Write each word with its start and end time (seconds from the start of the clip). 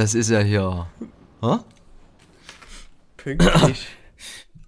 das 0.00 0.14
ist 0.14 0.30
ja 0.30 0.40
hier. 0.40 0.86
Hä? 1.42 1.58
Pünktlich. 3.18 3.86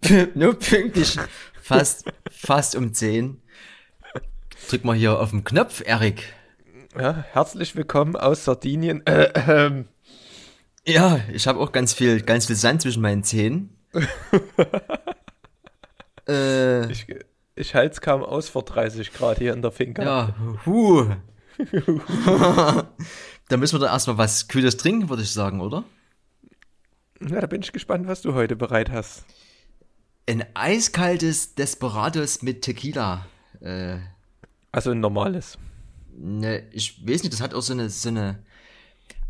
Nur 0.34 0.58
pünktlich. 0.58 1.18
Fast, 1.62 2.04
fast 2.30 2.76
um 2.76 2.92
10. 2.92 3.40
Drück 4.68 4.84
mal 4.84 4.94
hier 4.94 5.18
auf 5.18 5.30
den 5.30 5.42
Knopf, 5.42 5.82
Erik. 5.86 6.34
Ja, 6.98 7.24
herzlich 7.32 7.74
willkommen 7.76 8.14
aus 8.14 8.44
Sardinien. 8.44 9.06
Äh, 9.06 9.32
ähm, 9.48 9.88
Ja, 10.86 11.20
ich 11.32 11.46
habe 11.46 11.60
auch 11.60 11.72
ganz 11.72 11.94
viel, 11.94 12.20
ganz 12.20 12.46
viel 12.46 12.56
Sand 12.56 12.82
zwischen 12.82 13.00
meinen 13.00 13.24
Zähnen. 13.24 13.74
äh, 16.28 16.92
ich 16.92 17.06
ich 17.54 17.74
halte 17.74 17.94
es 17.94 18.00
kaum 18.02 18.22
aus 18.22 18.50
vor 18.50 18.64
30 18.64 19.14
Grad 19.14 19.38
hier 19.38 19.54
in 19.54 19.62
der 19.62 19.72
Finca. 19.72 20.02
ja, 20.02 20.34
huh. 20.66 21.06
da 23.52 23.58
müssen 23.58 23.74
wir 23.74 23.86
doch 23.86 23.92
erstmal 23.92 24.18
was 24.18 24.48
Kühles 24.48 24.76
trinken, 24.78 25.08
würde 25.10 25.22
ich 25.22 25.30
sagen, 25.30 25.60
oder? 25.60 25.84
Ja, 27.20 27.40
da 27.40 27.46
bin 27.46 27.62
ich 27.62 27.72
gespannt, 27.72 28.06
was 28.06 28.22
du 28.22 28.34
heute 28.34 28.56
bereit 28.56 28.90
hast. 28.90 29.24
Ein 30.26 30.44
eiskaltes 30.54 31.54
Desperados 31.54 32.42
mit 32.42 32.62
Tequila. 32.62 33.26
Äh, 33.60 33.98
Also 34.72 34.90
ein 34.90 35.00
normales. 35.00 35.58
ne, 36.16 36.66
ich 36.72 37.06
weiß 37.06 37.22
nicht, 37.22 37.32
das 37.32 37.40
hat 37.40 37.52
auch 37.54 37.60
so 37.60 37.72
eine, 37.74 37.90
so 37.90 38.08
eine. 38.08 38.42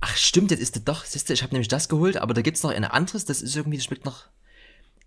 Ach 0.01 0.17
stimmt, 0.17 0.51
das 0.51 0.59
ist 0.61 0.77
das 0.77 0.85
doch, 0.85 1.05
siehst 1.05 1.29
du, 1.29 1.33
ich 1.33 1.43
habe 1.43 1.53
nämlich 1.55 1.69
das 1.69 1.89
geholt, 1.89 2.17
aber 2.17 2.35
da 2.35 2.43
gibt's 2.43 2.63
noch 2.63 2.71
ein 2.71 2.85
anderes, 2.85 3.25
das 3.25 3.41
ist 3.43 3.57
irgendwie, 3.57 3.77
das 3.77 3.85
schmeckt 3.87 4.05
noch 4.05 4.27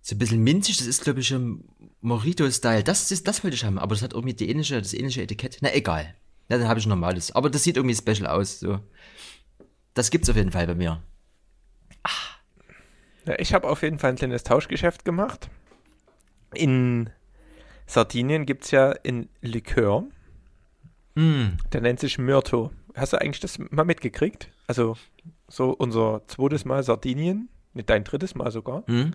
so 0.01 0.15
ein 0.15 0.19
bisschen 0.19 0.43
minzig, 0.43 0.77
das 0.77 0.87
ist 0.87 1.03
glaube 1.03 1.19
ich 1.21 1.31
im 1.31 1.63
Morito-Style. 2.01 2.83
Das 2.83 3.11
ist, 3.11 3.27
das 3.27 3.43
wollte 3.43 3.55
ich 3.55 3.63
haben, 3.65 3.79
aber 3.79 3.95
das 3.95 4.03
hat 4.03 4.13
irgendwie 4.13 4.35
die 4.35 4.49
ähnliche, 4.49 4.81
das 4.81 4.93
ähnliche 4.93 5.21
Etikett. 5.21 5.57
Na 5.61 5.73
egal. 5.73 6.15
Ja, 6.49 6.57
dann 6.57 6.67
habe 6.67 6.79
ich 6.79 6.85
ein 6.85 6.89
normales. 6.89 7.31
Aber 7.33 7.49
das 7.49 7.63
sieht 7.63 7.77
irgendwie 7.77 7.95
special 7.95 8.27
aus, 8.27 8.59
so. 8.59 8.79
Das 9.93 10.11
gibt's 10.11 10.29
auf 10.29 10.35
jeden 10.35 10.51
Fall 10.51 10.67
bei 10.67 10.75
mir. 10.75 11.01
Ja, 13.25 13.39
ich 13.39 13.53
habe 13.53 13.67
auf 13.67 13.81
jeden 13.81 13.97
Fall 13.97 14.11
ein 14.11 14.17
kleines 14.17 14.43
Tauschgeschäft 14.43 15.03
gemacht. 15.05 15.49
In 16.53 17.09
Sardinien 17.87 18.45
gibt 18.45 18.65
es 18.65 18.71
ja 18.71 18.93
ein 19.05 19.29
Likör, 19.41 20.03
Mm, 21.17 21.55
der 21.71 21.79
nennt 21.79 22.01
sich 22.01 22.17
Myrto. 22.17 22.71
Hast 22.93 23.13
du 23.13 23.21
eigentlich 23.21 23.39
das 23.39 23.57
mal 23.57 23.85
mitgekriegt? 23.85 24.49
Also 24.67 24.97
so 25.47 25.69
unser 25.71 26.21
zweites 26.27 26.65
Mal 26.65 26.83
Sardinien, 26.83 27.47
nicht 27.73 27.89
dein 27.89 28.03
drittes 28.03 28.35
Mal 28.35 28.51
sogar. 28.51 28.83
hm? 28.87 29.13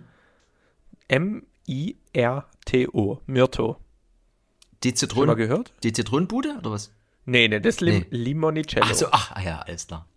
M-I-R-T-O, 2.01 3.19
Myrto. 3.27 3.77
Die 4.83 4.89
Schon 4.89 4.93
mal 4.93 4.97
Zitronen, 4.97 5.35
gehört? 5.37 5.73
die 5.83 5.93
Zitronenbude 5.93 6.55
oder 6.57 6.71
was? 6.71 6.91
Nee, 7.25 7.47
nee, 7.47 7.59
das 7.59 7.81
Lim 7.81 8.05
Nee. 8.09 8.17
Limoncello. 8.17 8.85
Ach 8.89 8.93
so, 8.93 9.07
ach, 9.11 9.31
ah 9.33 9.41
ja, 9.41 9.59
alles 9.59 9.87
klar. 9.87 10.07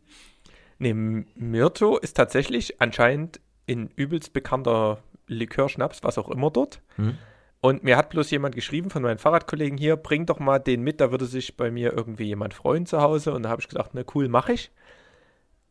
Nee, 0.78 0.94
Myrto 0.94 1.98
ist 1.98 2.16
tatsächlich 2.16 2.80
anscheinend 2.80 3.40
ein 3.68 3.90
übelst 3.96 4.32
bekannter 4.32 5.02
Likörschnaps, 5.26 6.02
was 6.02 6.18
auch 6.18 6.30
immer 6.30 6.50
dort. 6.50 6.80
Hm? 6.96 7.16
Und 7.60 7.82
mir 7.82 7.96
hat 7.96 8.10
bloß 8.10 8.30
jemand 8.30 8.54
geschrieben 8.54 8.90
von 8.90 9.02
meinen 9.02 9.18
Fahrradkollegen 9.18 9.78
hier, 9.78 9.96
bring 9.96 10.26
doch 10.26 10.38
mal 10.38 10.58
den 10.58 10.82
mit, 10.82 11.00
da 11.00 11.10
würde 11.10 11.24
sich 11.24 11.56
bei 11.56 11.70
mir 11.70 11.94
irgendwie 11.94 12.24
jemand 12.24 12.52
freuen 12.52 12.84
zu 12.84 13.00
Hause. 13.00 13.32
Und 13.32 13.44
da 13.44 13.48
habe 13.48 13.62
ich 13.62 13.68
gesagt, 13.68 13.92
na 13.94 14.02
cool, 14.14 14.28
mache 14.28 14.52
ich. 14.52 14.70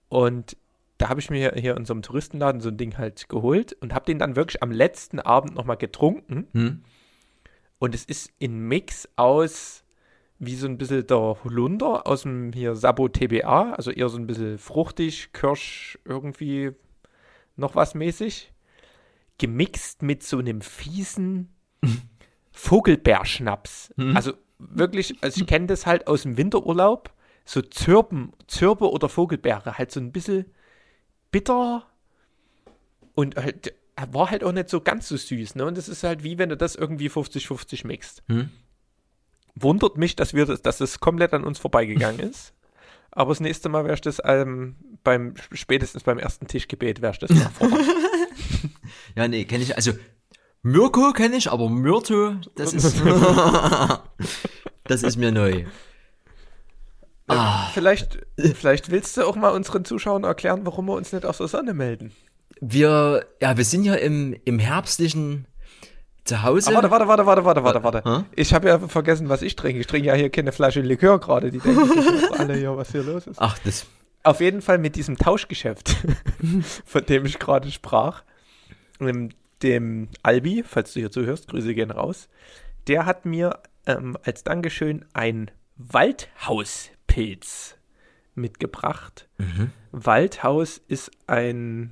Und 0.09 0.57
da 0.97 1.09
habe 1.09 1.19
ich 1.19 1.29
mir 1.29 1.53
hier 1.55 1.77
in 1.77 1.85
so 1.85 1.93
einem 1.93 2.01
Touristenladen 2.01 2.61
so 2.61 2.69
ein 2.69 2.77
Ding 2.77 2.97
halt 2.97 3.29
geholt 3.29 3.73
und 3.79 3.93
habe 3.93 4.05
den 4.05 4.17
dann 4.19 4.35
wirklich 4.35 4.63
am 4.63 4.71
letzten 4.71 5.19
Abend 5.19 5.53
nochmal 5.53 5.77
getrunken. 5.77 6.47
Hm? 6.53 6.83
Und 7.77 7.93
es 7.93 8.05
ist 8.05 8.31
ein 8.41 8.67
Mix 8.67 9.07
aus, 9.15 9.82
wie 10.45 10.55
so 10.55 10.67
ein 10.67 10.77
bisschen 10.77 11.05
der 11.07 11.37
Holunder 11.43 12.07
aus 12.07 12.23
dem 12.23 12.51
hier 12.53 12.75
Sabo 12.75 13.07
TBA, 13.07 13.73
also 13.73 13.91
eher 13.91 14.09
so 14.09 14.17
ein 14.17 14.27
bisschen 14.27 14.57
fruchtig, 14.57 15.31
Kirsch, 15.33 15.97
irgendwie 16.05 16.71
noch 17.55 17.75
was 17.75 17.95
mäßig, 17.95 18.51
gemixt 19.37 20.01
mit 20.01 20.23
so 20.23 20.39
einem 20.39 20.61
fiesen 20.61 21.53
Vogelbeerschnaps. 22.51 23.93
Mhm. 23.97 24.15
Also 24.15 24.33
wirklich, 24.59 25.15
also 25.21 25.41
ich 25.41 25.47
kenne 25.47 25.67
das 25.67 25.85
halt 25.85 26.07
aus 26.07 26.23
dem 26.23 26.37
Winterurlaub, 26.37 27.13
so 27.45 27.61
Zirpen, 27.61 28.31
Zirpe 28.47 28.89
oder 28.89 29.09
Vogelbeere, 29.09 29.77
halt 29.77 29.91
so 29.91 29.99
ein 29.99 30.11
bisschen 30.11 30.45
bitter 31.31 31.85
und 33.15 33.35
halt, 33.35 33.73
war 34.11 34.31
halt 34.31 34.43
auch 34.43 34.51
nicht 34.51 34.69
so 34.69 34.81
ganz 34.81 35.07
so 35.07 35.17
süß, 35.17 35.55
ne? 35.55 35.65
Und 35.65 35.77
das 35.77 35.89
ist 35.89 36.03
halt 36.03 36.23
wie 36.23 36.37
wenn 36.37 36.49
du 36.49 36.57
das 36.57 36.75
irgendwie 36.75 37.09
50-50 37.09 37.85
mixt. 37.85 38.23
Hm? 38.27 38.49
Wundert 39.55 39.97
mich, 39.97 40.15
dass 40.15 40.33
wir 40.33 40.45
das, 40.45 40.61
dass 40.61 40.81
es 40.81 40.99
komplett 40.99 41.33
an 41.33 41.43
uns 41.43 41.59
vorbeigegangen 41.59 42.19
ist. 42.29 42.53
Aber 43.11 43.31
das 43.31 43.39
nächste 43.39 43.69
Mal 43.69 43.85
wärst 43.85 44.05
du 44.05 44.09
das 44.09 44.21
ähm, 44.25 44.75
beim, 45.03 45.35
spätestens 45.51 46.03
beim 46.03 46.17
ersten 46.17 46.47
Tischgebet 46.47 47.01
wärst 47.01 47.21
du 47.21 47.27
das 47.27 47.37
mal 47.37 47.49
vor. 47.49 47.69
Ja, 49.15 49.27
nee, 49.27 49.45
kenne 49.45 49.63
ich. 49.63 49.75
Also, 49.75 49.91
Mirko 50.61 51.11
kenne 51.13 51.35
ich, 51.35 51.51
aber 51.51 51.69
Myrto, 51.69 52.35
das 52.55 52.73
ist. 52.73 53.01
das 54.85 55.03
ist 55.03 55.17
mir 55.17 55.31
neu. 55.31 55.65
Ah, 57.27 57.69
vielleicht, 57.73 58.19
vielleicht 58.37 58.91
willst 58.91 59.17
du 59.17 59.23
auch 59.23 59.35
mal 59.35 59.49
unseren 59.49 59.85
Zuschauern 59.85 60.23
erklären, 60.23 60.65
warum 60.65 60.87
wir 60.87 60.93
uns 60.93 61.13
nicht 61.13 61.25
aus 61.25 61.37
der 61.37 61.47
Sonne 61.47 61.73
melden. 61.73 62.11
wir, 62.59 63.25
ja, 63.41 63.57
wir 63.57 63.65
sind 63.65 63.83
ja 63.83 63.95
im, 63.95 64.35
im 64.45 64.59
herbstlichen 64.59 65.47
Zuhause. 66.25 66.71
Ah, 66.71 66.75
warte, 66.75 66.89
warte, 66.89 67.07
warte, 67.07 67.25
warte, 67.25 67.43
warte, 67.43 67.63
warte, 67.63 67.83
warte. 67.83 68.01
Hä? 68.05 68.23
Ich 68.35 68.53
habe 68.53 68.69
ja 68.69 68.79
vergessen, 68.79 69.27
was 69.29 69.41
ich 69.41 69.55
trinke. 69.55 69.81
Ich 69.81 69.87
trinke 69.87 70.07
ja 70.07 70.13
hier 70.13 70.29
keine 70.29 70.53
Flasche 70.53 70.81
Likör 70.81 71.19
gerade. 71.19 71.51
Die 71.51 71.59
denken 71.59 71.85
sich 71.85 72.39
alle 72.39 72.55
hier, 72.55 72.77
was 72.77 72.91
hier 72.91 73.03
los 73.03 73.27
ist. 73.27 73.41
Ach, 73.41 73.57
das. 73.59 73.85
Auf 74.23 74.39
jeden 74.39 74.61
Fall 74.61 74.77
mit 74.77 74.95
diesem 74.95 75.17
Tauschgeschäft, 75.17 75.97
von 76.85 77.05
dem 77.05 77.25
ich 77.25 77.39
gerade 77.39 77.69
sprach, 77.71 78.23
ähm, 79.01 79.31
dem 79.61 80.07
Albi, 80.23 80.63
falls 80.65 80.93
du 80.93 81.01
hier 81.01 81.11
zuhörst, 81.11 81.49
Grüße 81.49 81.73
gehen 81.73 81.91
raus, 81.91 82.29
der 82.87 83.05
hat 83.05 83.25
mir 83.25 83.59
ähm, 83.85 84.17
als 84.23 84.45
Dankeschön 84.45 85.03
ein 85.13 85.51
Waldhauspilz 85.75 87.75
mitgebracht. 88.35 89.27
Mhm. 89.37 89.71
Waldhaus 89.91 90.79
ist 90.87 91.11
ein 91.27 91.91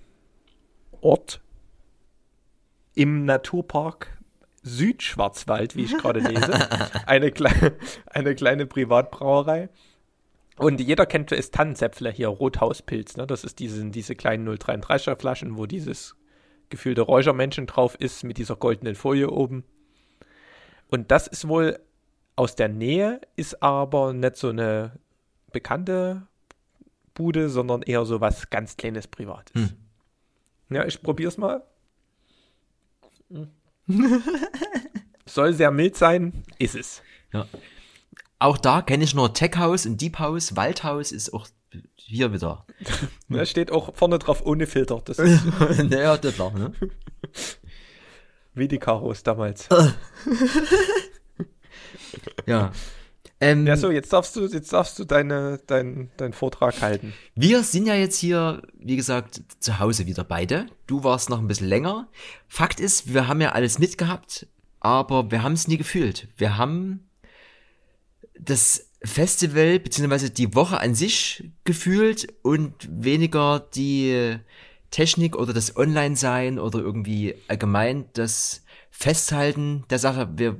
Ort 1.01 1.41
im 2.93 3.25
Naturpark 3.25 4.17
Südschwarzwald, 4.63 5.75
wie 5.75 5.83
ich 5.83 5.97
gerade 5.97 6.19
lese. 6.27 6.69
eine, 7.07 7.31
klei 7.31 7.73
eine 8.05 8.35
kleine 8.35 8.65
Privatbrauerei. 8.65 9.69
Und 10.57 10.79
jeder 10.79 11.05
kennt 11.05 11.31
es 11.31 11.51
Tannenzäpfler 11.51 12.11
hier, 12.11 12.27
Rothauspilz. 12.27 13.17
Ne? 13.17 13.25
Das 13.25 13.43
ist 13.43 13.59
diese, 13.59 13.83
diese 13.89 14.15
kleinen 14.15 14.47
033er 14.47 15.17
Flaschen, 15.19 15.57
wo 15.57 15.65
dieses 15.65 16.15
gefüllte 16.69 17.01
Räuchermännchen 17.01 17.67
drauf 17.67 17.95
ist 17.95 18.23
mit 18.23 18.37
dieser 18.37 18.55
goldenen 18.55 18.95
Folie 18.95 19.29
oben. 19.29 19.63
Und 20.89 21.11
das 21.11 21.27
ist 21.27 21.47
wohl 21.47 21.79
aus 22.35 22.55
der 22.55 22.69
Nähe, 22.69 23.21
ist 23.35 23.61
aber 23.63 24.13
nicht 24.13 24.35
so 24.35 24.49
eine 24.49 24.93
bekannte 25.51 26.27
Bude, 27.13 27.49
sondern 27.49 27.81
eher 27.81 28.05
so 28.05 28.21
was 28.21 28.49
ganz 28.49 28.77
kleines 28.77 29.07
Privates. 29.07 29.53
Hm. 29.53 29.69
Ja, 30.69 30.85
ich 30.85 31.01
probier's 31.01 31.37
mal. 31.37 31.63
Soll 35.25 35.53
sehr 35.53 35.71
mild 35.71 35.95
sein, 35.95 36.43
ist 36.59 36.75
es. 36.75 37.01
Ja. 37.33 37.47
Auch 38.39 38.57
da 38.57 38.81
kenne 38.81 39.03
ich 39.03 39.13
nur 39.13 39.33
Tech 39.33 39.57
House 39.57 39.85
und 39.85 40.01
Deep 40.01 40.19
House. 40.19 40.55
Waldhaus 40.55 41.11
ist 41.11 41.33
auch 41.33 41.47
hier 41.95 42.33
wieder. 42.33 42.65
Da 43.29 43.45
steht 43.45 43.71
auch 43.71 43.95
vorne 43.95 44.19
drauf 44.19 44.45
ohne 44.45 44.67
Filter. 44.67 45.01
Das 45.05 45.19
ist 45.19 45.45
naja, 45.89 46.17
das 46.17 46.35
klar, 46.35 46.51
ne? 46.51 46.73
wie 48.53 48.67
die 48.67 48.79
Karos 48.79 49.23
damals. 49.23 49.69
Ja. 52.45 52.71
Ähm, 53.41 53.65
Ja, 53.65 53.75
so, 53.75 53.91
jetzt 53.91 54.13
darfst 54.13 54.35
du, 54.35 54.45
jetzt 54.45 54.71
darfst 54.71 54.97
du 54.99 55.03
deine, 55.03 55.59
dein, 55.65 56.11
deinen 56.17 56.33
Vortrag 56.33 56.79
halten. 56.81 57.13
Wir 57.35 57.63
sind 57.63 57.87
ja 57.87 57.95
jetzt 57.95 58.17
hier, 58.17 58.61
wie 58.77 58.95
gesagt, 58.95 59.41
zu 59.59 59.79
Hause 59.79 60.05
wieder 60.05 60.23
beide. 60.23 60.67
Du 60.85 61.03
warst 61.03 61.29
noch 61.29 61.39
ein 61.39 61.47
bisschen 61.47 61.67
länger. 61.67 62.07
Fakt 62.47 62.79
ist, 62.79 63.13
wir 63.13 63.27
haben 63.27 63.41
ja 63.41 63.51
alles 63.53 63.79
mitgehabt, 63.79 64.47
aber 64.79 65.31
wir 65.31 65.41
haben 65.41 65.53
es 65.53 65.67
nie 65.67 65.77
gefühlt. 65.77 66.27
Wir 66.37 66.57
haben 66.57 67.07
das 68.39 68.89
Festival 69.03 69.79
beziehungsweise 69.79 70.29
die 70.29 70.53
Woche 70.53 70.79
an 70.79 70.93
sich 70.93 71.49
gefühlt 71.63 72.27
und 72.43 72.73
weniger 72.89 73.59
die 73.73 74.37
Technik 74.91 75.35
oder 75.35 75.53
das 75.53 75.75
Online-Sein 75.75 76.59
oder 76.59 76.79
irgendwie 76.79 77.35
allgemein 77.47 78.05
das 78.13 78.63
Festhalten 78.91 79.85
der 79.89 79.97
Sache. 79.97 80.29
Wir, 80.35 80.57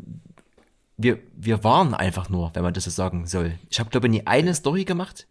wir, 1.03 1.19
wir 1.33 1.63
waren 1.63 1.94
einfach 1.94 2.30
nur, 2.30 2.51
wenn 2.53 2.63
man 2.63 2.74
das 2.74 2.86
so 2.86 2.92
sagen 2.92 3.25
soll. 3.25 3.57
Ich 3.69 3.80
habe, 3.80 3.89
glaube 3.89 4.07
ich, 4.07 4.12
nie 4.12 4.27
eine 4.27 4.53
Story 4.53 4.86
gemacht. 4.86 5.27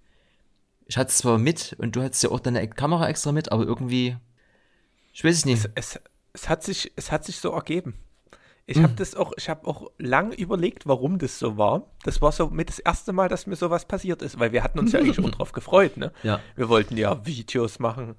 Ich 0.86 0.96
hatte 0.96 1.10
es 1.10 1.18
zwar 1.18 1.38
mit 1.38 1.76
und 1.78 1.94
du 1.94 2.02
hattest 2.02 2.22
ja 2.22 2.30
auch 2.30 2.40
deine 2.40 2.66
Kamera 2.68 3.08
extra 3.08 3.32
mit, 3.32 3.52
aber 3.52 3.64
irgendwie, 3.64 4.16
ich 5.12 5.22
weiß 5.22 5.36
es 5.36 5.44
nicht. 5.44 5.70
Es, 5.74 5.96
es, 5.96 6.00
es, 6.32 6.48
hat 6.48 6.64
sich, 6.64 6.92
es 6.96 7.12
hat 7.12 7.24
sich 7.24 7.38
so 7.38 7.50
ergeben. 7.52 7.94
Ich 8.66 8.80
habe 8.80 8.92
das 8.94 9.16
auch, 9.16 9.32
ich 9.36 9.48
habe 9.48 9.66
auch 9.66 9.90
lang 9.98 10.32
überlegt, 10.32 10.86
warum 10.86 11.18
das 11.18 11.40
so 11.40 11.56
war. 11.56 11.90
Das 12.04 12.22
war 12.22 12.30
so 12.30 12.50
mit 12.50 12.68
das 12.68 12.78
erste 12.78 13.12
Mal, 13.12 13.28
dass 13.28 13.48
mir 13.48 13.56
sowas 13.56 13.84
passiert 13.84 14.22
ist, 14.22 14.38
weil 14.38 14.52
wir 14.52 14.62
hatten 14.62 14.78
uns 14.78 14.92
ja 14.92 15.00
eigentlich 15.00 15.16
schon 15.16 15.30
drauf 15.32 15.50
gefreut, 15.50 15.96
ne? 15.96 16.12
Ja. 16.22 16.38
Wir 16.54 16.68
wollten 16.68 16.96
ja 16.96 17.26
Videos 17.26 17.80
machen. 17.80 18.14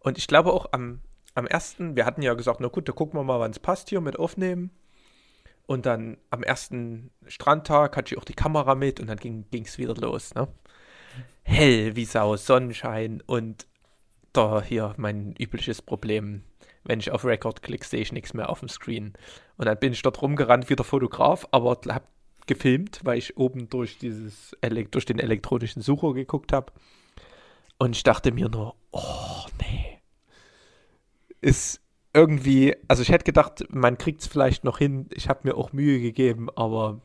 Und 0.00 0.18
ich 0.18 0.26
glaube 0.26 0.52
auch 0.52 0.66
am, 0.72 1.00
am 1.34 1.46
ersten, 1.46 1.96
wir 1.96 2.04
hatten 2.04 2.20
ja 2.20 2.34
gesagt, 2.34 2.60
na 2.60 2.68
gut, 2.68 2.86
da 2.86 2.92
gucken 2.92 3.18
wir 3.18 3.24
mal, 3.24 3.40
wann 3.40 3.50
es 3.50 3.58
passt 3.58 3.88
hier 3.88 4.02
mit 4.02 4.18
aufnehmen. 4.18 4.70
Und 5.68 5.84
dann 5.84 6.16
am 6.30 6.42
ersten 6.42 7.10
Strandtag 7.26 7.94
hatte 7.94 8.14
ich 8.14 8.18
auch 8.18 8.24
die 8.24 8.32
Kamera 8.32 8.74
mit 8.74 9.00
und 9.00 9.06
dann 9.08 9.18
ging 9.18 9.44
es 9.52 9.76
wieder 9.76 9.94
los, 9.96 10.34
ne? 10.34 10.48
Hell 11.42 11.94
wie 11.94 12.06
Sau, 12.06 12.36
Sonnenschein 12.36 13.22
und 13.26 13.66
da 14.32 14.62
hier 14.62 14.94
mein 14.96 15.34
übliches 15.38 15.82
Problem. 15.82 16.42
Wenn 16.84 17.00
ich 17.00 17.10
auf 17.10 17.26
Record 17.26 17.60
klicke, 17.60 17.84
sehe 17.84 18.00
ich 18.00 18.12
nichts 18.12 18.32
mehr 18.32 18.48
auf 18.48 18.60
dem 18.60 18.70
Screen. 18.70 19.12
Und 19.58 19.66
dann 19.66 19.78
bin 19.78 19.92
ich 19.92 20.00
dort 20.00 20.22
rumgerannt 20.22 20.70
wie 20.70 20.76
der 20.76 20.86
Fotograf, 20.86 21.46
aber 21.50 21.78
habe 21.90 22.06
gefilmt, 22.46 23.00
weil 23.04 23.18
ich 23.18 23.36
oben 23.36 23.68
durch 23.68 23.98
dieses 23.98 24.56
durch 24.90 25.04
den 25.04 25.18
elektronischen 25.18 25.82
Sucher 25.82 26.14
geguckt 26.14 26.54
habe. 26.54 26.72
Und 27.78 27.94
ich 27.94 28.04
dachte 28.04 28.32
mir 28.32 28.48
nur, 28.48 28.74
oh 28.92 29.44
nee. 29.60 30.00
Ist 31.42 31.82
irgendwie, 32.12 32.74
also 32.88 33.02
ich 33.02 33.10
hätte 33.10 33.24
gedacht, 33.24 33.64
man 33.70 33.98
kriegt 33.98 34.22
es 34.22 34.26
vielleicht 34.26 34.64
noch 34.64 34.78
hin. 34.78 35.08
Ich 35.12 35.28
habe 35.28 35.40
mir 35.44 35.56
auch 35.56 35.72
Mühe 35.72 36.00
gegeben, 36.00 36.48
aber 36.56 37.00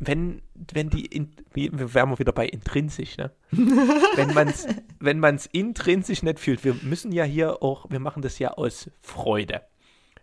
wenn, 0.00 0.42
wenn 0.54 0.90
die, 0.90 1.06
in, 1.06 1.34
wir 1.52 1.94
wären 1.94 2.18
wieder 2.18 2.32
bei 2.32 2.46
intrinsisch, 2.46 3.16
ne? 3.16 3.32
wenn 3.50 4.32
man 4.32 4.48
es 4.48 4.66
wenn 5.00 5.18
man's 5.18 5.46
intrinsisch 5.46 6.22
nicht 6.22 6.38
fühlt, 6.38 6.64
wir 6.64 6.74
müssen 6.82 7.12
ja 7.12 7.24
hier 7.24 7.62
auch, 7.62 7.90
wir 7.90 8.00
machen 8.00 8.22
das 8.22 8.38
ja 8.38 8.52
aus 8.52 8.90
Freude, 9.00 9.62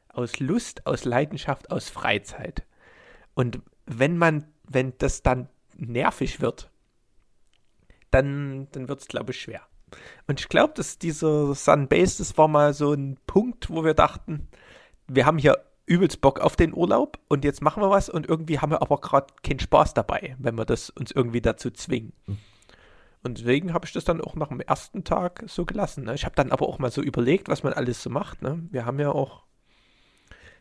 aus 0.10 0.40
Lust, 0.40 0.88
aus 0.88 1.06
Leidenschaft, 1.06 1.72
aus 1.72 1.90
Freizeit. 1.90 2.66
Und 3.34 3.60
wenn 3.86 4.18
man, 4.18 4.46
wenn 4.68 4.94
das 4.98 5.24
dann 5.24 5.50
nervig 5.78 6.40
wird, 6.40 6.72
dann, 8.12 8.70
dann 8.72 8.88
wird 8.88 9.02
es, 9.02 9.08
glaube 9.08 9.34
ich, 9.34 9.42
schwer. 9.42 9.62
Und 10.28 10.40
ich 10.40 10.50
glaube, 10.50 10.74
dass 10.76 10.98
dieser 10.98 11.54
Sunbase, 11.54 12.18
das 12.20 12.38
war 12.38 12.48
mal 12.48 12.74
so 12.74 12.94
ein 12.94 13.18
Punkt, 13.28 13.70
wo 13.70 13.84
wir 13.84 13.94
dachten, 13.94 14.48
wir 15.08 15.26
haben 15.26 15.38
hier 15.38 15.64
übelst 15.86 16.22
Bock 16.22 16.40
auf 16.40 16.56
den 16.56 16.74
Urlaub 16.74 17.20
und 17.28 17.46
jetzt 17.46 17.62
machen 17.62 17.84
wir 17.84 17.90
was 17.90 18.10
und 18.10 18.28
irgendwie 18.28 18.60
haben 18.60 18.72
wir 18.72 18.82
aber 18.82 19.00
gerade 19.00 19.28
keinen 19.44 19.60
Spaß 19.60 19.94
dabei, 19.94 20.36
wenn 20.40 20.56
wir 20.58 20.66
das 20.66 20.90
uns 20.90 21.12
irgendwie 21.12 21.42
dazu 21.42 21.70
zwingen. 21.70 22.14
Und 23.24 23.40
deswegen 23.40 23.74
habe 23.74 23.86
ich 23.86 23.94
das 23.94 24.04
dann 24.04 24.22
auch 24.22 24.36
nach 24.36 24.50
dem 24.50 24.62
ersten 24.62 25.04
Tag 25.04 25.44
so 25.48 25.66
gelassen. 25.66 26.06
Ne? 26.06 26.14
Ich 26.14 26.26
habe 26.26 26.36
dann 26.36 26.52
aber 26.52 26.68
auch 26.68 26.80
mal 26.80 26.92
so 26.92 27.02
überlegt, 27.02 27.50
was 27.50 27.64
man 27.64 27.74
alles 27.74 28.04
so 28.04 28.10
macht. 28.10 28.42
Ne? 28.42 28.64
Wir 28.70 28.86
haben 28.86 29.00
ja 29.00 29.12
auch 29.12 29.44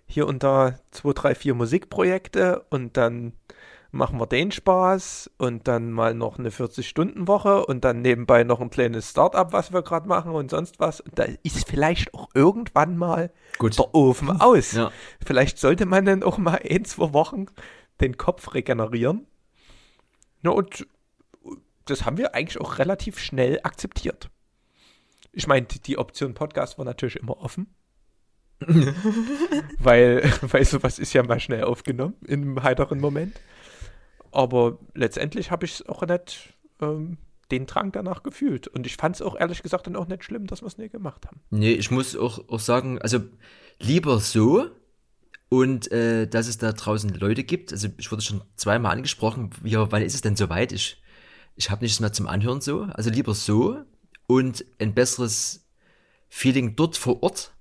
hier 0.07 0.27
und 0.27 0.43
da 0.43 0.75
zwei, 0.91 1.13
drei, 1.13 1.35
vier 1.35 1.55
Musikprojekte 1.55 2.65
und 2.71 2.97
dann 2.97 3.33
machen 3.95 4.19
wir 4.19 4.27
den 4.27 4.51
Spaß 4.51 5.31
und 5.39 5.69
dann 5.69 5.93
mal 5.93 6.15
noch 6.15 6.39
eine 6.39 6.51
40-Stunden-Woche 6.51 7.65
und 7.65 7.85
dann 7.85 8.03
nebenbei 8.03 8.45
noch 8.45 8.61
ein 8.61 8.71
kleines 8.71 9.11
Startup, 9.11 9.53
was 9.53 9.73
wir 9.73 9.83
gerade 9.83 10.09
machen 10.09 10.33
und 10.33 10.51
sonst 10.51 10.81
was. 10.81 11.01
Und 11.01 11.19
da 11.19 11.25
ist 11.43 11.69
vielleicht 11.69 12.13
auch 12.13 12.29
irgendwann 12.35 12.97
mal 12.97 13.33
Gut. 13.59 13.79
der 13.79 13.95
Ofen 13.95 14.41
aus. 14.41 14.73
Ja. 14.73 14.91
Vielleicht 15.25 15.59
sollte 15.59 15.87
man 15.87 16.05
dann 16.05 16.23
auch 16.23 16.39
mal 16.39 16.61
ein, 16.69 16.85
zwei 16.85 17.13
Wochen 17.13 17.47
den 18.01 18.19
Kopf 18.19 18.53
regenerieren. 18.53 19.27
Ja, 20.43 20.51
und 20.51 20.87
das 21.85 22.05
haben 22.05 22.17
wir 22.17 22.35
eigentlich 22.35 22.61
auch 22.61 22.79
relativ 22.79 23.19
schnell 23.19 23.61
akzeptiert. 23.63 24.29
Ich 25.33 25.47
meine, 25.47 25.67
die 25.67 25.99
Option 25.99 26.35
Podcast 26.35 26.79
war 26.79 26.85
natürlich 26.85 27.17
immer 27.17 27.39
offen. 27.39 27.73
weil, 29.79 30.23
weil 30.43 30.65
sowas 30.65 30.99
ist 30.99 31.13
ja 31.13 31.23
mal 31.23 31.41
schnell 31.41 31.65
aufgenommen 31.65 32.15
in 32.27 32.43
einem 32.43 32.63
heiteren 32.63 33.01
Moment. 33.01 33.39
Aber 34.35 34.79
letztendlich 34.95 35.51
habe 35.51 35.65
ich 35.65 35.75
es 35.75 35.89
auch 35.89 36.03
nicht 36.03 36.55
ähm, 36.81 37.19
den 37.51 37.67
Drang 37.67 37.93
danach 37.93 38.23
gefühlt. 38.23 38.67
Und 38.67 38.87
ich 38.87 38.97
fand 38.97 39.17
es 39.17 39.23
auch 39.23 39.37
ehrlich 39.39 39.63
gesagt 39.63 39.87
dann 39.87 39.97
auch 39.97 40.09
nicht 40.09 40.25
schlimm, 40.25 40.47
dass 40.47 40.63
wir 40.63 40.67
es 40.67 40.77
nicht 40.77 40.93
gemacht 40.93 41.27
haben. 41.27 41.41
Nee, 41.51 41.73
ich 41.73 41.91
muss 41.91 42.17
auch, 42.17 42.49
auch 42.49 42.59
sagen, 42.59 43.01
also 43.01 43.21
lieber 43.79 44.19
so 44.19 44.67
und 45.49 45.91
äh, 45.93 46.27
dass 46.27 46.49
es 46.49 46.59
da 46.59 46.73
draußen 46.73 47.11
Leute 47.11 47.45
gibt. 47.45 47.73
Also 47.73 47.89
ich 47.97 48.11
wurde 48.11 48.23
schon 48.23 48.43
zweimal 48.57 48.93
angesprochen, 48.93 49.51
ja, 49.63 49.93
wann 49.93 50.03
ist 50.03 50.15
es 50.15 50.21
denn 50.21 50.35
soweit? 50.35 50.73
Ich, 50.73 51.01
ich 51.55 51.71
habe 51.71 51.85
nichts 51.85 52.01
mehr 52.01 52.13
zum 52.13 52.27
Anhören 52.27 52.61
so. 52.61 52.83
Also 52.83 53.11
lieber 53.11 53.35
so 53.35 53.77
und 54.27 54.65
ein 54.81 54.95
besseres 54.95 55.65
Feeling 56.29 56.75
dort 56.75 56.97
vor 56.97 57.23
Ort. 57.23 57.53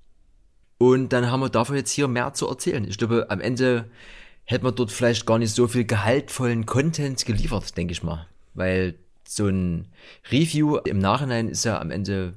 Und 0.80 1.10
dann 1.14 1.30
haben 1.30 1.42
wir 1.42 1.50
dafür 1.50 1.76
jetzt 1.76 1.92
hier 1.92 2.08
mehr 2.08 2.34
zu 2.34 2.48
erzählen. 2.48 2.84
Ich 2.88 2.98
glaube, 2.98 3.28
am 3.30 3.42
Ende 3.42 3.92
hätte 4.46 4.64
man 4.64 4.76
dort 4.76 4.92
vielleicht 4.92 5.26
gar 5.26 5.40
nicht 5.40 5.54
so 5.54 5.68
viel 5.68 5.86
gehaltvollen 5.86 6.66
Content 6.66 7.26
geliefert, 7.26 7.76
denke 7.78 7.94
ich 7.94 8.04
mal. 8.04 8.28
Weil 8.54 8.96
so 9.28 9.48
ein 9.48 9.88
Review 10.32 10.78
im 10.78 11.00
Nachhinein 11.00 11.48
ist 11.48 11.66
ja 11.66 11.80
am 11.80 11.92
Ende 11.92 12.34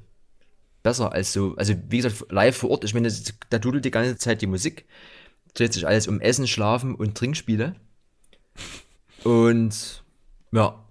besser 0.83 1.11
als 1.11 1.33
so, 1.33 1.55
also 1.57 1.73
wie 1.89 1.97
gesagt, 1.97 2.31
live 2.31 2.55
vor 2.55 2.71
Ort, 2.71 2.85
ich 2.85 2.93
meine, 2.93 3.11
da 3.49 3.59
dudelt 3.59 3.83
die 3.83 3.91
ganze 3.91 4.17
Zeit 4.17 4.41
die 4.41 4.47
Musik, 4.47 4.85
dreht 5.53 5.73
sich 5.73 5.85
alles 5.85 6.07
um 6.07 6.21
Essen, 6.21 6.47
Schlafen 6.47 6.95
und 6.95 7.17
Trinkspiele. 7.17 7.75
Und 9.23 10.03
ja, 10.53 10.83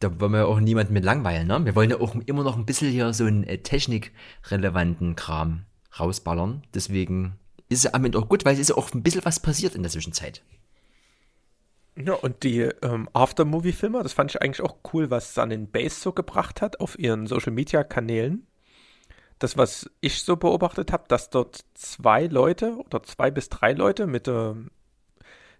da 0.00 0.20
wollen 0.20 0.32
wir 0.32 0.48
auch 0.48 0.60
niemanden 0.60 0.92
mit 0.92 1.04
langweilen, 1.04 1.46
ne? 1.46 1.64
Wir 1.64 1.74
wollen 1.74 1.90
ja 1.90 1.98
auch 1.98 2.14
immer 2.26 2.44
noch 2.44 2.56
ein 2.56 2.66
bisschen 2.66 2.90
hier 2.90 3.12
so 3.14 3.24
einen 3.24 3.44
äh, 3.44 3.58
technikrelevanten 3.58 5.16
Kram 5.16 5.64
rausballern. 5.98 6.62
Deswegen 6.74 7.38
ist 7.68 7.84
es 7.84 7.94
am 7.94 8.04
Ende 8.04 8.18
auch 8.18 8.28
gut, 8.28 8.44
weil 8.44 8.54
es 8.54 8.60
ist 8.60 8.70
ja 8.70 8.76
auch 8.76 8.92
ein 8.92 9.02
bisschen 9.02 9.24
was 9.24 9.40
passiert 9.40 9.74
in 9.74 9.82
der 9.82 9.90
Zwischenzeit. 9.90 10.42
Ja, 11.96 12.14
und 12.14 12.42
die 12.42 12.60
ähm, 12.60 13.08
Aftermovie-Filme, 13.12 14.02
das 14.02 14.12
fand 14.12 14.32
ich 14.32 14.42
eigentlich 14.42 14.62
auch 14.62 14.76
cool, 14.92 15.10
was 15.10 15.34
Sun 15.34 15.68
Base 15.68 16.00
so 16.00 16.12
gebracht 16.12 16.60
hat 16.60 16.80
auf 16.80 16.98
ihren 16.98 17.26
Social-Media-Kanälen. 17.26 18.46
Das, 19.38 19.56
was 19.56 19.90
ich 20.00 20.22
so 20.22 20.36
beobachtet 20.36 20.92
habe, 20.92 21.04
dass 21.08 21.30
dort 21.30 21.64
zwei 21.74 22.26
Leute 22.26 22.76
oder 22.76 23.02
zwei 23.02 23.30
bis 23.30 23.48
drei 23.48 23.72
Leute 23.72 24.06
mit 24.06 24.26
äh, 24.26 24.54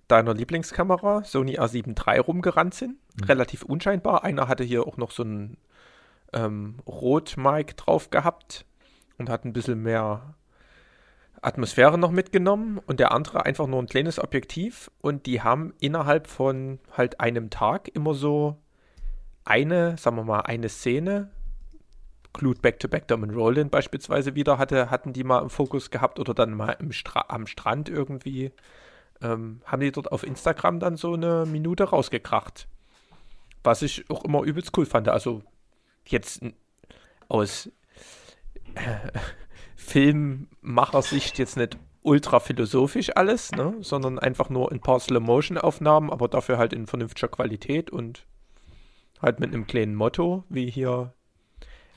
deiner 0.08 0.34
Lieblingskamera, 0.34 1.24
Sony 1.24 1.58
A7 1.58 1.96
III, 1.96 2.18
rumgerannt 2.18 2.74
sind. 2.74 2.96
Mhm. 3.20 3.24
Relativ 3.24 3.62
unscheinbar. 3.62 4.24
Einer 4.24 4.48
hatte 4.48 4.64
hier 4.64 4.86
auch 4.86 4.96
noch 4.96 5.12
so 5.12 5.22
ein 5.22 5.56
ähm, 6.32 6.76
Rot-Mic 6.86 7.74
drauf 7.76 8.10
gehabt 8.10 8.66
und 9.18 9.28
hat 9.28 9.44
ein 9.44 9.52
bisschen 9.52 9.82
mehr 9.82 10.34
Atmosphäre 11.44 11.98
noch 11.98 12.10
mitgenommen 12.10 12.80
und 12.86 13.00
der 13.00 13.12
andere 13.12 13.44
einfach 13.44 13.66
nur 13.66 13.80
ein 13.80 13.86
kleines 13.86 14.18
Objektiv 14.18 14.90
und 15.00 15.26
die 15.26 15.42
haben 15.42 15.74
innerhalb 15.80 16.26
von 16.26 16.78
halt 16.96 17.20
einem 17.20 17.50
Tag 17.50 17.88
immer 17.88 18.14
so 18.14 18.56
eine, 19.44 19.96
sagen 19.98 20.16
wir 20.16 20.24
mal, 20.24 20.40
eine 20.40 20.68
Szene, 20.68 21.30
Clued 22.32 22.62
Back-to-Back 22.62 23.08
Diamond 23.08 23.34
Roland 23.34 23.70
beispielsweise 23.70 24.34
wieder 24.34 24.58
hatte, 24.58 24.90
hatten 24.90 25.12
die 25.12 25.24
mal 25.24 25.42
im 25.42 25.50
Fokus 25.50 25.90
gehabt 25.90 26.18
oder 26.18 26.34
dann 26.34 26.54
mal 26.54 26.76
Stra 26.90 27.26
am 27.28 27.46
Strand 27.46 27.88
irgendwie, 27.88 28.52
ähm, 29.22 29.60
haben 29.64 29.80
die 29.80 29.92
dort 29.92 30.10
auf 30.10 30.24
Instagram 30.24 30.80
dann 30.80 30.96
so 30.96 31.14
eine 31.14 31.46
Minute 31.46 31.84
rausgekracht. 31.84 32.66
Was 33.62 33.82
ich 33.82 34.10
auch 34.10 34.24
immer 34.24 34.42
übelst 34.42 34.76
cool 34.76 34.84
fand. 34.84 35.08
Also 35.08 35.42
jetzt 36.06 36.42
aus 37.28 37.70
Filmmachersicht 39.84 41.38
jetzt 41.38 41.56
nicht 41.56 41.78
ultra 42.02 42.40
philosophisch 42.40 43.10
alles, 43.16 43.52
ne? 43.52 43.74
sondern 43.80 44.18
einfach 44.18 44.50
nur 44.50 44.72
ein 44.72 44.80
paar 44.80 45.00
Slow-Motion-Aufnahmen, 45.00 46.10
aber 46.10 46.28
dafür 46.28 46.58
halt 46.58 46.72
in 46.72 46.86
vernünftiger 46.86 47.28
Qualität 47.28 47.90
und 47.90 48.26
halt 49.20 49.40
mit 49.40 49.52
einem 49.52 49.66
kleinen 49.66 49.94
Motto, 49.94 50.44
wie 50.48 50.70
hier 50.70 51.14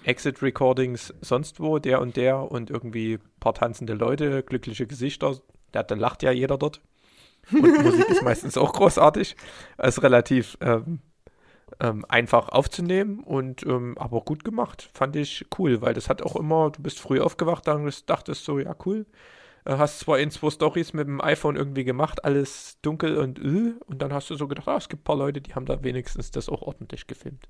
Exit 0.04 0.42
Recordings 0.42 1.14
sonst 1.22 1.60
wo, 1.60 1.80
der 1.80 2.02
und 2.02 2.16
der 2.16 2.52
und 2.52 2.70
irgendwie 2.70 3.16
ein 3.16 3.40
paar 3.40 3.54
tanzende 3.54 3.94
Leute, 3.94 4.44
glückliche 4.44 4.88
Gesichter. 4.88 5.40
Da, 5.72 5.84
da 5.84 5.96
lacht 5.96 6.24
ja 6.24 6.32
jeder 6.32 6.58
dort. 6.58 6.82
Und 7.52 7.84
Musik 7.84 8.08
ist 8.10 8.24
meistens 8.24 8.58
auch 8.58 8.74
großartig. 8.74 9.36
Ist 9.78 10.04
relativ 10.04 10.58
ähm, 10.62 11.00
ähm, 11.80 12.06
einfach 12.10 12.50
aufzunehmen 12.50 13.20
und 13.20 13.66
ähm, 13.66 13.98
aber 13.98 14.22
gut 14.22 14.44
gemacht. 14.44 14.90
Fand 14.94 15.16
ich 15.16 15.46
cool, 15.58 15.82
weil 15.82 15.94
das 15.94 16.10
hat 16.10 16.22
auch 16.22 16.36
immer, 16.36 16.72
du 16.72 16.82
bist 16.82 17.00
früh 17.00 17.20
aufgewacht, 17.20 17.68
dann 17.68 17.92
dachtest 18.06 18.46
so, 18.46 18.60
ja 18.60 18.76
cool. 18.86 19.06
Äh, 19.66 19.78
hast 19.78 20.00
zwar 20.00 20.20
in 20.20 20.32
zwei 20.32 20.50
Stories 20.50 20.94
mit 20.94 21.08
dem 21.08 21.22
iPhone 21.22 21.56
irgendwie 21.56 21.84
gemacht, 21.84 22.24
alles 22.24 22.78
dunkel 22.82 23.18
und 23.18 23.40
öh, 23.40 23.74
und 23.86 24.02
dann 24.02 24.14
hast 24.14 24.30
du 24.30 24.36
so 24.36 24.48
gedacht, 24.48 24.68
ah, 24.68 24.78
es 24.78 24.90
gibt 24.90 25.02
ein 25.02 25.04
paar 25.04 25.18
Leute, 25.18 25.42
die 25.42 25.54
haben 25.54 25.66
da 25.66 25.84
wenigstens 25.84 26.32
das 26.32 26.50
auch 26.50 26.62
ordentlich 26.62 27.06
gefilmt. 27.08 27.48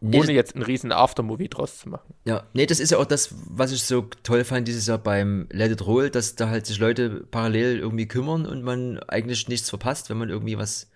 Nee, 0.00 0.20
Ohne 0.20 0.32
jetzt 0.32 0.54
einen 0.54 0.64
riesen 0.64 0.92
Aftermovie 0.92 1.48
draus 1.48 1.78
zu 1.78 1.88
machen. 1.88 2.12
Ja, 2.26 2.44
nee, 2.52 2.66
das 2.66 2.80
ist 2.80 2.90
ja 2.90 2.98
auch 2.98 3.06
das, 3.06 3.34
was 3.48 3.72
ich 3.72 3.82
so 3.82 4.02
toll 4.22 4.44
fand 4.44 4.68
dieses 4.68 4.86
Jahr 4.86 4.98
beim 4.98 5.46
Let 5.50 5.72
It 5.72 5.86
Roll, 5.86 6.10
dass 6.10 6.36
da 6.36 6.50
halt 6.50 6.66
sich 6.66 6.78
Leute 6.78 7.26
parallel 7.30 7.78
irgendwie 7.78 8.06
kümmern 8.06 8.44
und 8.44 8.62
man 8.62 8.98
eigentlich 9.04 9.48
nichts 9.48 9.70
verpasst, 9.70 10.10
wenn 10.10 10.18
man 10.18 10.28
irgendwie 10.28 10.58
was 10.58 10.90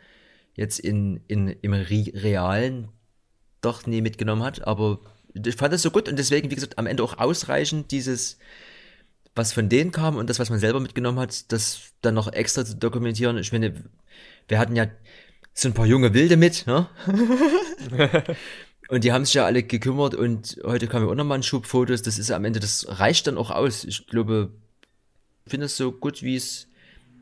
jetzt 0.54 0.78
in, 0.78 1.20
in, 1.28 1.48
im 1.48 1.72
Realen 1.72 2.88
doch 3.60 3.86
nie 3.86 4.00
mitgenommen 4.00 4.42
hat. 4.42 4.66
Aber 4.66 5.00
ich 5.34 5.56
fand 5.56 5.72
das 5.72 5.82
so 5.82 5.90
gut 5.90 6.08
und 6.08 6.18
deswegen, 6.18 6.50
wie 6.50 6.54
gesagt, 6.54 6.78
am 6.78 6.86
Ende 6.86 7.02
auch 7.02 7.18
ausreichend 7.18 7.90
dieses 7.90 8.38
was 9.34 9.52
von 9.52 9.68
denen 9.68 9.92
kam 9.92 10.16
und 10.16 10.28
das, 10.28 10.38
was 10.38 10.50
man 10.50 10.58
selber 10.58 10.80
mitgenommen 10.80 11.18
hat, 11.18 11.52
das 11.52 11.92
dann 12.02 12.14
noch 12.14 12.32
extra 12.32 12.64
zu 12.64 12.76
dokumentieren. 12.76 13.38
Ich 13.38 13.52
meine, 13.52 13.84
wir 14.48 14.58
hatten 14.58 14.76
ja 14.76 14.86
so 15.54 15.68
ein 15.68 15.74
paar 15.74 15.86
junge 15.86 16.14
Wilde 16.14 16.36
mit, 16.36 16.66
ne? 16.66 16.88
und 18.88 19.04
die 19.04 19.12
haben 19.12 19.24
sich 19.24 19.34
ja 19.34 19.46
alle 19.46 19.62
gekümmert 19.62 20.14
und 20.14 20.58
heute 20.64 20.88
kam 20.88 21.04
ja 21.04 21.08
auch 21.10 21.14
nochmal 21.14 21.38
ein 21.38 21.42
Schub 21.42 21.66
Fotos. 21.66 22.02
Das 22.02 22.18
ist 22.18 22.30
am 22.30 22.44
Ende, 22.44 22.60
das 22.60 22.86
reicht 22.88 23.26
dann 23.26 23.38
auch 23.38 23.50
aus. 23.50 23.84
Ich 23.84 24.06
glaube, 24.06 24.52
ich 25.46 25.50
finde 25.50 25.66
es 25.66 25.76
so 25.76 25.92
gut, 25.92 26.22
wie 26.22 26.36
es 26.36 26.66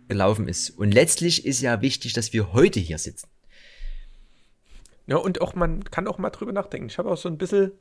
gelaufen 0.08 0.48
ist. 0.48 0.70
Und 0.70 0.92
letztlich 0.92 1.46
ist 1.46 1.60
ja 1.60 1.80
wichtig, 1.80 2.12
dass 2.12 2.32
wir 2.32 2.52
heute 2.52 2.80
hier 2.80 2.98
sitzen. 2.98 3.28
Ja, 5.06 5.16
und 5.16 5.40
auch 5.40 5.54
man 5.54 5.84
kann 5.84 6.06
auch 6.06 6.18
mal 6.18 6.30
drüber 6.30 6.52
nachdenken. 6.52 6.88
Ich 6.88 6.98
habe 6.98 7.10
auch 7.10 7.16
so 7.16 7.28
ein 7.28 7.38
bisschen 7.38 7.72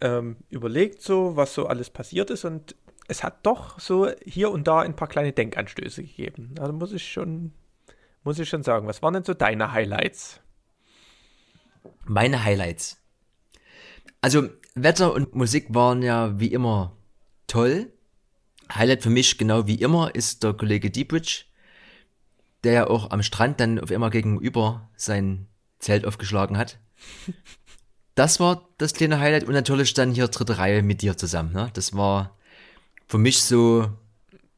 ähm, 0.00 0.36
überlegt, 0.50 1.02
so 1.02 1.36
was 1.36 1.54
so 1.54 1.66
alles 1.66 1.90
passiert 1.90 2.30
ist 2.30 2.44
und 2.44 2.74
es 3.08 3.22
hat 3.22 3.44
doch 3.46 3.78
so 3.78 4.10
hier 4.24 4.50
und 4.50 4.66
da 4.66 4.80
ein 4.80 4.96
paar 4.96 5.08
kleine 5.08 5.32
Denkanstöße 5.32 6.02
gegeben. 6.02 6.54
Also 6.58 6.72
muss 6.72 6.92
ich 6.92 7.10
schon, 7.10 7.52
muss 8.22 8.38
ich 8.38 8.48
schon 8.48 8.62
sagen. 8.62 8.86
Was 8.86 9.02
waren 9.02 9.14
denn 9.14 9.24
so 9.24 9.34
deine 9.34 9.72
Highlights? 9.72 10.40
Meine 12.04 12.44
Highlights. 12.44 13.00
Also 14.20 14.48
Wetter 14.74 15.12
und 15.12 15.34
Musik 15.34 15.66
waren 15.68 16.02
ja 16.02 16.38
wie 16.40 16.52
immer 16.52 16.96
toll. 17.46 17.92
Highlight 18.74 19.02
für 19.02 19.10
mich, 19.10 19.38
genau 19.38 19.66
wie 19.66 19.76
immer, 19.76 20.14
ist 20.14 20.42
der 20.42 20.54
Kollege 20.54 20.90
Deepridge, 20.90 21.44
der 22.64 22.72
ja 22.72 22.86
auch 22.86 23.10
am 23.10 23.22
Strand 23.22 23.60
dann 23.60 23.78
auf 23.78 23.90
einmal 23.90 24.10
gegenüber 24.10 24.88
sein 24.96 25.46
Zelt 25.78 26.06
aufgeschlagen 26.06 26.56
hat. 26.56 26.78
Das 28.16 28.38
war 28.38 28.68
das 28.78 28.94
kleine 28.94 29.18
Highlight 29.18 29.42
und 29.42 29.54
natürlich 29.54 29.92
dann 29.92 30.12
hier 30.12 30.28
dritte 30.28 30.58
Reihe 30.58 30.84
mit 30.84 31.02
dir 31.02 31.16
zusammen. 31.16 31.52
Ne? 31.52 31.70
Das 31.74 31.96
war 31.96 32.38
für 33.08 33.18
mich 33.18 33.42
so 33.42 33.90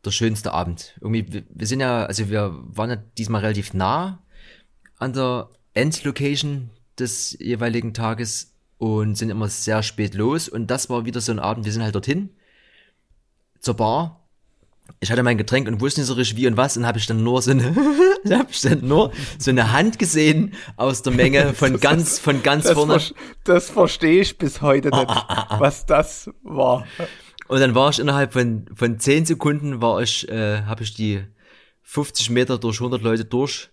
der 0.04 0.10
schönste 0.10 0.52
Abend. 0.52 0.94
Irgendwie, 1.00 1.42
wir 1.48 1.66
sind 1.66 1.80
ja, 1.80 2.04
also 2.04 2.28
wir 2.28 2.54
waren 2.66 2.90
ja 2.90 2.96
diesmal 2.96 3.40
relativ 3.40 3.72
nah 3.72 4.22
an 4.98 5.14
der 5.14 5.48
Endlocation 5.72 6.68
des 6.98 7.34
jeweiligen 7.40 7.94
Tages 7.94 8.52
und 8.76 9.16
sind 9.16 9.30
immer 9.30 9.48
sehr 9.48 9.82
spät 9.82 10.14
los 10.14 10.50
und 10.50 10.66
das 10.66 10.90
war 10.90 11.06
wieder 11.06 11.22
so 11.22 11.32
ein 11.32 11.38
Abend, 11.38 11.64
wir 11.64 11.72
sind 11.72 11.82
halt 11.82 11.94
dorthin 11.94 12.28
zur 13.66 13.74
Bar. 13.74 14.22
Ich 15.00 15.10
hatte 15.10 15.22
mein 15.22 15.36
Getränk 15.36 15.68
und 15.68 15.80
wusste 15.80 16.00
nicht 16.00 16.08
so 16.08 16.14
richtig 16.14 16.36
wie 16.38 16.46
und 16.46 16.56
was 16.56 16.76
und 16.76 16.86
habe 16.86 16.98
ich 16.98 17.06
dann 17.06 17.22
nur 17.22 17.42
so 17.42 17.50
eine 17.50 17.64
habe 18.30 18.48
ich 18.50 18.60
dann 18.62 18.86
nur 18.86 19.12
so 19.38 19.50
eine 19.50 19.72
Hand 19.72 19.98
gesehen 19.98 20.54
aus 20.76 21.02
der 21.02 21.12
Menge 21.12 21.52
von 21.54 21.72
das, 21.72 21.80
ganz 21.80 22.18
von 22.18 22.42
ganz 22.42 22.64
das 22.64 22.72
vorne. 22.72 23.00
Ver 23.00 23.14
das 23.44 23.70
verstehe 23.70 24.22
ich 24.22 24.38
bis 24.38 24.62
heute 24.62 24.88
nicht, 24.88 25.26
was 25.58 25.84
das 25.84 26.30
war. 26.42 26.86
Und 27.48 27.60
dann 27.60 27.74
war 27.74 27.90
ich 27.90 27.98
innerhalb 27.98 28.32
von, 28.32 28.66
von 28.74 28.98
10 28.98 29.26
Sekunden 29.26 29.82
war 29.82 30.00
ich, 30.00 30.28
äh, 30.28 30.62
habe 30.62 30.84
ich 30.84 30.94
die 30.94 31.24
50 31.82 32.30
Meter 32.30 32.58
durch 32.58 32.80
100 32.80 33.02
Leute 33.02 33.24
durch. 33.24 33.70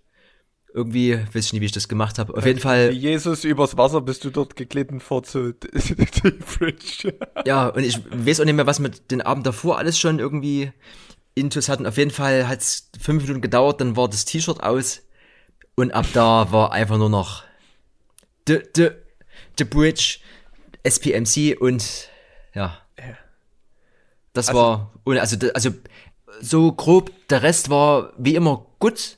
Irgendwie, 0.75 1.19
weiß 1.33 1.45
ich 1.45 1.53
nicht, 1.53 1.61
wie 1.61 1.65
ich 1.65 1.71
das 1.71 1.87
gemacht 1.87 2.17
habe. 2.17 2.35
Auf 2.35 2.45
jeden 2.45 2.59
Fall. 2.59 2.91
Wie 2.91 2.97
Jesus 2.97 3.43
übers 3.43 3.77
Wasser 3.77 4.01
bist 4.01 4.25
du 4.25 4.31
dort 4.31 4.55
geglitten 4.55 4.99
vor 4.99 5.21
zu 5.21 5.53
Bridge. 6.57 7.13
ja, 7.45 7.67
und 7.67 7.83
ich 7.83 7.99
weiß 8.09 8.39
auch 8.39 8.45
nicht 8.45 8.55
mehr, 8.55 8.65
was 8.65 8.79
mit 8.79 9.11
den 9.11 9.21
Abend 9.21 9.45
davor 9.45 9.77
alles 9.77 9.99
schon 9.99 10.17
irgendwie 10.17 10.71
Intus 11.35 11.69
hatten. 11.69 11.85
Auf 11.85 11.97
jeden 11.97 12.11
Fall 12.11 12.47
hat 12.47 12.61
es 12.61 12.89
fünf 12.99 13.21
Minuten 13.21 13.41
gedauert, 13.41 13.81
dann 13.81 13.95
war 13.95 14.09
das 14.09 14.25
T-Shirt 14.25 14.63
aus. 14.63 15.03
Und 15.75 15.91
ab 15.91 16.07
da 16.13 16.51
war 16.51 16.71
einfach 16.71 16.97
nur 16.97 17.09
noch 17.09 17.43
The, 18.47 18.59
the, 18.75 18.89
the 19.57 19.63
Bridge, 19.63 20.19
SPMC 20.83 21.55
und 21.61 22.09
ja, 22.53 22.77
das 24.33 24.49
also, 24.49 24.59
war, 24.59 24.91
also, 25.05 25.37
also 25.53 25.69
so 26.41 26.71
grob, 26.73 27.11
der 27.29 27.43
Rest 27.43 27.69
war 27.69 28.11
wie 28.17 28.35
immer 28.35 28.65
gut, 28.79 29.17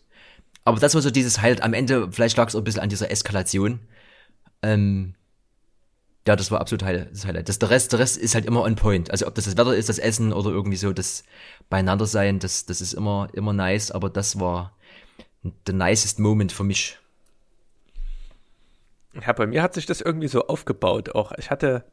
aber 0.65 0.79
das 0.79 0.95
war 0.95 1.01
so 1.01 1.11
dieses 1.11 1.41
Highlight. 1.41 1.61
Am 1.61 1.73
Ende, 1.73 2.11
vielleicht 2.11 2.35
lag 2.37 2.47
es 2.47 2.55
auch 2.55 2.59
ein 2.59 2.63
bisschen 2.63 2.81
an 2.81 2.89
dieser 2.89 3.11
Eskalation. 3.11 3.79
Ähm, 4.61 5.13
ja, 6.27 6.35
das 6.35 6.49
war 6.49 6.59
absolut 6.59 6.81
das 6.81 7.25
Highlight. 7.25 7.47
Das, 7.47 7.59
der, 7.59 7.69
Rest, 7.69 7.91
der 7.91 7.99
Rest 7.99 8.17
ist 8.17 8.33
halt 8.33 8.45
immer 8.45 8.63
on 8.63 8.75
point. 8.75 9.11
Also 9.11 9.27
ob 9.27 9.35
das 9.35 9.45
das 9.45 9.57
Wetter 9.57 9.75
ist, 9.75 9.89
das 9.89 9.99
Essen 9.99 10.33
oder 10.33 10.49
irgendwie 10.49 10.77
so 10.77 10.91
das 10.91 11.23
Beieinander 11.69 12.07
sein, 12.07 12.39
das, 12.39 12.65
das 12.65 12.81
ist 12.81 12.93
immer, 12.93 13.29
immer 13.33 13.53
nice, 13.53 13.91
aber 13.91 14.09
das 14.09 14.39
war 14.39 14.75
der 15.43 15.75
nicest 15.75 16.17
Moment 16.19 16.51
für 16.51 16.63
mich. 16.63 16.97
Ja, 19.13 19.33
bei 19.33 19.45
mir 19.45 19.61
hat 19.61 19.75
sich 19.75 19.85
das 19.85 20.01
irgendwie 20.01 20.27
so 20.27 20.47
aufgebaut 20.47 21.13
auch. 21.13 21.31
Ich 21.37 21.51
hatte 21.51 21.85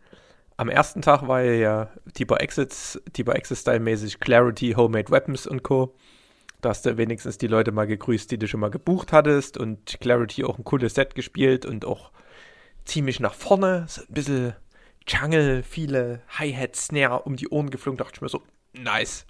am 0.56 0.70
ersten 0.70 1.02
Tag 1.02 1.28
war 1.28 1.42
ja 1.42 1.90
Tiber 2.14 2.40
Exits, 2.40 3.00
Tiber 3.12 3.36
Exit-Style-mäßig 3.36 4.18
Clarity, 4.18 4.72
Homemade 4.72 5.10
Weapons 5.10 5.46
und 5.46 5.62
Co. 5.62 5.94
Da 6.62 6.68
hast 6.68 6.86
du 6.86 6.96
wenigstens 6.96 7.38
die 7.38 7.48
Leute 7.48 7.72
mal 7.72 7.88
gegrüßt, 7.88 8.30
die 8.30 8.38
du 8.38 8.46
schon 8.46 8.60
mal 8.60 8.70
gebucht 8.70 9.12
hattest 9.12 9.58
und 9.58 9.98
Clarity 10.00 10.44
auch 10.44 10.58
ein 10.58 10.64
cooles 10.64 10.94
Set 10.94 11.16
gespielt 11.16 11.66
und 11.66 11.84
auch 11.84 12.12
ziemlich 12.84 13.18
nach 13.18 13.34
vorne, 13.34 13.84
so 13.88 14.02
ein 14.02 14.14
bisschen 14.14 14.54
Jungle, 15.06 15.64
viele 15.64 16.22
Hi-Hat, 16.28 16.76
Snare 16.76 17.22
um 17.22 17.34
die 17.34 17.48
Ohren 17.48 17.70
geflogen, 17.70 17.98
dachte 17.98 18.12
ich 18.14 18.20
mir 18.22 18.28
so, 18.28 18.42
nice. 18.72 19.26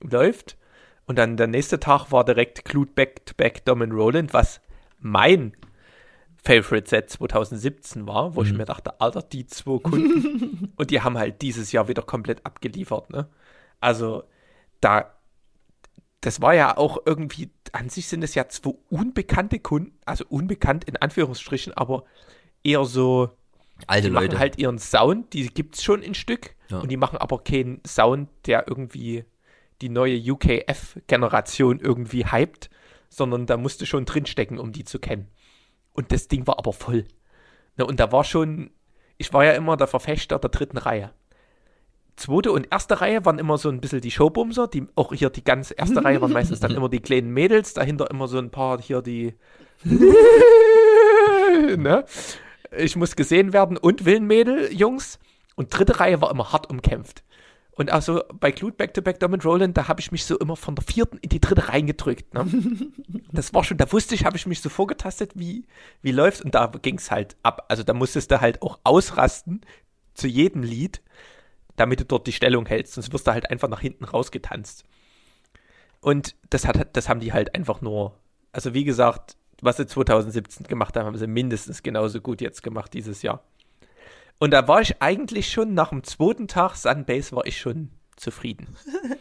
Läuft. 0.00 0.58
Und 1.06 1.16
dann 1.16 1.38
der 1.38 1.46
nächste 1.46 1.80
Tag 1.80 2.12
war 2.12 2.22
direkt 2.22 2.66
Clued 2.66 2.94
Back-to-Back 2.94 3.64
Dom 3.64 3.80
Roland, 3.90 4.34
was 4.34 4.60
mein 4.98 5.56
Favorite 6.44 6.88
Set 6.88 7.08
2017 7.08 8.06
war, 8.06 8.36
wo 8.36 8.42
mhm. 8.42 8.46
ich 8.46 8.52
mir 8.52 8.66
dachte, 8.66 9.00
Alter, 9.00 9.22
die 9.22 9.46
zwei 9.46 9.78
Kunden. 9.78 10.72
und 10.76 10.90
die 10.90 11.00
haben 11.00 11.16
halt 11.16 11.40
dieses 11.40 11.72
Jahr 11.72 11.88
wieder 11.88 12.02
komplett 12.02 12.44
abgeliefert, 12.44 13.08
ne? 13.08 13.28
Also, 13.80 14.24
da, 14.80 15.12
das 16.22 16.40
war 16.40 16.54
ja 16.54 16.76
auch 16.76 16.98
irgendwie, 17.04 17.50
an 17.72 17.90
sich 17.90 18.06
sind 18.06 18.22
es 18.22 18.34
ja 18.34 18.48
zwei 18.48 18.74
unbekannte 18.88 19.58
Kunden, 19.58 19.98
also 20.06 20.24
unbekannt 20.28 20.84
in 20.84 20.96
Anführungsstrichen, 20.96 21.74
aber 21.74 22.04
eher 22.62 22.84
so, 22.84 23.30
alte 23.88 24.08
die 24.08 24.14
Leute. 24.14 24.26
machen 24.28 24.38
halt 24.38 24.56
ihren 24.56 24.78
Sound, 24.78 25.32
die 25.32 25.48
gibt's 25.48 25.82
schon 25.82 26.02
ein 26.02 26.14
Stück, 26.14 26.54
ja. 26.70 26.78
und 26.78 26.90
die 26.90 26.96
machen 26.96 27.18
aber 27.18 27.42
keinen 27.42 27.82
Sound, 27.84 28.28
der 28.46 28.68
irgendwie 28.68 29.24
die 29.80 29.88
neue 29.88 30.16
UKF-Generation 30.16 31.80
irgendwie 31.80 32.24
hypt, 32.24 32.70
sondern 33.08 33.46
da 33.46 33.56
musste 33.56 33.84
schon 33.84 34.04
drinstecken, 34.04 34.60
um 34.60 34.72
die 34.72 34.84
zu 34.84 35.00
kennen. 35.00 35.28
Und 35.92 36.12
das 36.12 36.28
Ding 36.28 36.46
war 36.46 36.58
aber 36.58 36.72
voll. 36.72 37.04
Ne, 37.76 37.84
und 37.84 37.98
da 37.98 38.12
war 38.12 38.22
schon, 38.22 38.70
ich 39.18 39.32
war 39.32 39.44
ja 39.44 39.52
immer 39.52 39.76
der 39.76 39.88
Verfechter 39.88 40.38
der 40.38 40.50
dritten 40.50 40.78
Reihe. 40.78 41.12
Zweite 42.16 42.52
und 42.52 42.68
erste 42.70 43.00
Reihe 43.00 43.24
waren 43.24 43.38
immer 43.38 43.58
so 43.58 43.68
ein 43.68 43.80
bisschen 43.80 44.00
die 44.00 44.10
Showbumser, 44.10 44.68
die 44.68 44.86
auch 44.94 45.12
hier 45.12 45.30
die 45.30 45.44
ganze 45.44 45.74
erste 45.74 46.04
Reihe 46.04 46.20
waren 46.20 46.32
meistens 46.32 46.60
dann 46.60 46.72
immer 46.72 46.88
die 46.88 47.00
kleinen 47.00 47.30
Mädels, 47.32 47.74
dahinter 47.74 48.10
immer 48.10 48.28
so 48.28 48.38
ein 48.38 48.50
paar 48.50 48.80
hier 48.80 49.02
die 49.02 49.34
ne? 51.76 52.04
Ich 52.76 52.96
muss 52.96 53.16
gesehen 53.16 53.52
werden 53.52 53.76
und 53.76 54.04
Willenmädel, 54.04 54.72
Jungs. 54.72 55.18
Und 55.54 55.76
dritte 55.76 56.00
Reihe 56.00 56.22
war 56.22 56.30
immer 56.30 56.52
hart 56.52 56.70
umkämpft. 56.70 57.22
Und 57.72 57.90
also 57.90 58.22
bei 58.38 58.52
Clued 58.52 58.76
Back-to-Back 58.76 59.18
Domin 59.20 59.40
Roland, 59.40 59.76
da 59.76 59.88
habe 59.88 60.00
ich 60.00 60.12
mich 60.12 60.24
so 60.24 60.38
immer 60.38 60.56
von 60.56 60.74
der 60.74 60.84
vierten 60.84 61.18
in 61.18 61.30
die 61.30 61.40
dritte 61.40 61.68
reingedrückt. 61.68 62.32
Ne? 62.34 62.46
das 63.32 63.52
war 63.54 63.64
schon, 63.64 63.76
da 63.76 63.90
wusste 63.90 64.14
ich, 64.14 64.24
habe 64.24 64.36
ich 64.36 64.46
mich 64.46 64.60
so 64.60 64.68
vorgetastet, 64.68 65.32
wie, 65.34 65.66
wie 66.00 66.12
läuft's. 66.12 66.42
Und 66.42 66.54
da 66.54 66.66
ging 66.66 66.96
es 66.96 67.10
halt 67.10 67.36
ab. 67.42 67.66
Also 67.68 67.82
da 67.82 67.92
musstest 67.92 68.30
du 68.30 68.40
halt 68.40 68.62
auch 68.62 68.78
ausrasten 68.84 69.62
zu 70.14 70.26
jedem 70.26 70.62
Lied, 70.62 71.02
damit 71.76 72.00
du 72.00 72.04
dort 72.04 72.26
die 72.26 72.32
Stellung 72.32 72.66
hältst. 72.66 72.94
Sonst 72.94 73.12
wirst 73.12 73.26
du 73.26 73.32
halt 73.32 73.50
einfach 73.50 73.68
nach 73.68 73.80
hinten 73.80 74.04
rausgetanzt. 74.04 74.84
Und 76.00 76.34
das, 76.50 76.66
hat, 76.66 76.96
das 76.96 77.08
haben 77.08 77.20
die 77.20 77.32
halt 77.32 77.54
einfach 77.54 77.80
nur, 77.80 78.18
also 78.52 78.74
wie 78.74 78.84
gesagt, 78.84 79.36
was 79.60 79.76
sie 79.76 79.86
2017 79.86 80.66
gemacht 80.66 80.96
haben, 80.96 81.06
haben 81.06 81.16
sie 81.16 81.28
mindestens 81.28 81.82
genauso 81.82 82.20
gut 82.20 82.40
jetzt 82.40 82.62
gemacht 82.62 82.92
dieses 82.92 83.22
Jahr. 83.22 83.44
Und 84.38 84.50
da 84.50 84.66
war 84.66 84.80
ich 84.80 85.00
eigentlich 85.00 85.52
schon 85.52 85.74
nach 85.74 85.90
dem 85.90 86.02
zweiten 86.02 86.48
Tag 86.48 86.74
Sunbase 86.74 87.36
war 87.36 87.46
ich 87.46 87.60
schon 87.60 87.90
zufrieden. 88.16 88.76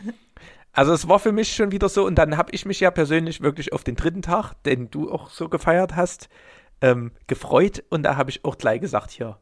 Also 0.74 0.93
es 0.93 1.10
war 1.10 1.20
für 1.20 1.34
mich 1.34 1.53
schon 1.53 1.72
wieder 1.74 1.89
so 1.89 2.05
und 2.05 2.15
dann 2.15 2.38
habe 2.38 2.53
ich 2.53 2.65
mich 2.65 2.79
ja 2.79 2.91
persönlich 2.91 3.41
wirklich 3.41 3.74
auf 3.74 3.84
den 3.84 3.96
dritten 3.96 4.22
Tag, 4.22 4.53
den 4.63 4.89
du 4.89 5.12
auch 5.12 5.29
so 5.29 5.50
gefeiert 5.50 5.98
hast, 5.98 6.29
ähm, 6.79 7.12
gefreut 7.27 7.84
und 7.89 8.03
da 8.03 8.15
habe 8.15 8.29
ich 8.29 8.46
auch 8.46 8.58
gleich 8.58 8.79
gesagt 8.79 9.12
hier 9.12 9.38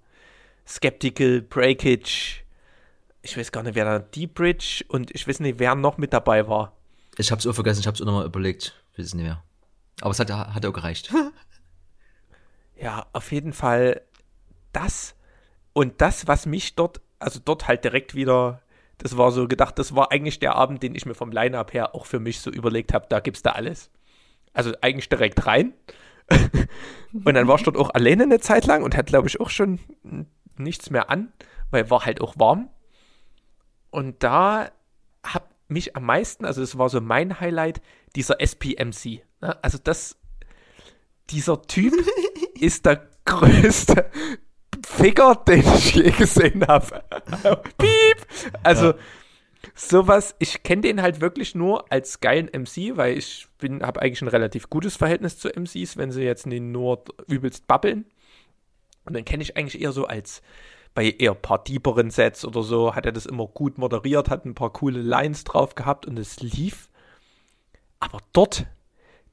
Skeptical, 0.66 1.42
Breakage, 1.42 2.44
ich 3.22 3.38
weiß 3.38 3.52
gar 3.52 3.64
nicht, 3.64 3.76
wer 3.76 3.86
da 3.86 4.00
Deep 4.00 4.36
Bridge 4.36 4.84
und 4.88 5.12
ich 5.12 5.28
weiß 5.28 5.40
nicht, 5.42 5.60
wer 5.60 5.76
noch 5.76 5.98
mit 5.98 6.14
dabei 6.14 6.48
war. 6.48 6.74
Ich 7.18 7.32
habe 7.32 7.40
es 7.40 7.48
auch 7.48 7.54
vergessen, 7.54 7.82
ich 7.82 7.88
habe 7.88 7.96
es 7.96 8.02
auch 8.02 8.06
nochmal 8.06 8.26
überlegt, 8.26 8.74
ich 8.92 9.00
weiß 9.00 9.08
es 9.08 9.14
nicht 9.14 9.26
mehr. 9.26 9.44
Aber 10.02 10.12
es 10.12 10.20
hat, 10.20 10.32
hat 10.32 10.66
auch 10.66 10.74
gereicht. 10.74 11.14
ja, 12.76 13.06
auf 13.12 13.32
jeden 13.32 13.54
Fall 13.54 14.02
das 14.72 15.16
und 15.74 16.02
das, 16.02 16.28
was 16.28 16.46
mich 16.46 16.76
dort, 16.76 17.02
also 17.20 17.40
dort 17.44 17.68
halt 17.68 17.84
direkt 17.84 18.16
wieder, 18.16 18.62
das 18.98 19.18
war 19.18 19.32
so 19.32 19.48
gedacht, 19.48 19.80
das 19.80 19.96
war 19.96 20.12
eigentlich 20.12 20.40
der 20.40 20.56
Abend, 20.56 20.84
den 20.84 20.96
ich 20.96 21.06
mir 21.06 21.16
vom 21.16 21.32
Line-Up 21.32 21.74
her 21.74 21.96
auch 21.96 22.06
für 22.06 22.20
mich 22.20 22.40
so 22.42 22.52
überlegt 22.52 22.94
habe, 22.94 23.06
da 23.10 23.20
gibt's 23.20 23.42
da 23.42 23.52
alles. 23.52 23.90
Also 24.54 24.74
eigentlich 24.82 25.10
direkt 25.10 25.46
rein. 25.46 25.74
und 27.24 27.34
dann 27.34 27.48
war 27.48 27.56
ich 27.56 27.64
dort 27.64 27.78
auch 27.78 27.92
alleine 27.92 28.24
eine 28.24 28.40
Zeit 28.40 28.66
lang 28.66 28.84
und 28.84 28.96
hat, 28.96 29.08
glaube 29.08 29.28
ich, 29.28 29.40
auch 29.40 29.50
schon 29.50 29.80
nichts 30.58 30.90
mehr 30.90 31.10
an, 31.10 31.32
weil 31.72 31.90
war 31.90 32.06
halt 32.06 32.22
auch 32.22 32.38
warm. 32.38 32.70
Und 33.91 34.24
da 34.24 34.72
mich 35.69 35.96
am 35.96 36.05
meisten, 36.05 36.46
also 36.46 36.62
das 36.62 36.77
war 36.77 36.89
so 36.89 37.00
mein 37.00 37.39
Highlight, 37.39 37.81
dieser 38.15 38.41
SPMC. 38.41 39.24
Ne? 39.41 39.63
Also 39.63 39.77
das, 39.81 40.17
dieser 41.29 41.62
Typ 41.62 41.93
ist 42.60 42.86
der 42.86 43.08
größte 43.25 44.10
Ficker, 44.86 45.36
den 45.48 45.60
ich 45.60 45.96
je 45.96 46.12
gesehen 46.12 46.65
habe. 46.67 47.03
Piep! 47.77 48.27
Also 48.63 48.88
ja. 48.88 48.96
sowas, 49.75 50.36
ich 50.39 50.63
kenne 50.63 50.81
den 50.81 51.01
halt 51.01 51.22
wirklich 51.22 51.53
nur 51.53 51.91
als 51.91 52.19
geilen 52.19 52.48
MC, 52.48 52.98
weil 52.98 53.17
ich 53.17 53.48
bin, 53.60 53.84
habe 53.84 54.01
eigentlich 54.01 54.22
ein 54.22 54.27
relativ 54.27 54.69
gutes 54.69 54.98
Verhältnis 54.98 55.38
zu 55.38 55.50
MCs, 55.50 55.98
wenn 55.98 56.12
sie 56.12 56.24
jetzt 56.24 56.48
nicht 56.48 56.62
nur 56.62 57.03
übelst 57.27 57.67
babbeln. 57.67 58.05
Und 59.05 59.15
dann 59.15 59.25
kenne 59.25 59.43
ich 59.43 59.55
eigentlich 59.55 59.81
eher 59.81 59.91
so 59.91 60.05
als 60.05 60.41
bei 60.93 61.12
eher 61.12 61.36
paar 61.36 61.63
deeperen 61.63 62.10
Sets 62.10 62.46
oder 62.46 62.63
so, 62.63 62.96
hat 62.96 63.05
er 63.05 63.12
das 63.12 63.25
immer 63.25 63.48
gut 63.48 63.77
moderiert, 63.77 64.29
hat 64.29 64.46
ein 64.46 64.55
paar 64.55 64.74
coole 64.74 65.01
Lines 65.01 65.43
drauf 65.43 65.75
gehabt 65.75 66.05
und 66.05 66.17
es 66.17 66.41
lief. 66.41 66.89
Aber 68.00 68.19
dort, 68.34 68.65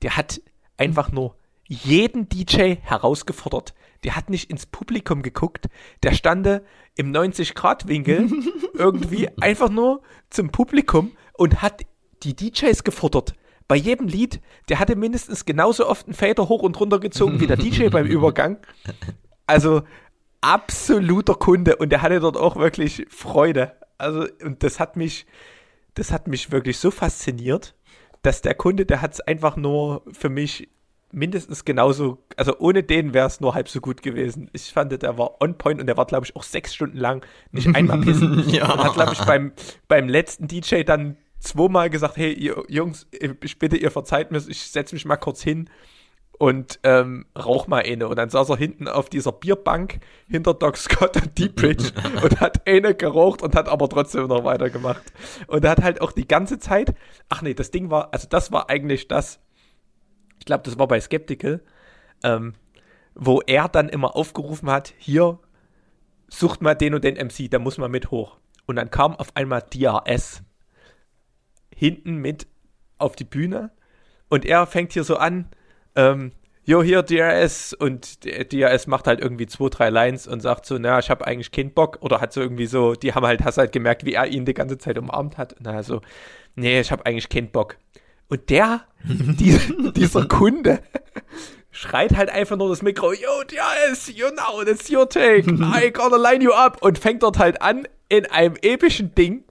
der 0.03 0.17
hat 0.17 0.41
einfach 0.77 1.11
nur 1.11 1.37
jeden 1.69 2.29
DJ 2.29 2.77
herausgefordert. 2.83 3.75
Der 4.05 4.15
hat 4.15 4.31
nicht 4.31 4.51
ins 4.51 4.67
Publikum 4.67 5.23
geguckt, 5.23 5.67
der 6.03 6.13
stande 6.13 6.65
im 6.95 7.13
90-Grad-Winkel 7.13 8.31
irgendwie 8.75 9.29
einfach 9.41 9.69
nur 9.69 10.03
zum 10.31 10.51
Publikum 10.51 11.13
und 11.33 11.63
hat 11.63 11.83
die 12.23 12.35
DJs 12.35 12.85
gefordert. 12.85 13.35
Bei 13.69 13.75
jedem 13.75 14.07
Lied, 14.07 14.41
der 14.69 14.79
hatte 14.79 14.95
mindestens 14.95 15.45
genauso 15.45 15.89
oft 15.89 16.07
einen 16.07 16.15
Fader 16.15 16.49
hoch 16.49 16.63
und 16.63 16.79
runter 16.79 17.01
gezogen 17.01 17.41
wie 17.41 17.49
der 17.49 17.57
DJ 17.57 17.89
beim 17.89 18.07
Übergang. 18.07 18.59
Also 19.47 19.83
absoluter 20.41 21.35
Kunde 21.35 21.77
und 21.77 21.91
der 21.91 22.03
hatte 22.03 22.21
dort 22.21 22.37
auch 22.37 22.57
wirklich 22.57 23.07
Freude. 23.09 23.73
Also, 23.99 24.27
und 24.43 24.63
das 24.63 24.81
hat 24.81 24.97
mich, 24.97 25.27
das 25.95 26.13
hat 26.13 26.29
mich 26.29 26.53
wirklich 26.53 26.79
so 26.79 26.91
fasziniert, 26.91 27.75
dass 28.23 28.43
der 28.43 28.55
Kunde, 28.55 28.87
der 28.87 29.03
hat 29.03 29.15
es 29.15 29.21
einfach 29.21 29.57
nur 29.57 30.03
für 30.13 30.29
mich 30.29 30.69
mindestens 31.13 31.65
genauso, 31.65 32.19
also 32.37 32.59
ohne 32.59 32.83
den 32.83 33.15
wäre 33.15 33.27
es 33.27 33.41
nur 33.41 33.55
halb 33.55 33.69
so 33.69 33.81
gut 33.81 34.03
gewesen. 34.03 34.51
Ich 34.53 34.73
fand, 34.73 34.91
der 35.01 35.19
war 35.19 35.41
on 35.41 35.57
point 35.57 35.81
und 35.81 35.87
der 35.87 35.97
war, 35.97 36.07
glaube 36.07 36.27
ich, 36.27 36.37
auch 36.37 36.43
sechs 36.43 36.75
Stunden 36.75 36.99
lang 36.99 37.25
nicht 37.53 37.75
einmal 37.75 38.01
pissen. 38.01 38.49
ja. 38.49 38.73
Und 38.73 38.85
hat, 38.85 38.95
glaube 38.95 39.13
ich, 39.13 39.25
beim, 39.25 39.53
beim 39.89 40.09
letzten 40.09 40.49
DJ 40.49 40.83
dann 40.83 41.17
zweimal 41.39 41.91
gesagt, 41.91 42.17
hey, 42.17 42.33
ihr 42.33 42.63
Jungs, 42.69 43.07
ich 43.11 43.59
bitte, 43.59 43.77
ihr 43.77 43.91
verzeiht 43.91 44.31
mir, 44.31 44.39
ich 44.47 44.71
setze 44.71 44.95
mich 44.95 45.05
mal 45.05 45.17
kurz 45.17 45.43
hin 45.43 45.71
und 46.39 46.81
ähm, 46.83 47.27
rauch 47.37 47.67
mal 47.67 47.83
eine. 47.83 48.09
Und 48.09 48.17
dann 48.17 48.29
saß 48.29 48.51
er 48.51 48.57
hinten 48.57 48.89
auf 48.89 49.09
dieser 49.09 49.33
Bierbank 49.33 50.01
hinter 50.29 50.55
Doc 50.55 50.77
Scott 50.77 51.17
und 51.17 51.39
Deep 51.39 51.57
Bridge 51.57 51.93
und 52.23 52.41
hat 52.41 52.67
eine 52.67 52.95
geraucht 52.95 53.43
und 53.43 53.55
hat 53.55 53.69
aber 53.69 53.89
trotzdem 53.89 54.27
noch 54.27 54.45
weitergemacht. 54.45 55.03
Und 55.47 55.65
er 55.65 55.71
hat 55.71 55.83
halt 55.83 56.01
auch 56.01 56.13
die 56.13 56.29
ganze 56.29 56.59
Zeit, 56.59 56.95
ach 57.29 57.43
nee, 57.43 57.55
das 57.55 57.71
Ding 57.71 57.91
war, 57.91 58.13
also 58.13 58.29
das 58.29 58.53
war 58.53 58.69
eigentlich 58.69 59.09
das, 59.09 59.41
ich 60.39 60.45
glaube, 60.45 60.65
das 60.65 60.79
war 60.79 60.89
bei 60.89 61.01
Skeptical, 61.01 61.63
ähm, 62.23 62.55
wo 63.15 63.41
er 63.41 63.69
dann 63.69 63.89
immer 63.89 64.15
aufgerufen 64.15 64.71
hat, 64.71 64.93
hier, 64.99 65.39
sucht 66.29 66.61
mal 66.61 66.75
den 66.75 66.95
und 66.95 67.05
den 67.05 67.15
MC, 67.15 67.51
da 67.51 67.59
muss 67.59 67.79
man 67.79 67.91
mit 67.91 68.11
hoch. 68.11 68.37
Und 68.67 68.77
dann 68.77 68.91
kam 68.91 69.15
auf 69.15 69.35
einmal 69.35 69.63
DRS 69.63 70.43
hinten 71.75 72.17
mit 72.17 72.47
auf 72.99 73.17
die 73.17 73.25
Bühne 73.25 73.71
und 74.29 74.45
er 74.45 74.67
fängt 74.67 74.93
hier 74.93 75.05
so 75.05 75.17
an, 75.17 75.49
ähm, 75.97 76.33
jo, 76.65 76.83
hier 76.83 77.03
DRS 77.03 77.73
und 77.73 78.25
DRS 78.25 78.87
macht 78.87 79.07
halt 79.07 79.21
irgendwie 79.21 79.47
zwei, 79.47 79.69
drei 79.69 79.91
Lines 79.91 80.27
und 80.27 80.41
sagt 80.41 80.67
so, 80.67 80.79
naja, 80.79 80.99
ich 80.99 81.11
habe 81.11 81.27
eigentlich 81.27 81.53
keinen 81.53 81.73
Bock 81.73 81.99
oder 82.01 82.21
hat 82.21 82.33
so 82.33 82.41
irgendwie 82.41 82.67
so, 82.67 82.95
die 82.95 83.15
haben 83.15 83.25
halt, 83.25 83.45
hast 83.45 83.59
halt 83.59 83.73
gemerkt, 83.73 84.05
wie 84.05 84.15
er 84.15 84.27
ihn 84.27 84.45
die 84.45 84.55
ganze 84.55 84.77
Zeit 84.77 84.99
umarmt 84.99 85.39
hat. 85.39 85.57
Na, 85.61 85.83
so, 85.83 86.01
nee, 86.57 86.81
ich 86.81 86.91
habe 86.91 87.07
eigentlich 87.07 87.29
keinen 87.29 87.51
Bock. 87.51 87.77
Und 88.29 88.51
der, 88.51 88.85
die, 89.05 89.59
dieser 89.93 90.27
Kunde, 90.27 90.81
schreit 91.71 92.17
halt 92.17 92.31
einfach 92.31 92.57
nur 92.57 92.69
das 92.69 92.83
Mikro, 92.83 93.13
yo, 93.13 93.45
DRS, 93.47 94.09
you 94.09 94.27
know, 94.31 94.65
that's 94.65 94.91
your 94.91 95.09
take, 95.09 95.49
I 95.49 95.91
gotta 95.93 96.17
line 96.17 96.43
you 96.43 96.53
up 96.53 96.83
und 96.83 96.99
fängt 96.99 97.23
dort 97.23 97.39
halt 97.39 97.63
an, 97.63 97.87
in 98.09 98.27
einem 98.27 98.57
epischen 98.63 99.15
Ding, 99.15 99.45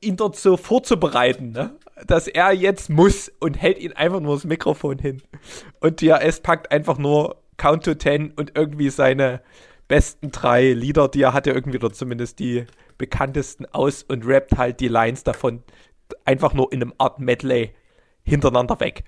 ihn 0.00 0.16
dort 0.16 0.36
so 0.36 0.56
vorzubereiten, 0.56 1.50
ne? 1.52 1.74
Dass 2.06 2.28
er 2.28 2.52
jetzt 2.52 2.90
muss 2.90 3.30
und 3.40 3.60
hält 3.60 3.78
ihn 3.78 3.92
einfach 3.92 4.20
nur 4.20 4.34
das 4.34 4.44
Mikrofon 4.44 4.98
hin. 4.98 5.22
Und 5.80 6.00
DRS 6.00 6.40
packt 6.40 6.70
einfach 6.72 6.98
nur 6.98 7.42
Count 7.56 7.84
to 7.84 7.94
Ten 7.94 8.32
und 8.32 8.52
irgendwie 8.54 8.90
seine 8.90 9.42
besten 9.88 10.30
drei 10.30 10.72
Lieder, 10.72 11.08
die 11.08 11.22
er 11.22 11.32
hatte, 11.32 11.50
irgendwie 11.50 11.78
oder 11.78 11.92
zumindest 11.92 12.38
die 12.38 12.64
bekanntesten 12.96 13.66
aus 13.66 14.02
und 14.02 14.26
rappt 14.26 14.56
halt 14.56 14.80
die 14.80 14.88
Lines 14.88 15.24
davon 15.24 15.62
einfach 16.24 16.54
nur 16.54 16.72
in 16.72 16.82
einem 16.82 16.94
Art 16.98 17.18
Medley 17.18 17.72
hintereinander 18.22 18.78
weg. 18.80 19.04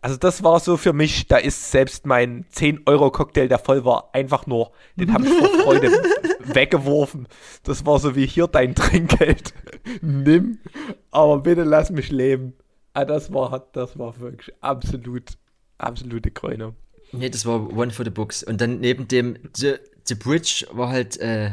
Also 0.00 0.16
das 0.16 0.44
war 0.44 0.60
so 0.60 0.76
für 0.76 0.92
mich, 0.92 1.28
da 1.28 1.38
ist 1.38 1.70
selbst 1.70 2.04
mein 2.04 2.44
10-Euro-Cocktail, 2.54 3.48
der 3.48 3.58
voll 3.58 3.84
war, 3.84 4.10
einfach 4.12 4.46
nur, 4.46 4.72
den 4.96 5.12
habe 5.12 5.24
ich 5.24 5.32
vor 5.32 5.48
Freude 5.62 5.90
weggeworfen. 6.46 7.28
Das 7.62 7.86
war 7.86 7.98
so 7.98 8.16
wie 8.16 8.26
hier 8.26 8.46
dein 8.46 8.74
Trinkgeld. 8.74 9.54
Nimm, 10.02 10.58
aber 11.10 11.40
bitte 11.40 11.64
lass 11.64 11.90
mich 11.90 12.10
leben. 12.10 12.54
Ah, 12.92 13.04
das 13.04 13.32
war, 13.32 13.68
das 13.72 13.98
war 13.98 14.18
wirklich 14.20 14.54
absolut, 14.60 15.32
absolute 15.78 16.30
Krönung. 16.30 16.76
Nee, 17.12 17.30
das 17.30 17.46
war 17.46 17.72
One 17.72 17.90
for 17.90 18.04
the 18.04 18.10
Books. 18.10 18.42
Und 18.42 18.60
dann 18.60 18.80
neben 18.80 19.08
dem 19.08 19.36
The, 19.54 19.74
the 20.04 20.14
Bridge 20.14 20.66
war 20.72 20.88
halt 20.88 21.16
äh, 21.18 21.52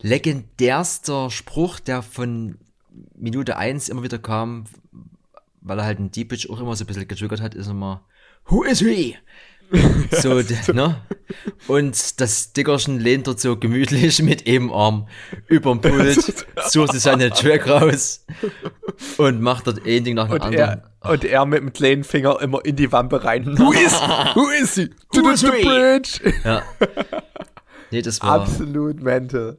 legendärster 0.00 1.30
Spruch, 1.30 1.80
der 1.80 2.02
von 2.02 2.58
Minute 3.14 3.56
1 3.56 3.88
immer 3.88 4.02
wieder 4.02 4.18
kam, 4.18 4.64
weil 5.60 5.78
er 5.78 5.84
halt 5.84 5.98
ein 5.98 6.10
Deep 6.10 6.28
Bridge 6.28 6.48
auch 6.50 6.60
immer 6.60 6.74
so 6.76 6.84
ein 6.84 6.86
bisschen 6.86 7.08
getriggert 7.08 7.40
hat, 7.40 7.54
ist 7.54 7.68
immer 7.68 8.04
Who 8.46 8.64
is 8.64 8.78
he? 8.78 9.16
so, 10.10 10.40
ne? 10.72 11.02
Und 11.66 12.20
das 12.20 12.52
Dickerchen 12.52 12.98
lehnt 12.98 13.26
dort 13.26 13.40
so 13.40 13.56
gemütlich 13.56 14.22
mit 14.22 14.46
eben 14.46 14.72
Arm 14.72 15.08
überm 15.46 15.80
Pult, 15.80 16.46
sucht 16.68 16.92
sich 16.92 17.02
seine 17.02 17.30
Track 17.30 17.68
raus 17.68 18.24
und 19.18 19.40
macht 19.40 19.66
dort 19.66 19.86
ein 19.86 20.04
Ding 20.04 20.14
nach 20.14 20.28
dem 20.28 20.40
anderen. 20.40 20.82
Er, 21.00 21.10
und 21.10 21.24
er 21.24 21.44
mit 21.46 21.60
dem 21.60 21.72
kleinen 21.72 22.04
Finger 22.04 22.40
immer 22.40 22.64
in 22.64 22.76
die 22.76 22.90
Wampe 22.90 23.22
rein. 23.24 23.58
Who 23.58 23.72
is, 23.72 23.94
who 24.34 24.48
is 24.50 24.74
he? 24.74 24.88
To 25.12 25.22
who 25.22 25.36
the, 25.36 25.46
the 25.46 25.62
bridge. 25.62 26.34
Ja. 26.44 26.62
Nee, 27.90 28.02
das 28.02 28.22
war. 28.22 28.40
Absolut 28.40 29.02
mental. 29.02 29.58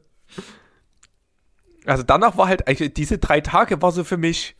Also 1.86 2.02
danach 2.02 2.36
war 2.36 2.48
halt, 2.48 2.68
eigentlich, 2.68 2.94
diese 2.94 3.18
drei 3.18 3.40
Tage 3.40 3.80
war 3.80 3.90
so 3.92 4.04
für 4.04 4.16
mich 4.16 4.56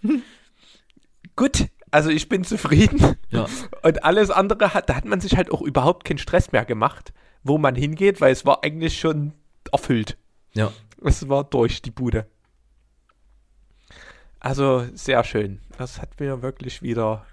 gut, 1.37 1.67
also 1.91 2.11
ich 2.11 2.29
bin 2.29 2.45
zufrieden. 2.45 3.17
Ja. 3.31 3.47
Und 3.83 4.05
alles 4.05 4.31
andere 4.31 4.75
hat, 4.75 4.89
da 4.89 4.97
hat 4.97 5.05
man 5.05 5.21
sich 5.21 5.37
halt 5.37 5.51
auch 5.51 5.63
überhaupt 5.63 6.05
keinen 6.05 6.19
Stress 6.19 6.53
mehr 6.53 6.65
gemacht, 6.65 7.13
wo 7.43 7.59
man 7.59 7.75
hingeht, 7.75 8.21
weil 8.21 8.33
es 8.33 8.47
war 8.47 8.63
eigentlich 8.65 8.99
schon 8.99 9.33
erfüllt. 9.73 10.17
Ja. 10.53 10.73
Es 11.03 11.29
war 11.29 11.45
durch 11.45 11.83
die 11.83 11.91
Bude. 11.91 12.27
Also 14.39 14.87
sehr 14.95 15.23
schön. 15.25 15.61
Das 15.79 16.01
hat 16.01 16.19
mir 16.19 16.43
wirklich 16.43 16.83
wieder 16.83 17.27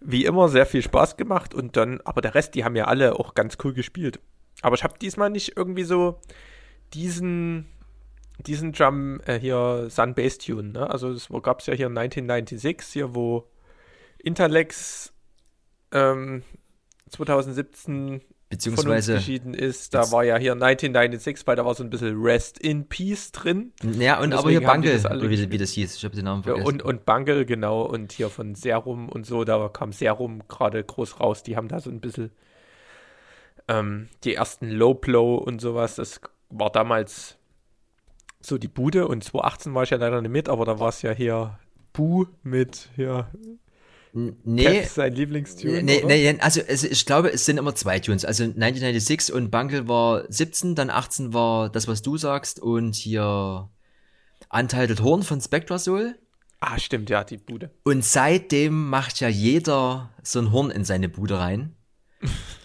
wie 0.00 0.24
immer 0.24 0.48
sehr 0.48 0.66
viel 0.66 0.82
Spaß 0.82 1.16
gemacht 1.16 1.54
und 1.54 1.76
dann, 1.76 2.00
aber 2.04 2.20
der 2.20 2.34
Rest, 2.34 2.54
die 2.54 2.64
haben 2.64 2.76
ja 2.76 2.84
alle 2.84 3.18
auch 3.18 3.34
ganz 3.34 3.56
cool 3.64 3.72
gespielt. 3.72 4.20
Aber 4.62 4.76
ich 4.76 4.84
habe 4.84 4.98
diesmal 4.98 5.30
nicht 5.30 5.56
irgendwie 5.56 5.84
so 5.84 6.20
diesen 6.92 7.66
diesen 8.38 8.72
Drum 8.72 9.20
äh, 9.26 9.38
hier 9.38 9.86
Sun 9.88 10.14
Bass 10.14 10.38
Tune, 10.38 10.70
ne? 10.70 10.90
Also 10.90 11.10
es 11.10 11.28
gab 11.42 11.60
es 11.60 11.66
ja 11.66 11.74
hier 11.74 11.86
1996, 11.86 12.92
hier 12.92 13.14
wo 13.14 13.48
Interlex 14.24 15.12
ähm, 15.92 16.42
2017 17.10 18.22
beziehungsweise 18.48 19.14
geschieden 19.14 19.54
ist. 19.54 19.94
Da 19.94 20.10
war 20.12 20.24
ja 20.24 20.36
hier 20.36 20.52
1996, 20.52 21.46
weil 21.46 21.56
da 21.56 21.64
war 21.64 21.74
so 21.74 21.82
ein 21.82 21.90
bisschen 21.90 22.20
Rest 22.20 22.58
in 22.58 22.88
Peace 22.88 23.32
drin. 23.32 23.72
Ja, 23.82 24.18
und, 24.18 24.32
und 24.32 24.32
aber 24.34 24.50
hier 24.50 24.60
Bungle, 24.60 25.02
wie, 25.30 25.50
wie, 25.50 25.58
das 25.58 25.70
hieß, 25.70 25.96
ich 25.96 26.04
habe 26.04 26.14
den 26.14 26.24
Namen 26.24 26.42
vergessen. 26.42 26.66
Und, 26.66 26.82
und 26.82 27.04
Bungle, 27.04 27.44
genau, 27.46 27.82
und 27.82 28.12
hier 28.12 28.30
von 28.30 28.54
Serum 28.54 29.08
und 29.08 29.26
so, 29.26 29.44
da 29.44 29.68
kam 29.68 29.92
Serum 29.92 30.46
gerade 30.48 30.82
groß 30.82 31.20
raus. 31.20 31.42
Die 31.42 31.56
haben 31.56 31.68
da 31.68 31.80
so 31.80 31.90
ein 31.90 32.00
bisschen 32.00 32.30
ähm, 33.68 34.08
die 34.24 34.34
ersten 34.34 34.68
Low 34.70 34.94
Blow 34.94 35.36
und 35.36 35.60
sowas. 35.60 35.96
Das 35.96 36.20
war 36.50 36.70
damals 36.70 37.38
so 38.40 38.58
die 38.58 38.68
Bude 38.68 39.08
und 39.08 39.24
2018 39.24 39.74
war 39.74 39.84
ich 39.84 39.90
ja 39.90 39.96
leider 39.96 40.20
nicht 40.20 40.30
mit, 40.30 40.48
aber 40.48 40.64
da 40.64 40.78
war 40.78 40.90
es 40.90 41.02
ja 41.02 41.12
hier 41.12 41.58
Bu 41.92 42.26
mit 42.42 42.90
hier. 42.94 43.28
Nee. 44.14 44.62
Kev, 44.62 44.88
sein 44.94 45.12
Lieblingstune. 45.12 45.82
Nee, 45.82 46.04
nee, 46.06 46.38
also, 46.38 46.60
also 46.68 46.86
ich 46.86 47.04
glaube, 47.04 47.32
es 47.32 47.44
sind 47.46 47.58
immer 47.58 47.74
zwei 47.74 47.98
Tunes. 47.98 48.24
Also 48.24 48.44
1996 48.44 49.34
und 49.34 49.50
Bungle 49.50 49.88
war 49.88 50.24
17, 50.28 50.76
dann 50.76 50.88
18 50.88 51.34
war 51.34 51.68
das, 51.68 51.88
was 51.88 52.00
du 52.00 52.16
sagst 52.16 52.60
und 52.60 52.94
hier 52.94 53.68
Untitled 54.50 55.02
Horn 55.02 55.24
von 55.24 55.40
Spectra 55.40 55.80
Soul. 55.80 56.16
Ah, 56.60 56.78
stimmt, 56.78 57.10
ja, 57.10 57.24
die 57.24 57.38
Bude. 57.38 57.72
Und 57.82 58.04
seitdem 58.04 58.88
macht 58.88 59.18
ja 59.18 59.28
jeder 59.28 60.10
so 60.22 60.38
ein 60.38 60.52
Horn 60.52 60.70
in 60.70 60.84
seine 60.84 61.08
Bude 61.08 61.40
rein. 61.40 61.74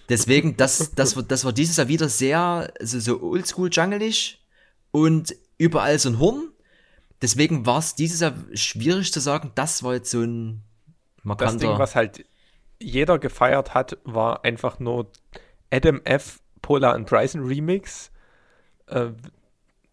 Deswegen, 0.07 0.55
das, 0.55 0.91
das, 0.93 1.15
das 1.27 1.45
war 1.45 1.51
dieses 1.51 1.77
Jahr 1.77 1.88
wieder 1.88 2.09
sehr, 2.09 2.71
also 2.79 2.99
so 2.99 3.21
oldschool 3.23 3.69
jungelig 3.71 4.39
und 4.91 5.35
überall 5.57 5.97
so 5.97 6.09
ein 6.09 6.19
Horn. 6.19 6.51
deswegen 7.23 7.65
war 7.65 7.79
es 7.79 7.95
dieses 7.95 8.19
Jahr 8.19 8.35
schwierig 8.53 9.12
zu 9.12 9.19
sagen, 9.19 9.51
das 9.55 9.81
war 9.81 9.95
jetzt 9.95 10.12
so 10.12 10.21
ein 10.21 10.63
markanter. 11.23 11.53
Das 11.53 11.62
Ding, 11.62 11.77
was 11.77 11.95
halt 11.95 12.25
jeder 12.82 13.19
gefeiert 13.19 13.73
hat, 13.73 13.97
war 14.03 14.43
einfach 14.45 14.79
nur 14.79 15.12
Adam 15.71 16.01
F. 16.03 16.39
Polar 16.62 16.93
and 16.93 17.08
Bryson 17.08 17.45
Remix. 17.45 18.12
Äh, 18.88 19.10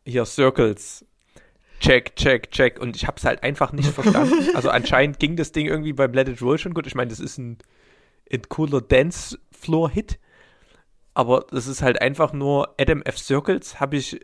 hier 0.04 0.24
Circles. 0.24 1.04
Check, 1.80 2.16
check, 2.16 2.50
check. 2.50 2.80
Und 2.80 2.96
ich 2.96 3.06
habe 3.06 3.18
es 3.18 3.24
halt 3.24 3.42
einfach 3.42 3.72
nicht 3.72 3.90
verstanden. 3.92 4.54
Also 4.54 4.70
anscheinend 4.70 5.18
ging 5.18 5.36
das 5.36 5.52
Ding 5.52 5.66
irgendwie 5.66 5.92
beim 5.92 6.12
Let 6.12 6.28
It 6.28 6.42
Roll 6.42 6.58
schon 6.58 6.74
gut. 6.74 6.86
Ich 6.86 6.94
meine, 6.94 7.10
das 7.10 7.20
ist 7.20 7.38
ein, 7.38 7.58
ein 8.32 8.42
cooler 8.48 8.80
Dance-Floor-Hit. 8.80 10.18
Aber 11.14 11.46
das 11.50 11.66
ist 11.66 11.82
halt 11.82 12.00
einfach 12.00 12.32
nur 12.32 12.74
Adam 12.78 13.02
F. 13.02 13.18
Circles. 13.18 13.80
Habe 13.80 13.96
ich 13.96 14.20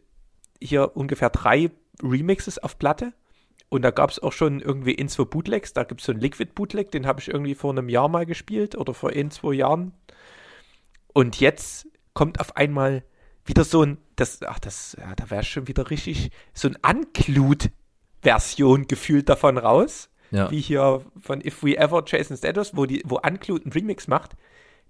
hier 0.60 0.96
ungefähr 0.96 1.30
drei 1.30 1.70
Remixes 2.02 2.58
auf 2.58 2.78
Platte. 2.78 3.12
Und 3.72 3.80
da 3.80 3.90
gab 3.90 4.10
es 4.10 4.18
auch 4.18 4.32
schon 4.32 4.60
irgendwie 4.60 4.92
in 4.92 5.08
zwei 5.08 5.24
Bootlegs. 5.24 5.72
Da 5.72 5.84
gibt 5.84 6.02
es 6.02 6.06
so 6.06 6.12
einen 6.12 6.20
Liquid 6.20 6.52
Bootleg, 6.54 6.90
den 6.90 7.06
habe 7.06 7.20
ich 7.20 7.28
irgendwie 7.28 7.54
vor 7.54 7.70
einem 7.70 7.88
Jahr 7.88 8.06
mal 8.06 8.26
gespielt 8.26 8.76
oder 8.76 8.92
vor 8.92 9.12
ein, 9.12 9.30
zwei 9.30 9.54
Jahren. 9.54 9.94
Und 11.14 11.40
jetzt 11.40 11.88
kommt 12.12 12.38
auf 12.38 12.54
einmal 12.54 13.02
wieder 13.46 13.64
so 13.64 13.82
ein, 13.82 13.96
das, 14.16 14.42
ach, 14.42 14.58
das, 14.58 14.94
ja, 15.00 15.14
da 15.14 15.30
wäre 15.30 15.42
schon 15.42 15.68
wieder 15.68 15.88
richtig, 15.88 16.32
so 16.52 16.68
ein 16.68 16.76
Unclude-Version 16.86 18.88
gefühlt 18.88 19.30
davon 19.30 19.56
raus. 19.56 20.10
Ja. 20.32 20.50
Wie 20.50 20.60
hier 20.60 21.02
von 21.18 21.42
If 21.42 21.62
We 21.62 21.78
Ever 21.78 22.04
Jason 22.06 22.36
Status, 22.36 22.76
wo, 22.76 22.84
die, 22.84 23.00
wo 23.06 23.20
Unclude 23.26 23.64
einen 23.64 23.72
Remix 23.72 24.06
macht, 24.06 24.32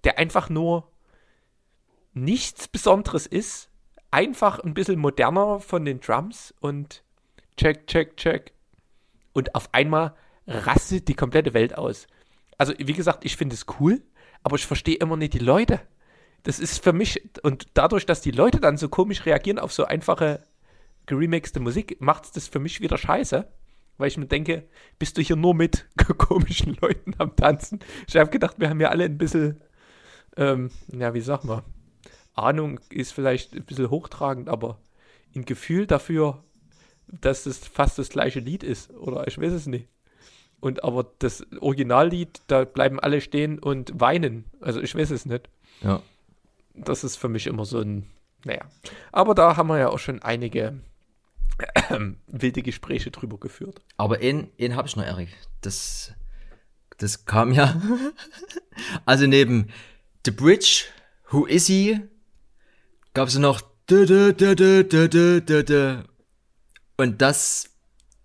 der 0.03 0.19
einfach 0.19 0.51
nur 0.51 0.91
nichts 2.15 2.67
Besonderes 2.67 3.29
ist. 3.29 3.71
Einfach 4.11 4.59
ein 4.59 4.75
bisschen 4.75 4.99
moderner 4.99 5.61
von 5.61 5.85
den 5.85 6.01
Drums 6.01 6.53
und 6.59 7.05
check, 7.57 7.87
check, 7.87 8.17
check. 8.17 8.53
Und 9.33 9.55
auf 9.55 9.73
einmal 9.73 10.15
rastet 10.47 11.09
die 11.09 11.15
komplette 11.15 11.55
Welt 11.55 11.77
aus. 11.77 12.07
Also, 12.59 12.75
wie 12.79 12.93
gesagt, 12.93 13.25
ich 13.25 13.37
finde 13.37 13.55
es 13.55 13.67
cool, 13.81 14.03
aber 14.43 14.57
ich 14.57 14.67
verstehe 14.67 14.97
immer 14.97 15.17
nicht 15.17 15.35
die 15.35 15.39
Leute 15.39 15.81
das 16.43 16.59
ist 16.59 16.83
für 16.83 16.93
mich, 16.93 17.23
und 17.43 17.67
dadurch, 17.75 18.07
dass 18.07 18.21
die 18.21 18.31
Leute 18.31 18.61
dann 18.61 18.77
so 18.77 18.89
komisch 18.89 19.27
reagieren 19.27 19.59
auf 19.59 19.73
so 19.73 19.85
einfache 19.85 20.45
geremixte 21.07 21.61
Musik, 21.61 22.01
macht 22.01 22.25
es 22.25 22.33
das 22.33 22.49
für 22.49 22.59
mich 22.59 22.81
wieder 22.81 22.99
scheiße. 22.99 23.47
Weil 23.99 24.09
ich 24.09 24.17
mir 24.17 24.27
denke, 24.27 24.65
bist 24.99 25.19
du 25.19 25.23
hier 25.23 25.37
nur 25.37 25.55
mit 25.55 25.87
komischen 26.19 26.77
Leuten 26.81 27.15
am 27.19 27.37
Tanzen? 27.37 27.81
Ich 28.09 28.17
habe 28.17 28.31
gedacht, 28.31 28.59
wir 28.59 28.71
haben 28.71 28.81
ja 28.81 28.89
alle 28.89 29.05
ein 29.05 29.19
bisschen, 29.19 29.61
ähm, 30.37 30.71
ja, 30.89 31.15
wie 31.15 31.21
sag 31.21 31.45
mal, 31.45 31.63
Ahnung 32.35 32.81
ist 32.91 33.13
vielleicht 33.13 33.55
ein 33.55 33.65
bisschen 33.65 33.91
hochtragend, 33.91 34.49
aber 34.49 34.79
ein 35.37 35.45
Gefühl 35.45 35.87
dafür, 35.87 36.43
dass 37.13 37.47
es 37.47 37.59
fast 37.59 37.99
das 37.99 38.09
gleiche 38.09 38.41
Lied 38.41 38.65
ist. 38.65 38.91
Oder 38.91 39.29
ich 39.29 39.39
weiß 39.39 39.53
es 39.53 39.67
nicht. 39.67 39.87
Und 40.61 40.85
aber 40.85 41.07
das 41.19 41.47
Originallied, 41.61 42.43
da 42.47 42.65
bleiben 42.65 43.01
alle 43.01 43.21
stehen 43.21 43.59
und 43.59 44.01
weinen. 44.01 44.45
Also 44.61 44.81
ich 44.81 44.95
weiß 44.95 45.11
es 45.11 45.27
nicht. 45.27 45.49
Ja 45.83 46.03
das 46.75 47.05
ist 47.05 47.17
für 47.17 47.29
mich 47.29 47.47
immer 47.47 47.65
so 47.65 47.81
ein, 47.81 48.11
naja. 48.45 48.63
Aber 49.11 49.35
da 49.35 49.57
haben 49.57 49.69
wir 49.69 49.79
ja 49.79 49.89
auch 49.89 49.99
schon 49.99 50.23
einige 50.23 50.81
äh, 51.59 51.99
wilde 52.27 52.63
Gespräche 52.63 53.11
drüber 53.11 53.39
geführt. 53.39 53.81
Aber 53.97 54.19
einen, 54.19 54.51
einen 54.61 54.77
habe 54.77 54.89
ich 54.89 54.97
noch, 54.97 55.05
Erik. 55.05 55.29
Das, 55.61 56.13
das 56.99 57.25
kam 57.25 57.53
ja. 57.53 57.81
also 59.05 59.27
neben 59.27 59.71
The 60.25 60.31
Bridge, 60.31 60.85
Who 61.31 61.47
Is 61.47 61.67
He, 61.67 62.01
gab 63.15 63.29
es 63.29 63.39
noch 63.39 63.63
und 67.03 67.21
das 67.21 67.69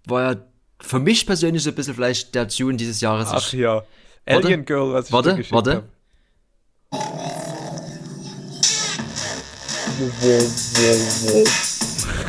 war 0.05 0.33
ja 0.33 0.39
für 0.79 0.99
mich 0.99 1.25
persönlich 1.25 1.63
so 1.63 1.69
ein 1.69 1.75
bisschen 1.75 1.95
vielleicht 1.95 2.35
der 2.35 2.47
Tune 2.47 2.77
dieses 2.77 3.01
Jahres. 3.01 3.29
Ach 3.31 3.51
ja, 3.53 3.83
Alien 4.25 4.65
Girl, 4.65 4.93
was 4.93 5.07
ich 5.07 5.11
Warte, 5.11 5.43
warte. 5.51 5.75
Hab. 5.75 5.97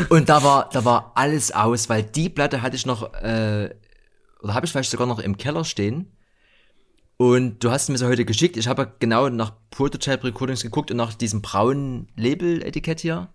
Und 0.08 0.28
da 0.28 0.42
war, 0.42 0.70
da 0.72 0.84
war 0.84 1.12
alles 1.14 1.52
aus, 1.52 1.88
weil 1.88 2.02
die 2.02 2.28
Platte 2.28 2.62
hatte 2.62 2.76
ich 2.76 2.86
noch, 2.86 3.12
äh, 3.14 3.74
oder 4.40 4.54
habe 4.54 4.64
ich 4.64 4.72
vielleicht 4.72 4.90
sogar 4.90 5.06
noch 5.06 5.18
im 5.18 5.36
Keller 5.36 5.64
stehen. 5.64 6.10
Und 7.18 7.64
du 7.64 7.70
hast 7.70 7.88
mir 7.88 7.98
sie 7.98 8.06
heute 8.06 8.24
geschickt. 8.24 8.56
Ich 8.56 8.68
habe 8.68 8.94
genau 9.00 9.28
nach 9.28 9.52
Prototype 9.70 10.24
Recordings 10.24 10.62
geguckt 10.62 10.90
und 10.92 10.96
nach 10.96 11.14
diesem 11.14 11.42
braunen 11.42 12.08
Label-Etikett 12.16 13.00
hier. 13.00 13.28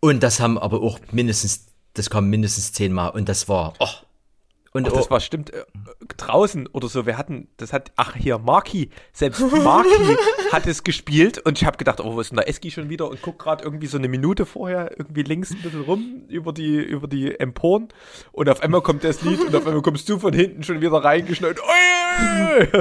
Und 0.00 0.22
das 0.22 0.38
haben 0.38 0.56
aber 0.56 0.80
auch 0.80 1.00
mindestens, 1.10 1.66
das 1.94 2.10
kam 2.10 2.28
mindestens 2.28 2.72
zehnmal. 2.72 3.10
Und 3.10 3.28
das 3.28 3.48
war, 3.48 3.74
oh, 3.78 3.88
und 4.76 4.88
Ach, 4.88 4.92
das 4.92 5.08
war 5.08 5.20
stimmt 5.20 5.50
äh, 5.50 5.64
draußen 6.16 6.66
oder 6.66 6.88
so. 6.88 7.06
Wir 7.06 7.16
hatten, 7.16 7.46
das 7.58 7.72
hat, 7.72 7.92
ach 7.94 8.16
hier, 8.16 8.38
Marki, 8.38 8.90
selbst 9.12 9.40
Marki 9.40 10.16
hat 10.52 10.66
es 10.66 10.82
gespielt 10.82 11.38
und 11.38 11.58
ich 11.58 11.64
habe 11.64 11.76
gedacht, 11.76 12.00
oh, 12.00 12.14
wo 12.14 12.20
ist 12.20 12.32
denn 12.32 12.38
der 12.38 12.48
Eski 12.48 12.72
schon 12.72 12.88
wieder? 12.88 13.08
Und 13.08 13.22
guck 13.22 13.38
gerade 13.38 13.62
irgendwie 13.62 13.86
so 13.86 13.98
eine 13.98 14.08
Minute 14.08 14.46
vorher 14.46 14.90
irgendwie 14.98 15.22
links 15.22 15.52
ein 15.52 15.62
bisschen 15.62 15.82
rum 15.82 16.24
über 16.26 16.52
die, 16.52 16.74
über 16.74 17.06
die 17.06 17.38
Emporen 17.38 17.86
und 18.32 18.48
auf 18.48 18.64
einmal 18.64 18.80
kommt 18.82 19.04
das 19.04 19.22
Lied 19.22 19.42
und 19.42 19.54
auf 19.54 19.64
einmal 19.64 19.82
kommst 19.82 20.08
du 20.08 20.18
von 20.18 20.32
hinten 20.32 20.64
schon 20.64 20.80
wieder 20.80 21.04
reingeschneit. 21.04 21.56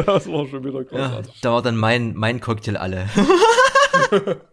Das 0.06 0.28
war 0.28 0.47
schon 0.47 0.63
wieder 0.63 0.84
großartig. 0.84 1.34
Ja, 1.34 1.39
da 1.41 1.54
war 1.54 1.62
dann 1.63 1.76
mein, 1.76 2.13
mein 2.15 2.39
Cocktail 2.39 2.78
alle. 2.78 3.10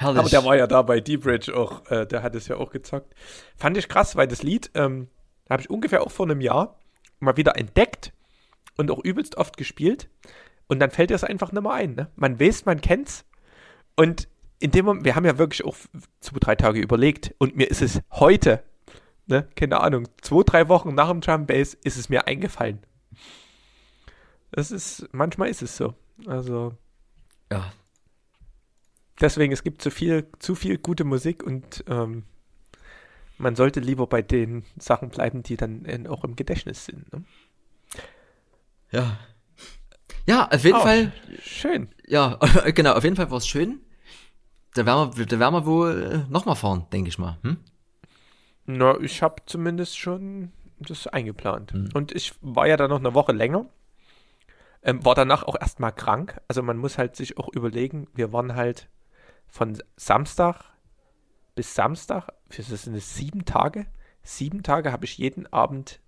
Herrlich. 0.00 0.18
Aber 0.18 0.28
der 0.30 0.44
war 0.46 0.56
ja 0.56 0.66
da 0.66 0.80
bei 0.80 0.98
D-Bridge 1.00 1.54
auch, 1.54 1.90
äh, 1.90 2.06
der 2.06 2.22
hat 2.22 2.34
es 2.34 2.48
ja 2.48 2.56
auch 2.56 2.70
gezockt. 2.70 3.14
Fand 3.54 3.76
ich 3.76 3.86
krass, 3.86 4.16
weil 4.16 4.26
das 4.26 4.42
Lied, 4.42 4.70
ähm, 4.72 5.08
habe 5.50 5.60
ich 5.60 5.68
ungefähr 5.68 6.02
auch 6.02 6.10
vor 6.10 6.24
einem 6.24 6.40
Jahr 6.40 6.78
mal 7.18 7.36
wieder 7.36 7.58
entdeckt 7.58 8.14
und 8.78 8.90
auch 8.90 8.98
übelst 9.04 9.36
oft 9.36 9.58
gespielt. 9.58 10.08
Und 10.68 10.80
dann 10.80 10.90
fällt 10.90 11.10
dir 11.10 11.14
das 11.14 11.24
einfach 11.24 11.52
nicht 11.52 11.62
mehr 11.62 11.72
ein. 11.72 11.96
Ne? 11.96 12.10
Man 12.16 12.40
weiß, 12.40 12.64
man 12.64 12.80
kennt's. 12.80 13.26
Und 13.94 14.26
in 14.58 14.70
dem 14.70 14.86
Moment, 14.86 15.04
wir 15.04 15.16
haben 15.16 15.26
ja 15.26 15.36
wirklich 15.36 15.66
auch 15.66 15.76
zwei, 16.20 16.38
drei 16.38 16.54
Tage 16.54 16.80
überlegt 16.80 17.34
und 17.36 17.56
mir 17.56 17.70
ist 17.70 17.82
es 17.82 18.00
heute, 18.10 18.62
ne, 19.26 19.48
keine 19.54 19.80
Ahnung, 19.80 20.08
zwei, 20.22 20.42
drei 20.46 20.68
Wochen 20.68 20.94
nach 20.94 21.10
dem 21.10 21.20
Drum 21.20 21.44
Bass 21.44 21.74
ist 21.74 21.98
es 21.98 22.08
mir 22.08 22.26
eingefallen. 22.26 22.78
Das 24.50 24.70
ist, 24.70 25.08
manchmal 25.12 25.50
ist 25.50 25.60
es 25.60 25.76
so. 25.76 25.92
Also. 26.26 26.74
Ja. 27.52 27.70
Deswegen, 29.20 29.52
es 29.52 29.62
gibt 29.62 29.82
zu 29.82 29.90
viel, 29.90 30.26
zu 30.38 30.54
viel 30.54 30.78
gute 30.78 31.04
Musik 31.04 31.42
und 31.42 31.84
ähm, 31.88 32.24
man 33.38 33.56
sollte 33.56 33.80
lieber 33.80 34.06
bei 34.06 34.22
den 34.22 34.64
Sachen 34.78 35.10
bleiben, 35.10 35.42
die 35.42 35.56
dann 35.56 35.84
in, 35.84 36.06
auch 36.06 36.24
im 36.24 36.36
Gedächtnis 36.36 36.84
sind. 36.84 37.12
Ne? 37.12 37.24
Ja. 38.90 39.18
Ja, 40.26 40.48
auf 40.48 40.64
jeden 40.64 40.76
oh, 40.76 40.80
Fall. 40.80 41.12
Schön. 41.42 41.88
Ja, 42.06 42.38
genau, 42.74 42.92
auf 42.92 43.04
jeden 43.04 43.16
Fall 43.16 43.30
war 43.30 43.38
es 43.38 43.46
schön. 43.46 43.80
Da 44.74 44.86
werden 44.86 45.16
wir, 45.16 45.26
da 45.26 45.38
werden 45.38 45.54
wir 45.54 45.66
wohl 45.66 46.02
äh, 46.02 46.30
nochmal 46.30 46.56
fahren, 46.56 46.86
denke 46.92 47.08
ich 47.08 47.18
mal. 47.18 47.38
Hm? 47.42 47.56
Na, 48.66 48.98
ich 49.00 49.22
habe 49.22 49.42
zumindest 49.46 49.98
schon 49.98 50.52
das 50.78 51.06
eingeplant. 51.06 51.72
Hm. 51.72 51.88
Und 51.94 52.12
ich 52.12 52.34
war 52.40 52.66
ja 52.68 52.76
dann 52.76 52.90
noch 52.90 53.00
eine 53.00 53.14
Woche 53.14 53.32
länger. 53.32 53.66
Ähm, 54.82 55.04
war 55.04 55.14
danach 55.14 55.42
auch 55.42 55.56
erstmal 55.60 55.92
krank. 55.92 56.40
Also 56.48 56.62
man 56.62 56.78
muss 56.78 56.98
halt 56.98 57.16
sich 57.16 57.36
auch 57.36 57.48
überlegen, 57.52 58.06
wir 58.14 58.32
waren 58.32 58.54
halt 58.54 58.88
von 59.50 59.80
Samstag 59.96 60.64
bis 61.54 61.74
Samstag, 61.74 62.28
das 62.56 62.68
sind 62.68 62.94
es 62.94 63.16
sieben 63.16 63.44
Tage. 63.44 63.86
Sieben 64.22 64.62
Tage 64.62 64.92
habe 64.92 65.04
ich 65.04 65.18
jeden 65.18 65.52
Abend 65.52 66.00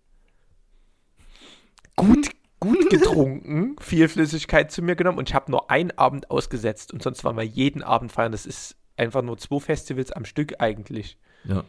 gut, 1.96 2.30
gut 2.60 2.90
getrunken, 2.90 3.76
viel 3.80 4.08
Flüssigkeit 4.08 4.70
zu 4.70 4.82
mir 4.82 4.96
genommen 4.96 5.18
und 5.18 5.28
ich 5.28 5.34
habe 5.34 5.50
nur 5.50 5.70
einen 5.70 5.90
Abend 5.92 6.30
ausgesetzt 6.30 6.92
und 6.92 7.02
sonst 7.02 7.24
waren 7.24 7.36
wir 7.36 7.42
jeden 7.42 7.82
Abend 7.82 8.12
feiern. 8.12 8.32
Das 8.32 8.46
ist 8.46 8.76
einfach 8.96 9.22
nur 9.22 9.38
zwei 9.38 9.60
Festivals 9.60 10.12
am 10.12 10.24
Stück 10.24 10.60
eigentlich. 10.60 11.18
Ja. 11.44 11.64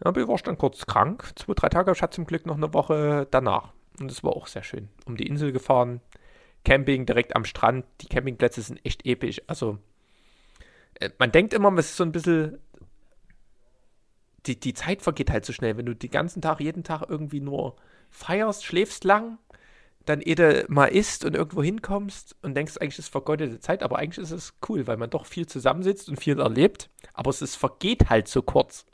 Ja, 0.00 0.06
aber 0.06 0.20
ich 0.20 0.28
war 0.28 0.36
dann 0.38 0.58
kurz 0.58 0.84
krank. 0.86 1.32
Zwei, 1.36 1.54
drei 1.54 1.68
Tage. 1.68 1.90
Ich 1.92 2.02
hatte 2.02 2.16
zum 2.16 2.26
Glück 2.26 2.44
noch 2.46 2.56
eine 2.56 2.74
Woche 2.74 3.26
danach. 3.30 3.72
Und 3.98 4.10
das 4.10 4.22
war 4.22 4.32
auch 4.32 4.46
sehr 4.46 4.62
schön. 4.62 4.88
Um 5.06 5.16
die 5.16 5.26
Insel 5.26 5.52
gefahren. 5.52 6.00
Camping 6.64 7.06
direkt 7.06 7.34
am 7.34 7.44
Strand. 7.44 7.86
Die 8.02 8.08
Campingplätze 8.08 8.60
sind 8.60 8.84
echt 8.84 9.06
episch. 9.06 9.40
Also, 9.46 9.78
man 11.18 11.32
denkt 11.32 11.54
immer, 11.54 11.72
es 11.78 11.90
ist 11.90 11.96
so 11.96 12.04
ein 12.04 12.12
bisschen 12.12 12.58
die, 14.46 14.58
die 14.58 14.74
Zeit 14.74 15.02
vergeht 15.02 15.30
halt 15.30 15.44
so 15.44 15.52
schnell. 15.52 15.76
Wenn 15.76 15.86
du 15.86 15.94
den 15.94 16.10
ganzen 16.10 16.40
Tag, 16.40 16.60
jeden 16.60 16.84
Tag 16.84 17.04
irgendwie 17.08 17.40
nur 17.40 17.76
feierst, 18.10 18.64
schläfst 18.64 19.04
lang, 19.04 19.38
dann 20.04 20.20
ehe 20.20 20.64
mal 20.68 20.86
isst 20.86 21.24
und 21.24 21.34
irgendwo 21.34 21.62
hinkommst 21.62 22.36
und 22.42 22.54
denkst, 22.54 22.78
eigentlich 22.78 22.98
ist 22.98 23.06
es 23.06 23.08
vergeudete 23.08 23.58
Zeit, 23.58 23.82
aber 23.82 23.98
eigentlich 23.98 24.22
ist 24.22 24.30
es 24.30 24.54
cool, 24.68 24.86
weil 24.86 24.96
man 24.96 25.10
doch 25.10 25.26
viel 25.26 25.46
zusammensitzt 25.46 26.08
und 26.08 26.20
viel 26.20 26.38
erlebt, 26.38 26.90
aber 27.12 27.30
es 27.30 27.42
ist, 27.42 27.56
vergeht 27.56 28.08
halt 28.08 28.28
so 28.28 28.42
kurz. 28.42 28.86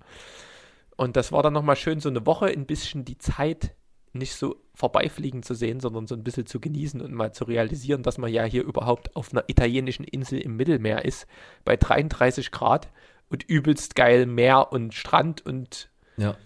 Und 0.97 1.17
das 1.17 1.33
war 1.33 1.43
dann 1.43 1.53
nochmal 1.53 1.77
schön, 1.77 2.01
so 2.01 2.09
eine 2.09 2.25
Woche 2.27 2.47
ein 2.47 2.67
bisschen 2.67 3.05
die 3.05 3.19
Zeit 3.19 3.75
nicht 4.12 4.35
so 4.35 4.57
vorbeifliegen 4.75 5.42
zu 5.42 5.55
sehen, 5.55 5.81
sondern 5.81 6.07
so 6.07 6.14
ein 6.14 6.25
bisschen 6.25 6.46
zu 6.46 6.61
genießen 6.61 7.01
und 7.01 7.12
mal 7.12 7.33
zu 7.33 7.44
realisieren, 7.44 8.03
dass 8.03 8.18
man 8.18 8.33
ja 8.33 8.44
hier 8.44 8.62
überhaupt 8.62 9.16
auf 9.16 9.33
einer 9.33 9.44
italienischen 9.48 10.05
Insel 10.05 10.40
im 10.40 10.57
Mittelmeer 10.57 11.05
ist, 11.05 11.27
bei 11.64 11.77
33 11.77 12.51
Grad 12.51 12.90
und 13.31 13.42
übelst 13.44 13.94
geil 13.94 14.27
Meer 14.27 14.72
und 14.72 14.94
Strand 14.94 15.44
und 15.44 15.90
Ja. 16.16 16.37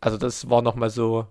also 0.00 0.16
das 0.18 0.50
war 0.50 0.62
nochmal 0.62 0.90
so, 0.90 1.26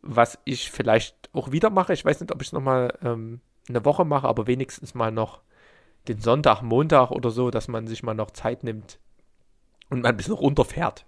was 0.00 0.38
ich 0.44 0.70
vielleicht 0.70 1.30
auch 1.32 1.50
wieder 1.50 1.70
mache. 1.70 1.92
Ich 1.92 2.04
weiß 2.04 2.20
nicht, 2.20 2.32
ob 2.32 2.40
ich 2.40 2.48
es 2.48 2.52
nochmal 2.52 2.96
ähm, 3.02 3.40
eine 3.68 3.84
Woche 3.84 4.04
mache, 4.04 4.28
aber 4.28 4.46
wenigstens 4.46 4.94
mal 4.94 5.10
noch 5.10 5.40
den 6.06 6.20
Sonntag, 6.20 6.62
Montag 6.62 7.10
oder 7.10 7.30
so, 7.30 7.50
dass 7.50 7.68
man 7.68 7.86
sich 7.86 8.02
mal 8.02 8.14
noch 8.14 8.30
Zeit 8.30 8.62
nimmt 8.64 8.98
und 9.90 10.02
mal 10.02 10.10
ein 10.10 10.16
bisschen 10.16 10.34
runterfährt. 10.34 11.04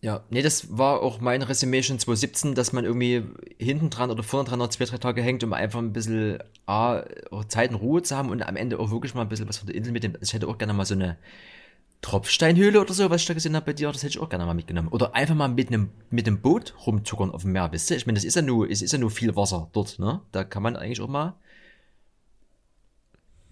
Ja, 0.00 0.22
nee, 0.28 0.42
das 0.42 0.76
war 0.76 1.00
auch 1.00 1.20
mein 1.20 1.40
Resümee 1.40 1.82
schon 1.82 1.98
2017, 1.98 2.54
dass 2.54 2.74
man 2.74 2.84
irgendwie 2.84 3.22
hinten 3.58 3.88
dran 3.88 4.10
oder 4.10 4.22
vorne 4.22 4.48
dran 4.48 4.58
noch 4.58 4.68
zwei, 4.68 4.84
drei 4.84 4.98
Tage 4.98 5.22
hängt, 5.22 5.42
um 5.44 5.54
einfach 5.54 5.78
ein 5.78 5.94
bisschen 5.94 6.38
A, 6.66 7.04
Zeit 7.48 7.70
und 7.70 7.76
Ruhe 7.76 8.02
zu 8.02 8.14
haben 8.14 8.28
und 8.28 8.42
am 8.42 8.56
Ende 8.56 8.78
auch 8.78 8.90
wirklich 8.90 9.14
mal 9.14 9.22
ein 9.22 9.30
bisschen 9.30 9.48
was 9.48 9.56
von 9.56 9.66
der 9.66 9.76
Insel 9.76 9.92
mitnehmen. 9.92 10.18
Ich 10.20 10.34
hätte 10.34 10.46
auch 10.46 10.58
gerne 10.58 10.74
mal 10.74 10.84
so 10.84 10.94
eine 10.94 11.16
Tropfsteinhöhle 12.04 12.82
oder 12.82 12.92
so, 12.92 13.08
was 13.08 13.22
ich 13.22 13.26
da 13.26 13.32
gesehen 13.32 13.56
habe 13.56 13.64
bei 13.64 13.72
dir, 13.72 13.90
das 13.90 14.02
hätte 14.02 14.10
ich 14.10 14.18
auch 14.18 14.28
gerne 14.28 14.44
mal 14.44 14.52
mitgenommen. 14.52 14.88
Oder 14.88 15.14
einfach 15.14 15.34
mal 15.34 15.48
mit 15.48 15.68
einem, 15.68 15.88
mit 16.10 16.26
einem 16.26 16.42
Boot 16.42 16.74
rumzuckern 16.86 17.30
auf 17.30 17.42
dem 17.42 17.52
Meer, 17.52 17.72
wisst 17.72 17.90
ihr? 17.90 17.96
Ich 17.96 18.04
meine, 18.04 18.16
das 18.16 18.24
ist 18.24 18.36
ja 18.36 18.42
nur, 18.42 18.68
es 18.68 18.82
ist 18.82 18.92
ja 18.92 18.98
nur 18.98 19.10
viel 19.10 19.34
Wasser 19.36 19.70
dort, 19.72 19.98
ne? 19.98 20.20
Da 20.30 20.44
kann 20.44 20.62
man 20.62 20.76
eigentlich 20.76 21.00
auch 21.00 21.08
mal 21.08 21.34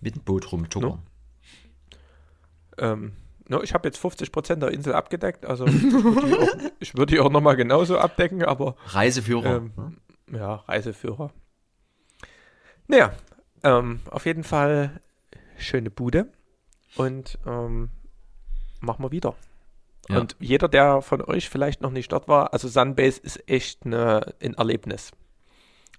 mit 0.03 0.17
dem 0.17 0.23
Boot 0.23 0.53
rumtuckern. 0.53 0.99
Ähm, 2.77 3.13
no, 3.53 3.63
ich 3.63 3.75
habe 3.75 3.87
jetzt 3.87 4.03
50% 4.03 4.57
der 4.57 4.71
Insel 4.71 4.95
abgedeckt, 4.95 5.45
also 5.47 5.67
ich 5.67 6.95
würde 6.97 7.13
die 7.13 7.21
auch, 7.21 7.25
würd 7.27 7.27
auch 7.27 7.31
nochmal 7.31 7.57
genauso 7.57 7.99
abdecken, 7.99 8.43
aber 8.45 8.77
Reiseführer. 8.87 9.57
Ähm, 9.57 9.73
ne? 9.77 10.39
ja, 10.39 10.55
Reiseführer. 10.55 11.31
Naja, 12.89 13.13
ähm, 13.63 14.01
auf 14.11 14.27
jeden 14.27 14.43
Fall 14.43 15.01
schöne 15.59 15.91
Bude 15.91 16.33
und 16.97 17.39
ähm, 17.47 17.91
machen 18.81 19.05
wir 19.05 19.13
wieder. 19.13 19.35
Ja. 20.09 20.19
Und 20.19 20.35
jeder, 20.41 20.69
der 20.69 21.03
von 21.03 21.23
euch 21.23 21.49
vielleicht 21.49 21.81
noch 21.81 21.93
nicht 21.93 22.11
dort 22.11 22.27
war, 22.27 22.53
also 22.53 22.69
Sunbase 22.69 23.21
ist 23.21 23.49
echt 23.49 23.87
eine, 23.87 24.35
ein 24.43 24.55
Erlebnis. 24.55 25.13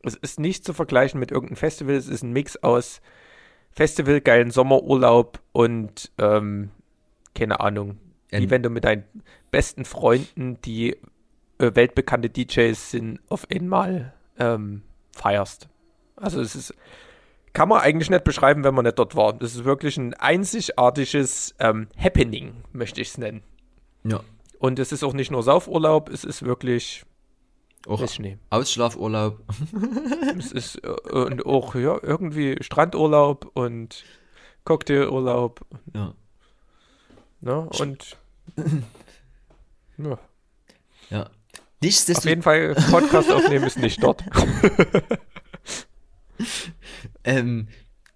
Es 0.02 0.16
ist 0.16 0.40
nicht 0.40 0.66
zu 0.66 0.74
vergleichen 0.74 1.20
mit 1.20 1.32
irgendeinem 1.32 1.56
Festival, 1.56 1.96
es 1.96 2.10
ist 2.10 2.24
ein 2.24 2.34
Mix 2.34 2.58
aus 2.58 3.02
Festival, 3.72 4.20
geilen 4.22 4.52
Sommerurlaub 4.52 5.40
und 5.54 6.12
ähm, 6.18 6.72
keine 7.36 7.60
Ahnung, 7.60 7.98
wie 8.30 8.38
Ein- 8.38 8.50
wenn 8.50 8.64
du 8.64 8.70
mit 8.70 8.84
deinen 8.84 9.04
besten 9.52 9.86
Freunden, 9.86 10.60
die 10.62 10.92
äh, 11.60 11.72
weltbekannte 11.76 12.30
DJs 12.30 12.92
sind, 12.92 13.20
auf 13.30 13.48
einmal 13.52 14.14
ähm, 14.40 14.82
feierst. 15.16 15.70
Also 16.16 16.42
es 16.42 16.56
ist, 16.56 16.74
kann 17.54 17.70
man 17.70 17.82
eigentlich 17.82 18.10
nicht 18.10 18.24
beschreiben, 18.24 18.64
wenn 18.64 18.74
man 18.74 18.86
nicht 18.86 18.98
dort 18.98 19.16
war. 19.16 19.34
Das 19.34 19.54
ist 19.56 19.64
wirklich 19.64 19.98
ein 19.98 20.14
einzigartiges 20.16 21.54
ähm, 21.60 21.88
Happening, 21.98 22.56
möchte 22.72 23.02
ich 23.02 23.10
es 23.10 23.18
nennen. 23.18 23.44
Ja. 24.04 24.22
Und 24.60 24.80
es 24.80 24.92
ist 24.92 25.04
auch 25.04 25.14
nicht 25.14 25.30
nur 25.32 25.44
Saufurlaub, 25.44 26.10
es 26.10 26.24
ist 26.24 26.44
wirklich 26.44 27.04
Auch 27.86 28.02
ist 28.02 28.16
Schnee. 28.16 28.38
Ausschlafurlaub. 28.50 29.40
es 30.40 30.52
ist 30.52 30.84
äh, 30.84 30.88
und 31.12 31.46
auch 31.46 31.76
ja, 31.76 31.98
irgendwie 32.02 32.58
Strandurlaub 32.62 33.52
und 33.54 34.04
Cocktailurlaub. 34.66 35.62
Ja. 35.94 36.14
Ne? 37.44 37.68
Und 37.80 38.18
ja. 39.98 40.18
Ja. 41.10 41.24
auf 41.24 41.30
Nichtsdestotrotz, 41.82 42.26
jeden 42.26 42.42
Fall 42.42 42.76
Podcast 42.90 43.30
aufnehmen 43.30 43.66
ist 43.66 43.78
nicht 43.78 44.02
dort. 44.02 44.24
ähm, 47.26 47.68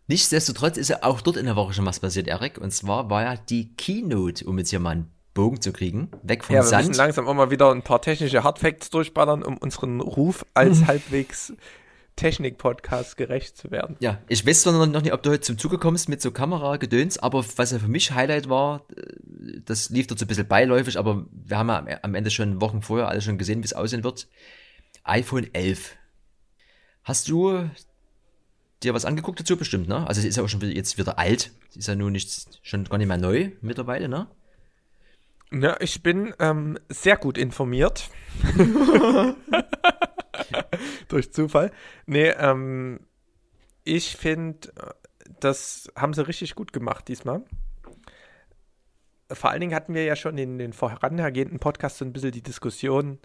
nichtsdestotrotz 0.08 0.78
ist 0.78 0.90
ja 0.90 1.00
auch 1.02 1.22
dort 1.22 1.36
in 1.36 1.46
der 1.46 1.58
Woche 1.58 1.74
schon 1.74 1.86
was 1.86 2.00
passiert, 2.00 2.28
Erik. 2.28 2.58
Und 2.58 2.72
zwar 2.72 3.10
war 3.10 3.24
ja 3.24 3.36
die 3.36 3.76
Keynote, 3.76 4.46
um 4.46 4.58
jetzt 4.58 4.70
hier 4.70 4.80
mal 4.80 4.92
einen 4.92 5.12
Bogen 5.34 5.62
zu 5.62 5.74
kriegen, 5.74 6.10
weg 6.24 6.46
vom 6.46 6.56
Ja, 6.56 6.62
wir 6.62 6.78
müssen 6.78 6.94
Sand. 6.94 6.98
langsam 6.98 7.28
auch 7.28 7.34
mal 7.34 7.52
wieder 7.52 7.72
ein 7.72 7.84
paar 7.84 8.02
technische 8.02 8.44
Hardfacts 8.44 8.90
durchballern, 8.90 9.44
um 9.44 9.58
unseren 9.58 10.00
Ruf 10.00 10.46
als 10.54 10.86
halbwegs 10.88 11.54
Technik-Podcast 12.18 13.16
gerecht 13.16 13.56
zu 13.56 13.72
werden. 13.72 13.96
Ja, 14.02 14.22
ich 14.28 14.46
weiß 14.46 14.64
zwar 14.64 14.74
noch 14.86 15.02
nicht, 15.02 15.14
ob 15.14 15.24
du 15.24 15.30
heute 15.30 15.40
zum 15.42 15.58
Zuge 15.58 15.78
kommst 15.78 16.10
mit 16.10 16.22
so 16.22 16.32
Kamera-Gedöns, 16.32 17.18
aber 17.20 17.46
was 17.56 17.72
ja 17.72 17.80
für 17.80 17.88
mich 17.88 18.12
Highlight 18.12 18.50
war, 18.50 18.86
äh, 18.98 19.62
das 19.64 19.90
lief 19.90 20.08
dort 20.08 20.20
so 20.20 20.26
ein 20.26 20.28
bisschen 20.28 20.48
beiläufig, 20.48 20.98
aber 21.00 21.26
wir 21.32 21.58
haben 21.58 21.70
ja 21.70 22.00
am- 22.02 22.16
Ende 22.16 22.30
schon 22.30 22.60
Wochen 22.60 22.82
vorher 22.82 23.08
alles 23.08 23.24
schon 23.24 23.38
gesehen, 23.38 23.62
wie 23.62 23.66
es 23.66 23.74
aussehen 23.74 24.04
wird. 24.04 24.28
iPhone 25.06 25.48
11. 25.54 25.96
Hast 27.04 27.30
du 27.30 27.70
dir 28.84 28.94
was 28.94 29.06
angeguckt 29.06 29.40
dazu 29.40 29.56
bestimmt, 29.56 29.88
ne? 29.88 30.06
Also 30.08 30.20
es 30.20 30.26
ist 30.26 30.36
ja 30.36 30.44
auch 30.44 30.50
schon 30.50 30.60
jetzt 30.62 30.98
wieder 30.98 31.18
alt. 31.18 31.52
Es 31.70 31.78
ist 31.78 31.88
ja 31.88 31.96
nun 31.96 32.12
nicht, 32.12 32.60
schon 32.62 32.84
gar 32.84 32.98
nicht 32.98 33.08
mehr 33.08 33.18
neu 33.18 33.52
mittlerweile, 33.62 34.10
ne? 34.10 34.28
Ja, 35.52 35.78
ich 35.80 36.04
bin 36.04 36.34
ähm, 36.40 36.78
sehr 36.90 37.16
gut 37.16 37.38
informiert. 37.38 38.10
Durch 41.08 41.32
Zufall. 41.32 41.72
Nee, 42.06 42.30
ähm, 42.30 43.00
ich 43.84 44.18
finde, 44.18 44.74
das 45.40 45.92
haben 45.96 46.14
sie 46.14 46.28
richtig 46.28 46.56
gut 46.56 46.74
gemacht 46.74 47.08
diesmal. 47.08 47.44
Vor 49.32 49.50
allen 49.50 49.62
Dingen 49.62 49.76
hatten 49.76 49.94
wir 49.94 50.06
ja 50.06 50.16
schon 50.16 50.38
in 50.38 50.58
den 50.58 50.74
vorangehenden 50.74 51.60
Podcasts 51.60 52.00
so 52.00 52.06
ein 52.06 52.14
bisschen 52.14 52.32
die 52.32 52.44
Diskussion. 52.44 53.20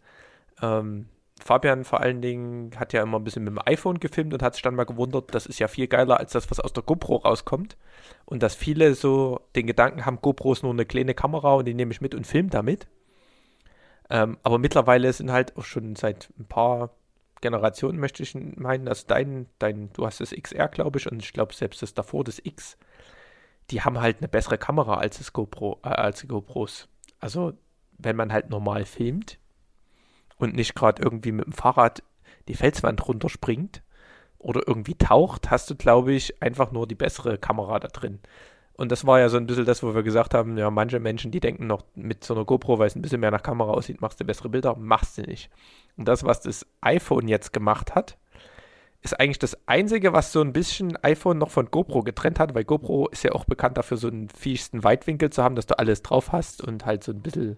Ähm, 0.61 1.09
Fabian 1.40 1.85
vor 1.85 2.01
allen 2.01 2.22
Dingen 2.22 2.70
hat 2.79 2.92
ja 2.92 3.03
immer 3.03 3.18
ein 3.18 3.25
bisschen 3.25 3.44
mit 3.44 3.53
dem 3.53 3.61
iPhone 3.64 3.98
gefilmt 3.98 4.33
und 4.33 4.42
hat 4.42 4.55
sich 4.55 4.62
dann 4.62 4.75
mal 4.75 4.85
gewundert, 4.85 5.35
das 5.35 5.46
ist 5.46 5.59
ja 5.59 5.68
viel 5.68 5.88
geiler 5.88 6.18
als 6.18 6.33
das, 6.33 6.51
was 6.51 6.61
aus 6.61 6.72
der 6.72 6.83
GoPro 6.83 7.16
rauskommt. 7.16 7.77
Und 8.25 8.42
dass 8.42 8.55
viele 8.55 8.94
so 8.94 9.40
den 9.57 9.66
Gedanken 9.66 10.07
haben, 10.07 10.20
GoPro 10.20 10.53
ist 10.53 10.62
nur 10.62 10.72
eine 10.72 10.87
kleine 10.87 11.14
Kamera 11.14 11.55
und 11.55 11.66
die 11.66 11.75
nehme 11.75 11.92
ich 11.92 12.01
mit 12.01 12.14
und 12.14 12.27
filme 12.27 12.51
damit. 12.51 12.87
Ähm, 14.11 14.38
aber 14.42 14.59
mittlerweile 14.59 15.12
sind 15.12 15.33
halt 15.33 15.57
auch 15.57 15.64
schon 15.64 15.96
seit 15.96 16.31
ein 16.38 16.46
paar 16.46 16.90
Generationen, 17.43 17.99
möchte 17.99 18.23
ich 18.23 18.35
meinen, 18.35 18.89
also 18.89 19.05
dein, 19.07 19.47
dein, 19.59 19.93
du 19.93 20.07
hast 20.07 20.21
das 20.21 20.31
XR, 20.31 20.69
glaube 20.69 20.99
ich, 20.99 21.11
und 21.11 21.23
ich 21.23 21.35
glaube 21.35 21.55
selbst 21.55 21.83
das 21.83 21.93
davor, 21.93 22.25
das 22.25 22.41
X, 22.43 22.79
die 23.71 23.83
haben 23.83 24.01
halt 24.01 24.19
eine 24.19 24.29
bessere 24.29 24.57
Kamera 24.57 24.97
als 24.97 25.19
das 25.19 25.35
GoPro, 25.35 25.81
äh, 25.85 25.89
als 25.89 26.21
die 26.21 26.29
GoPros. 26.29 26.89
Also, 27.21 27.53
wenn 27.99 28.17
man 28.17 28.33
halt 28.33 28.49
normal 28.49 28.87
filmt 28.87 29.39
und 30.39 30.55
nicht 30.55 30.75
gerade 30.75 31.03
irgendwie 31.03 31.33
mit 31.33 31.45
dem 31.45 31.53
Fahrrad 31.53 32.03
die 32.49 32.55
Felswand 32.55 33.07
runterspringt 33.07 33.83
oder 34.39 34.63
irgendwie 34.67 34.97
taucht, 34.97 35.51
hast 35.51 35.71
du, 35.71 35.77
glaube 35.77 36.13
ich, 36.13 36.43
einfach 36.43 36.73
nur 36.73 36.89
die 36.89 36.97
bessere 36.97 37.39
Kamera 37.39 37.79
da 37.79 37.89
drin. 37.89 38.21
Und 38.75 38.91
das 38.91 39.07
war 39.07 39.21
ja 39.21 39.29
so 39.29 39.37
ein 39.37 39.47
bisschen 39.47 39.67
das, 39.67 39.83
wo 39.83 39.95
wir 39.95 40.03
gesagt 40.03 40.35
haben, 40.35 40.57
ja, 40.57 40.71
manche 40.71 40.99
Menschen, 40.99 41.31
die 41.31 41.41
denken 41.41 41.67
noch 41.67 41.85
mit 41.95 42.25
so 42.25 42.35
einer 42.35 42.45
GoPro, 42.45 42.79
weil 42.79 42.87
es 42.87 42.97
ein 42.97 43.03
bisschen 43.03 43.21
mehr 43.21 43.31
nach 43.31 43.43
Kamera 43.43 43.71
aussieht, 43.71 44.01
machst 44.01 44.19
du 44.21 44.25
bessere 44.25 44.49
Bilder, 44.49 44.77
machst 44.77 45.19
du 45.19 45.23
nicht. 45.23 45.51
Und 45.97 46.09
das, 46.09 46.25
was 46.25 46.41
das 46.41 46.67
iPhone 46.81 47.29
jetzt 47.29 47.53
gemacht 47.53 47.95
hat, 47.95 48.17
ist 49.03 49.19
eigentlich 49.19 49.41
das 49.41 49.59
Einzige, 49.67 50.13
was 50.13 50.33
so 50.33 50.41
ein 50.41 50.53
bisschen 50.53 50.97
iPhone 51.03 51.39
noch 51.39 51.51
von 51.51 51.71
GoPro 51.71 52.03
getrennt 52.03 52.39
hat, 52.39 52.55
weil 52.55 52.65
GoPro 52.65 53.09
ist 53.09 53.25
ja 53.25 53.33
auch 53.33 53.45
bekannt 53.45 53.77
dafür, 53.77 53.97
so 53.97 54.09
einen 54.09 54.29
fiessten 54.29 54.85
Weitwinkel 54.85 55.31
zu 55.31 55.43
haben, 55.43 55.57
dass 55.57 55.67
du 55.67 55.79
alles 55.79 56.03
drauf 56.03 56.33
hast 56.33 56.63
und 56.63 56.87
halt 56.87 57.03
so 57.03 57.13
ein 57.13 57.21
bisschen 57.21 57.57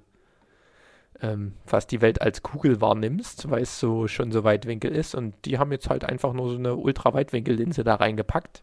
ähm, 1.20 1.52
fast 1.64 1.92
die 1.92 2.00
Welt 2.00 2.20
als 2.20 2.42
Kugel 2.42 2.80
wahrnimmst, 2.80 3.50
weil 3.50 3.62
es 3.62 3.78
so 3.78 4.08
schon 4.08 4.32
so 4.32 4.42
Weitwinkel 4.42 4.90
ist. 4.92 5.14
Und 5.14 5.34
die 5.44 5.58
haben 5.58 5.70
jetzt 5.70 5.90
halt 5.90 6.04
einfach 6.04 6.32
nur 6.32 6.50
so 6.50 6.56
eine 6.56 6.76
Ultra-Weitwinkel-Linse 6.76 7.84
da 7.84 7.96
reingepackt. 7.96 8.62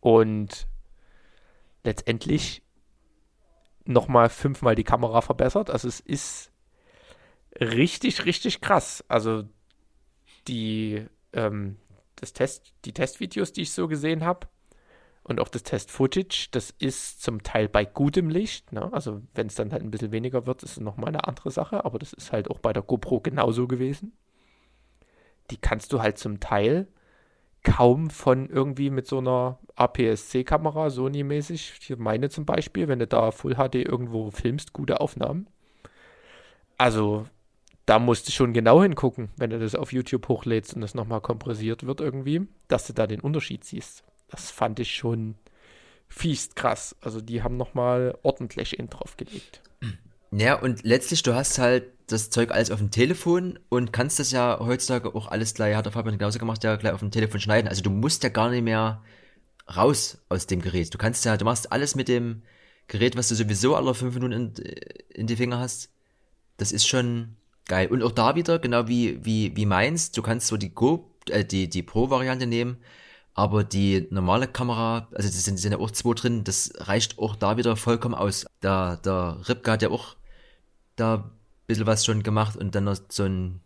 Und 0.00 0.66
letztendlich 1.84 2.62
nochmal 3.84 4.28
fünfmal 4.28 4.74
die 4.74 4.84
Kamera 4.84 5.20
verbessert. 5.20 5.70
Also 5.70 5.88
es 5.88 6.00
ist 6.00 6.52
richtig, 7.60 8.24
richtig 8.24 8.60
krass. 8.60 9.04
Also 9.08 9.44
die, 10.48 11.04
ähm, 11.32 11.76
das 12.16 12.32
Test, 12.32 12.72
die 12.84 12.92
Testvideos, 12.92 13.52
die 13.52 13.62
ich 13.62 13.72
so 13.72 13.88
gesehen 13.88 14.24
habe 14.24 14.48
und 15.24 15.40
auch 15.40 15.48
das 15.48 15.62
Test-Footage, 15.62 16.48
das 16.50 16.70
ist 16.78 17.22
zum 17.22 17.42
Teil 17.42 17.68
bei 17.68 17.84
gutem 17.84 18.28
Licht. 18.28 18.72
Ne? 18.72 18.92
Also 18.92 19.22
wenn 19.34 19.46
es 19.46 19.54
dann 19.54 19.72
halt 19.72 19.82
ein 19.82 19.90
bisschen 19.90 20.12
weniger 20.12 20.46
wird, 20.46 20.62
ist 20.62 20.72
es 20.72 20.80
nochmal 20.80 21.08
eine 21.08 21.26
andere 21.26 21.50
Sache. 21.50 21.84
Aber 21.84 21.98
das 21.98 22.12
ist 22.12 22.32
halt 22.32 22.50
auch 22.50 22.58
bei 22.58 22.72
der 22.72 22.82
GoPro 22.82 23.20
genauso 23.20 23.66
gewesen. 23.66 24.16
Die 25.50 25.56
kannst 25.56 25.92
du 25.92 26.00
halt 26.00 26.18
zum 26.18 26.40
Teil 26.40 26.88
kaum 27.62 28.10
von 28.10 28.48
irgendwie 28.50 28.90
mit 28.90 29.06
so 29.06 29.18
einer 29.18 29.58
APS-C-Kamera, 29.76 30.88
Sony-mäßig, 30.88 31.74
hier 31.80 31.96
meine 31.96 32.28
zum 32.28 32.44
Beispiel, 32.44 32.88
wenn 32.88 32.98
du 32.98 33.06
da 33.06 33.30
Full 33.30 33.54
HD 33.54 33.76
irgendwo 33.76 34.30
filmst, 34.30 34.72
gute 34.72 35.00
Aufnahmen. 35.00 35.46
Also, 36.78 37.26
da 37.86 37.98
musst 37.98 38.28
du 38.28 38.32
schon 38.32 38.52
genau 38.52 38.82
hingucken, 38.82 39.30
wenn 39.36 39.50
du 39.50 39.58
das 39.58 39.74
auf 39.74 39.92
YouTube 39.92 40.28
hochlädst 40.28 40.74
und 40.74 40.80
das 40.80 40.94
nochmal 40.94 41.20
kompressiert 41.20 41.86
wird 41.86 42.00
irgendwie, 42.00 42.48
dass 42.68 42.86
du 42.86 42.92
da 42.92 43.06
den 43.06 43.20
Unterschied 43.20 43.64
siehst. 43.64 44.04
Das 44.28 44.50
fand 44.50 44.80
ich 44.80 44.94
schon 44.94 45.36
fiest 46.08 46.56
krass. 46.56 46.96
Also, 47.00 47.20
die 47.20 47.42
haben 47.42 47.56
nochmal 47.56 48.18
ordentlich 48.22 48.78
in 48.78 48.88
drauf 48.88 49.16
gelegt. 49.16 49.62
Ja, 50.32 50.54
und 50.54 50.82
letztlich, 50.82 51.22
du 51.22 51.34
hast 51.34 51.58
halt 51.58 51.84
das 52.12 52.30
Zeug 52.30 52.50
alles 52.50 52.70
auf 52.70 52.78
dem 52.78 52.90
Telefon 52.90 53.58
und 53.68 53.92
kannst 53.92 54.18
das 54.18 54.30
ja 54.30 54.58
heutzutage 54.60 55.14
auch 55.14 55.28
alles 55.28 55.54
gleich, 55.54 55.74
hat 55.74 55.86
der 55.86 55.92
Fabian 55.92 56.18
genauso 56.18 56.38
gemacht, 56.38 56.62
ja 56.64 56.76
gleich 56.76 56.92
auf 56.92 57.00
dem 57.00 57.10
Telefon 57.10 57.40
schneiden. 57.40 57.68
Also 57.68 57.82
du 57.82 57.90
musst 57.90 58.22
ja 58.22 58.28
gar 58.28 58.50
nicht 58.50 58.62
mehr 58.62 59.02
raus 59.76 60.18
aus 60.28 60.46
dem 60.46 60.60
Gerät. 60.60 60.92
Du 60.92 60.98
kannst 60.98 61.24
ja, 61.24 61.36
du 61.36 61.44
machst 61.44 61.72
alles 61.72 61.94
mit 61.94 62.08
dem 62.08 62.42
Gerät, 62.88 63.16
was 63.16 63.28
du 63.28 63.34
sowieso 63.34 63.76
alle 63.76 63.94
fünf 63.94 64.14
Minuten 64.14 64.32
in, 64.32 64.54
in 65.14 65.26
die 65.26 65.36
Finger 65.36 65.58
hast, 65.58 65.90
das 66.56 66.72
ist 66.72 66.86
schon 66.86 67.36
geil. 67.66 67.88
Und 67.88 68.02
auch 68.02 68.12
da 68.12 68.34
wieder, 68.34 68.58
genau 68.58 68.88
wie, 68.88 69.24
wie, 69.24 69.56
wie 69.56 69.66
meins, 69.66 70.12
du 70.12 70.22
kannst 70.22 70.48
so 70.48 70.56
die 70.56 70.74
Go, 70.74 71.10
äh, 71.28 71.44
die, 71.44 71.68
die 71.68 71.82
Pro-Variante 71.82 72.46
nehmen, 72.46 72.78
aber 73.34 73.64
die 73.64 74.08
normale 74.10 74.46
Kamera, 74.46 75.08
also 75.12 75.28
das 75.28 75.44
sind, 75.44 75.58
sind 75.58 75.72
ja 75.72 75.78
auch 75.78 75.90
zwei 75.90 76.14
drin, 76.14 76.44
das 76.44 76.72
reicht 76.76 77.18
auch 77.18 77.36
da 77.36 77.56
wieder 77.56 77.76
vollkommen 77.76 78.14
aus. 78.14 78.46
Da, 78.60 78.96
der 78.96 79.38
Ripke 79.48 79.70
hat 79.70 79.82
ja 79.82 79.90
auch 79.90 80.16
da 80.96 81.30
bisschen 81.72 81.86
was 81.86 82.04
schon 82.04 82.22
gemacht 82.22 82.56
und 82.56 82.74
dann 82.74 82.84
noch 82.84 82.96
so 83.08 83.24
ein, 83.24 83.60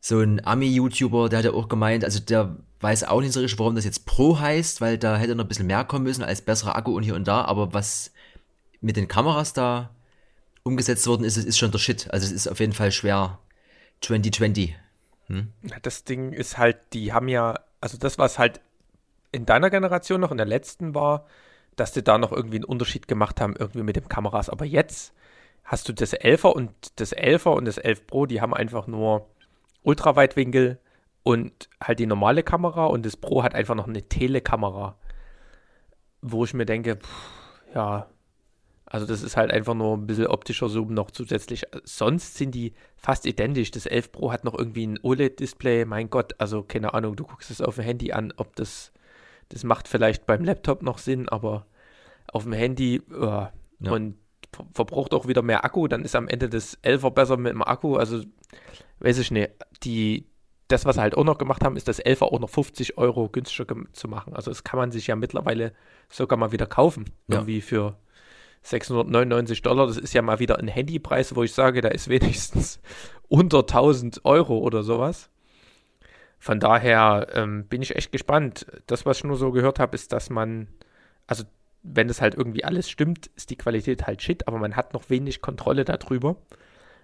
so 0.00 0.20
ein 0.20 0.44
Ami-YouTuber, 0.44 1.28
der 1.28 1.38
hat 1.40 1.46
ja 1.46 1.52
auch 1.52 1.68
gemeint, 1.68 2.04
also 2.04 2.20
der 2.20 2.56
weiß 2.80 3.04
auch 3.04 3.20
nicht 3.20 3.32
so 3.32 3.40
richtig, 3.40 3.58
warum 3.58 3.74
das 3.74 3.84
jetzt 3.84 4.06
Pro 4.06 4.38
heißt, 4.38 4.80
weil 4.80 4.98
da 4.98 5.16
hätte 5.16 5.34
noch 5.34 5.44
ein 5.44 5.48
bisschen 5.48 5.66
mehr 5.66 5.84
kommen 5.84 6.04
müssen 6.04 6.22
als 6.22 6.42
besserer 6.42 6.76
Akku 6.76 6.94
und 6.94 7.02
hier 7.02 7.14
und 7.14 7.26
da, 7.26 7.42
aber 7.44 7.72
was 7.72 8.12
mit 8.80 8.96
den 8.96 9.08
Kameras 9.08 9.54
da 9.54 9.90
umgesetzt 10.62 11.06
worden 11.06 11.24
ist, 11.24 11.36
ist 11.36 11.58
schon 11.58 11.70
der 11.70 11.78
Shit. 11.78 12.10
Also 12.10 12.26
es 12.26 12.32
ist 12.32 12.48
auf 12.48 12.60
jeden 12.60 12.72
Fall 12.72 12.92
schwer 12.92 13.38
2020. 14.02 14.74
Hm? 15.26 15.52
Das 15.82 16.04
Ding 16.04 16.32
ist 16.32 16.58
halt, 16.58 16.76
die 16.92 17.12
haben 17.12 17.28
ja, 17.28 17.58
also 17.80 17.96
das, 17.96 18.18
was 18.18 18.38
halt 18.38 18.60
in 19.32 19.46
deiner 19.46 19.70
Generation 19.70 20.20
noch, 20.20 20.30
in 20.30 20.36
der 20.36 20.46
letzten 20.46 20.94
war, 20.94 21.26
dass 21.76 21.92
die 21.92 22.04
da 22.04 22.18
noch 22.18 22.32
irgendwie 22.32 22.56
einen 22.56 22.64
Unterschied 22.64 23.08
gemacht 23.08 23.40
haben, 23.40 23.56
irgendwie 23.56 23.82
mit 23.82 23.96
den 23.96 24.08
Kameras. 24.08 24.48
Aber 24.48 24.64
jetzt 24.64 25.12
hast 25.64 25.88
du 25.88 25.92
das 25.92 26.14
11er 26.14 26.48
und 26.48 26.70
das 26.96 27.16
11er 27.16 27.50
und 27.50 27.64
das 27.64 27.78
11 27.78 28.06
Pro, 28.06 28.26
die 28.26 28.40
haben 28.40 28.54
einfach 28.54 28.86
nur 28.86 29.28
Ultraweitwinkel 29.82 30.78
und 31.22 31.68
halt 31.82 31.98
die 31.98 32.06
normale 32.06 32.42
Kamera 32.42 32.86
und 32.86 33.04
das 33.04 33.16
Pro 33.16 33.42
hat 33.42 33.54
einfach 33.54 33.74
noch 33.74 33.88
eine 33.88 34.02
Telekamera. 34.02 34.96
Wo 36.20 36.44
ich 36.44 36.54
mir 36.54 36.66
denke, 36.66 36.96
pff, 36.96 37.74
ja, 37.74 38.08
also 38.86 39.06
das 39.06 39.22
ist 39.22 39.36
halt 39.36 39.50
einfach 39.50 39.74
nur 39.74 39.96
ein 39.96 40.06
bisschen 40.06 40.26
optischer 40.26 40.68
Zoom 40.68 40.94
noch 40.94 41.10
zusätzlich. 41.10 41.64
Sonst 41.82 42.36
sind 42.36 42.54
die 42.54 42.74
fast 42.96 43.26
identisch. 43.26 43.70
Das 43.70 43.86
11 43.86 44.12
Pro 44.12 44.30
hat 44.30 44.44
noch 44.44 44.56
irgendwie 44.56 44.86
ein 44.86 45.00
OLED-Display. 45.02 45.84
Mein 45.84 46.10
Gott, 46.10 46.34
also 46.38 46.62
keine 46.62 46.94
Ahnung, 46.94 47.16
du 47.16 47.24
guckst 47.24 47.50
es 47.50 47.60
auf 47.60 47.76
dem 47.76 47.84
Handy 47.84 48.12
an, 48.12 48.32
ob 48.36 48.54
das, 48.54 48.92
das 49.48 49.64
macht 49.64 49.88
vielleicht 49.88 50.26
beim 50.26 50.44
Laptop 50.44 50.82
noch 50.82 50.98
Sinn, 50.98 51.28
aber 51.28 51.66
auf 52.32 52.44
dem 52.44 52.52
Handy 52.52 53.02
uh, 53.10 53.46
ja. 53.80 53.92
und 53.92 54.16
verbraucht 54.72 55.14
auch 55.14 55.28
wieder 55.28 55.42
mehr 55.42 55.64
Akku. 55.64 55.88
Dann 55.88 56.04
ist 56.04 56.16
am 56.16 56.28
Ende 56.28 56.48
das 56.48 56.82
11er 56.82 57.10
besser 57.10 57.36
mit 57.36 57.52
dem 57.52 57.62
Akku. 57.62 57.96
Also 57.96 58.22
weiß 59.00 59.18
ich 59.18 59.30
nicht. 59.30 59.50
Die, 59.82 60.26
das, 60.68 60.84
was 60.84 60.96
sie 60.96 61.02
halt 61.02 61.16
auch 61.16 61.24
noch 61.24 61.38
gemacht 61.38 61.64
haben, 61.64 61.76
ist 61.76 61.88
das 61.88 62.02
11er 62.02 62.24
auch 62.24 62.40
noch 62.40 62.50
50 62.50 62.98
Euro 62.98 63.28
günstiger 63.28 63.76
zu 63.92 64.08
machen. 64.08 64.34
Also 64.34 64.50
das 64.50 64.64
kann 64.64 64.78
man 64.78 64.90
sich 64.90 65.06
ja 65.06 65.16
mittlerweile 65.16 65.72
sogar 66.08 66.38
mal 66.38 66.52
wieder 66.52 66.66
kaufen. 66.66 67.06
Ja. 67.28 67.36
Irgendwie 67.36 67.60
für 67.60 67.96
699 68.62 69.60
Dollar, 69.62 69.86
das 69.86 69.98
ist 69.98 70.14
ja 70.14 70.22
mal 70.22 70.38
wieder 70.38 70.58
ein 70.58 70.68
Handypreis, 70.68 71.36
wo 71.36 71.42
ich 71.42 71.52
sage, 71.52 71.82
da 71.82 71.88
ist 71.88 72.08
wenigstens 72.08 72.80
unter 73.28 73.60
1000 73.60 74.24
Euro 74.24 74.58
oder 74.58 74.82
sowas. 74.82 75.30
Von 76.38 76.60
daher 76.60 77.28
ähm, 77.32 77.66
bin 77.66 77.82
ich 77.82 77.96
echt 77.96 78.12
gespannt. 78.12 78.66
Das, 78.86 79.06
was 79.06 79.18
ich 79.18 79.24
nur 79.24 79.36
so 79.36 79.50
gehört 79.50 79.78
habe, 79.78 79.94
ist, 79.94 80.12
dass 80.12 80.28
man, 80.30 80.68
also 81.26 81.44
wenn 81.84 82.08
das 82.08 82.20
halt 82.20 82.34
irgendwie 82.34 82.64
alles 82.64 82.88
stimmt, 82.88 83.30
ist 83.36 83.50
die 83.50 83.56
Qualität 83.56 84.06
halt 84.06 84.22
shit, 84.22 84.48
aber 84.48 84.58
man 84.58 84.74
hat 84.74 84.94
noch 84.94 85.10
wenig 85.10 85.42
Kontrolle 85.42 85.84
darüber. 85.84 86.36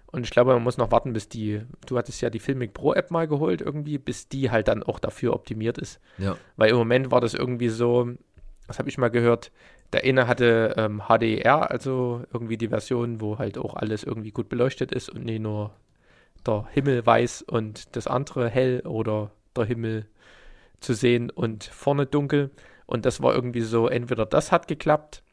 Und 0.07 0.25
ich 0.25 0.31
glaube, 0.31 0.53
man 0.53 0.63
muss 0.63 0.77
noch 0.77 0.91
warten, 0.91 1.13
bis 1.13 1.29
die, 1.29 1.61
du 1.85 1.97
hattest 1.97 2.19
ja 2.21 2.29
die 2.29 2.39
Filmic 2.39 2.73
Pro 2.73 2.93
App 2.93 3.11
mal 3.11 3.27
geholt 3.27 3.61
irgendwie, 3.61 3.97
bis 3.97 4.27
die 4.27 4.51
halt 4.51 4.67
dann 4.67 4.83
auch 4.83 4.99
dafür 4.99 5.33
optimiert 5.33 5.77
ist. 5.77 6.01
Ja. 6.17 6.35
Weil 6.57 6.71
im 6.71 6.75
Moment 6.75 7.11
war 7.11 7.21
das 7.21 7.33
irgendwie 7.33 7.69
so, 7.69 8.09
das 8.67 8.79
habe 8.79 8.89
ich 8.89 8.97
mal 8.97 9.09
gehört, 9.09 9.51
der 9.93 10.03
eine 10.03 10.27
hatte 10.27 10.73
ähm, 10.77 11.03
HDR, 11.07 11.69
also 11.69 12.23
irgendwie 12.33 12.57
die 12.57 12.69
Version, 12.69 13.21
wo 13.21 13.37
halt 13.37 13.57
auch 13.57 13.75
alles 13.75 14.03
irgendwie 14.03 14.31
gut 14.31 14.49
beleuchtet 14.49 14.91
ist 14.91 15.09
und 15.09 15.25
nicht 15.25 15.41
nur 15.41 15.71
der 16.45 16.67
Himmel 16.71 17.05
weiß 17.05 17.43
und 17.43 17.95
das 17.95 18.07
andere 18.07 18.49
hell 18.49 18.81
oder 18.85 19.31
der 19.55 19.65
Himmel 19.65 20.07
zu 20.79 20.93
sehen 20.93 21.29
und 21.29 21.65
vorne 21.65 22.05
dunkel. 22.05 22.49
Und 22.85 23.05
das 23.05 23.21
war 23.21 23.33
irgendwie 23.33 23.61
so, 23.61 23.87
entweder 23.87 24.25
das 24.25 24.51
hat 24.51 24.67
geklappt, 24.67 25.23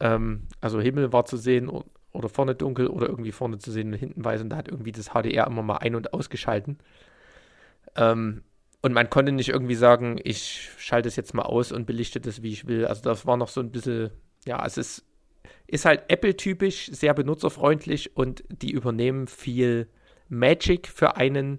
ähm, 0.00 0.46
also 0.60 0.80
Himmel 0.80 1.12
war 1.12 1.24
zu 1.24 1.36
sehen 1.36 1.70
oder 2.12 2.28
vorne 2.28 2.54
dunkel 2.54 2.88
oder 2.88 3.08
irgendwie 3.08 3.32
vorne 3.32 3.58
zu 3.58 3.70
sehen 3.70 3.92
und 3.92 3.98
hinten 3.98 4.24
weiß 4.24 4.40
und 4.40 4.50
da 4.50 4.56
hat 4.56 4.68
irgendwie 4.68 4.92
das 4.92 5.10
HDR 5.10 5.46
immer 5.46 5.62
mal 5.62 5.78
ein- 5.78 5.94
und 5.94 6.12
ausgeschalten. 6.12 6.78
Ähm, 7.96 8.42
und 8.82 8.92
man 8.94 9.10
konnte 9.10 9.32
nicht 9.32 9.50
irgendwie 9.50 9.74
sagen, 9.74 10.18
ich 10.24 10.70
schalte 10.78 11.08
es 11.08 11.16
jetzt 11.16 11.34
mal 11.34 11.42
aus 11.42 11.70
und 11.70 11.86
belichte 11.86 12.20
das, 12.20 12.42
wie 12.42 12.52
ich 12.52 12.66
will. 12.66 12.86
Also 12.86 13.02
das 13.02 13.26
war 13.26 13.36
noch 13.36 13.48
so 13.48 13.60
ein 13.60 13.70
bisschen, 13.70 14.10
ja, 14.46 14.64
es 14.64 14.78
ist, 14.78 15.04
ist 15.66 15.84
halt 15.84 16.04
Apple-typisch, 16.08 16.86
sehr 16.86 17.12
benutzerfreundlich 17.12 18.16
und 18.16 18.42
die 18.48 18.70
übernehmen 18.70 19.26
viel 19.26 19.88
Magic 20.28 20.88
für 20.88 21.16
einen. 21.16 21.58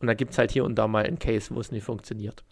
Und 0.00 0.08
dann 0.08 0.16
gibt 0.16 0.32
es 0.32 0.38
halt 0.38 0.50
hier 0.50 0.64
und 0.64 0.74
da 0.74 0.88
mal 0.88 1.04
einen 1.04 1.20
Case, 1.20 1.54
wo 1.54 1.60
es 1.60 1.70
nicht 1.70 1.84
funktioniert. 1.84 2.42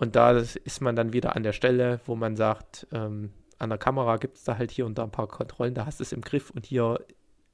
Und 0.00 0.16
da 0.16 0.30
ist 0.30 0.80
man 0.80 0.96
dann 0.96 1.12
wieder 1.12 1.36
an 1.36 1.42
der 1.42 1.52
Stelle, 1.52 2.00
wo 2.06 2.16
man 2.16 2.34
sagt, 2.34 2.86
ähm, 2.90 3.34
an 3.58 3.68
der 3.68 3.78
Kamera 3.78 4.16
gibt 4.16 4.38
es 4.38 4.44
da 4.44 4.56
halt 4.56 4.70
hier 4.70 4.86
und 4.86 4.96
da 4.96 5.04
ein 5.04 5.10
paar 5.10 5.28
Kontrollen, 5.28 5.74
da 5.74 5.84
hast 5.84 6.00
du 6.00 6.02
es 6.02 6.12
im 6.12 6.22
Griff 6.22 6.48
und 6.48 6.64
hier 6.64 7.04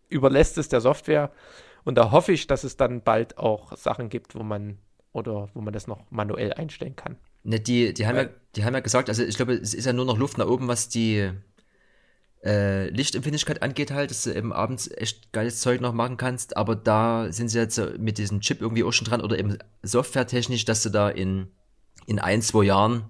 überlässt 0.09 0.57
es 0.57 0.69
der 0.69 0.81
Software. 0.81 1.33
Und 1.85 1.99
da 1.99 2.13
hoffe 2.13 2.31
ich, 2.31 2.47
dass 2.47 2.63
es 2.63 2.77
dann 2.77 3.03
bald 3.03 3.37
auch 3.37 3.77
Sachen 3.77 4.09
gibt, 4.11 4.37
wo 4.37 4.45
man 4.45 4.79
oder 5.13 5.49
wo 5.55 5.61
man 5.61 5.73
das 5.73 5.89
noch 5.89 6.09
manuell 6.11 6.53
einstellen 6.53 6.95
kann. 6.95 7.17
Ne, 7.43 7.59
die, 7.59 7.93
die, 7.93 8.07
haben 8.07 8.17
ja, 8.17 8.29
die 8.55 8.65
haben 8.65 8.75
ja 8.75 8.81
gesagt, 8.81 9.09
also 9.09 9.25
ich 9.25 9.35
glaube, 9.35 9.55
es 9.55 9.75
ist 9.75 9.85
ja 9.85 9.93
nur 9.93 10.05
noch 10.05 10.17
Luft 10.17 10.39
nach 10.39 10.47
oben, 10.47 10.69
was 10.69 10.89
die 10.89 11.29
äh, 12.45 12.89
Lichtempfindlichkeit 12.91 13.61
angeht, 13.61 13.91
halt, 13.91 14.11
dass 14.11 14.23
du 14.23 14.33
eben 14.33 14.53
abends 14.53 14.89
echt 14.89 15.33
geiles 15.33 15.61
Zeug 15.61 15.81
noch 15.81 15.93
machen 15.93 16.17
kannst, 16.17 16.57
aber 16.57 16.77
da 16.77 17.33
sind 17.33 17.49
sie 17.49 17.59
jetzt 17.59 17.81
mit 17.99 18.19
diesem 18.19 18.41
Chip 18.41 18.61
irgendwie 18.61 18.85
auch 18.85 18.93
schon 18.93 19.07
dran 19.07 19.21
oder 19.21 19.37
eben 19.37 19.59
softwaretechnisch, 19.83 20.65
dass 20.65 20.85
du 20.85 20.91
da 20.91 21.09
in, 21.09 21.49
in 22.07 22.19
ein, 22.19 22.42
zwei 22.42 22.64
Jahren 22.64 23.05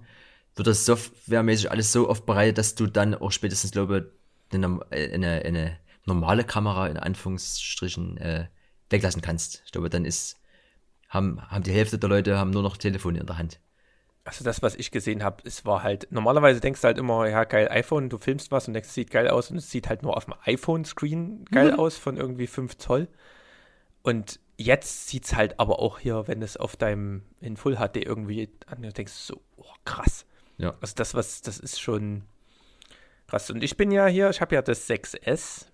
wird 0.55 0.67
das 0.67 0.85
softwaremäßig 0.85 1.71
alles 1.71 1.91
so 1.91 2.09
oft 2.09 2.25
bereitet, 2.25 2.57
dass 2.57 2.75
du 2.75 2.87
dann 2.87 3.15
auch 3.15 3.31
spätestens, 3.31 3.71
glaube 3.71 4.11
ich, 4.49 4.55
eine, 4.55 4.79
eine, 4.91 5.45
eine 5.45 5.77
normale 6.05 6.43
Kamera 6.43 6.87
in 6.87 6.97
Anführungsstrichen 6.97 8.17
äh, 8.17 8.47
weglassen 8.89 9.21
kannst. 9.21 9.61
Ich 9.65 9.71
glaube, 9.71 9.89
dann 9.89 10.05
ist 10.05 10.37
haben, 11.09 11.41
haben 11.49 11.63
die 11.63 11.71
Hälfte 11.71 11.97
der 11.97 12.09
Leute 12.09 12.37
haben 12.37 12.51
nur 12.51 12.63
noch 12.63 12.77
Telefone 12.77 13.19
in 13.19 13.25
der 13.25 13.37
Hand. 13.37 13.59
Also 14.23 14.43
das, 14.43 14.61
was 14.61 14.75
ich 14.75 14.91
gesehen 14.91 15.23
habe, 15.23 15.41
es 15.45 15.65
war 15.65 15.83
halt, 15.83 16.07
normalerweise 16.11 16.59
denkst 16.59 16.81
du 16.81 16.87
halt 16.87 16.97
immer, 16.97 17.29
ja, 17.29 17.45
geil, 17.45 17.69
iPhone, 17.69 18.09
du 18.09 18.17
filmst 18.17 18.51
was 18.51 18.67
und 18.67 18.73
denkst, 18.73 18.89
es 18.89 18.95
sieht 18.95 19.09
geil 19.09 19.29
aus 19.29 19.51
und 19.51 19.57
es 19.57 19.71
sieht 19.71 19.87
halt 19.87 20.03
nur 20.03 20.17
auf 20.17 20.25
dem 20.25 20.33
iPhone-Screen 20.43 21.45
geil 21.45 21.71
mhm. 21.71 21.79
aus 21.79 21.97
von 21.97 22.17
irgendwie 22.17 22.47
5 22.47 22.77
Zoll. 22.77 23.07
Und 24.03 24.41
jetzt 24.57 25.07
sieht 25.07 25.25
es 25.25 25.35
halt 25.35 25.59
aber 25.59 25.79
auch 25.79 25.99
hier, 25.99 26.27
wenn 26.27 26.41
es 26.41 26.57
auf 26.57 26.75
deinem 26.75 27.23
in 27.39 27.57
Full 27.57 27.77
HD 27.77 27.97
irgendwie 27.97 28.49
an 28.65 28.81
denkst 28.81 29.13
du 29.13 29.33
so, 29.33 29.41
oh, 29.55 29.73
krass. 29.85 30.25
Ja. 30.57 30.75
Also 30.81 30.95
das, 30.95 31.13
was, 31.13 31.41
das 31.41 31.59
ist 31.59 31.79
schon 31.79 32.23
krass. 33.27 33.49
Und 33.51 33.63
ich 33.63 33.77
bin 33.77 33.91
ja 33.91 34.07
hier, 34.07 34.29
ich 34.29 34.41
habe 34.41 34.55
ja 34.55 34.61
das 34.61 34.89
6S 34.89 35.67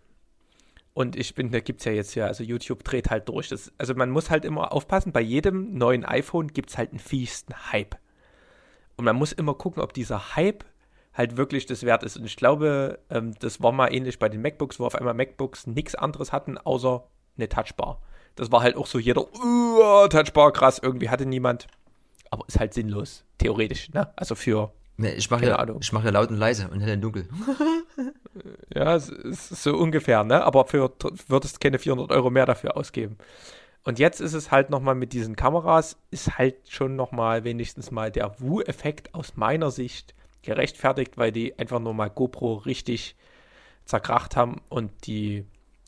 und 0.93 1.15
ich 1.15 1.33
bin, 1.33 1.51
da 1.51 1.59
gibt 1.61 1.79
es 1.79 1.85
ja 1.85 1.91
jetzt 1.93 2.13
ja, 2.15 2.27
also 2.27 2.43
YouTube 2.43 2.83
dreht 2.83 3.09
halt 3.09 3.29
durch. 3.29 3.49
Das, 3.49 3.71
also 3.77 3.95
man 3.95 4.09
muss 4.11 4.29
halt 4.29 4.45
immer 4.45 4.73
aufpassen, 4.73 5.13
bei 5.13 5.21
jedem 5.21 5.73
neuen 5.77 6.05
iPhone 6.05 6.49
gibt 6.49 6.69
es 6.69 6.77
halt 6.77 6.91
einen 6.91 6.99
fiesten 6.99 7.71
Hype. 7.71 7.97
Und 8.95 9.05
man 9.05 9.15
muss 9.15 9.31
immer 9.31 9.55
gucken, 9.55 9.81
ob 9.81 9.93
dieser 9.93 10.35
Hype 10.35 10.65
halt 11.13 11.37
wirklich 11.37 11.65
das 11.65 11.83
wert 11.83 12.03
ist. 12.03 12.17
Und 12.17 12.25
ich 12.25 12.35
glaube, 12.35 12.99
ähm, 13.09 13.33
das 13.39 13.61
war 13.61 13.71
mal 13.71 13.93
ähnlich 13.93 14.19
bei 14.19 14.29
den 14.29 14.41
MacBooks, 14.41 14.79
wo 14.79 14.85
auf 14.85 14.95
einmal 14.95 15.13
MacBooks 15.13 15.67
nichts 15.67 15.95
anderes 15.95 16.31
hatten, 16.31 16.57
außer 16.57 17.07
eine 17.37 17.49
Touchbar. 17.49 18.01
Das 18.35 18.51
war 18.51 18.61
halt 18.61 18.75
auch 18.75 18.87
so 18.87 18.99
jeder, 18.99 19.21
uh, 19.21 20.07
Touchbar, 20.07 20.51
krass, 20.51 20.79
irgendwie 20.81 21.09
hatte 21.09 21.25
niemand. 21.25 21.67
Aber 22.31 22.45
ist 22.47 22.59
halt 22.59 22.73
sinnlos, 22.73 23.23
theoretisch, 23.37 23.91
ne? 23.91 24.11
Also 24.15 24.35
für 24.35 24.71
Nee, 24.95 25.13
ich 25.13 25.29
mache 25.31 25.45
ja, 25.45 25.65
ich 25.79 25.91
mach 25.91 26.03
ja 26.03 26.11
laut 26.11 26.29
und 26.29 26.38
leise 26.38 26.67
und 26.69 26.79
hell 26.81 26.93
und 26.93 27.01
dunkel. 27.01 27.27
ja, 28.75 28.99
so 28.99 29.75
ungefähr, 29.75 30.23
ne? 30.23 30.43
Aber 30.43 30.65
für, 30.65 30.91
würdest 31.27 31.59
keine 31.59 31.79
400 31.79 32.11
Euro 32.11 32.29
mehr 32.29 32.45
dafür 32.45 32.77
ausgeben. 32.77 33.17
Und 33.84 33.99
jetzt 33.99 34.21
ist 34.21 34.34
es 34.34 34.51
halt 34.51 34.69
nochmal 34.69 34.95
mit 34.95 35.11
diesen 35.11 35.36
Kameras, 35.36 35.97
ist 36.11 36.38
halt 36.38 36.55
schon 36.69 36.95
nochmal 36.95 37.43
wenigstens 37.43 37.91
mal 37.91 38.11
der 38.11 38.39
Wu-Effekt 38.39 39.13
aus 39.15 39.36
meiner 39.36 39.71
Sicht 39.71 40.13
gerechtfertigt, 40.43 41.17
weil 41.17 41.31
die 41.31 41.57
einfach 41.57 41.79
nur 41.79 41.93
mal 41.93 42.09
GoPro 42.09 42.53
richtig 42.53 43.15
zerkracht 43.86 44.36
haben 44.36 44.61
und 44.69 44.91
die 45.07 45.45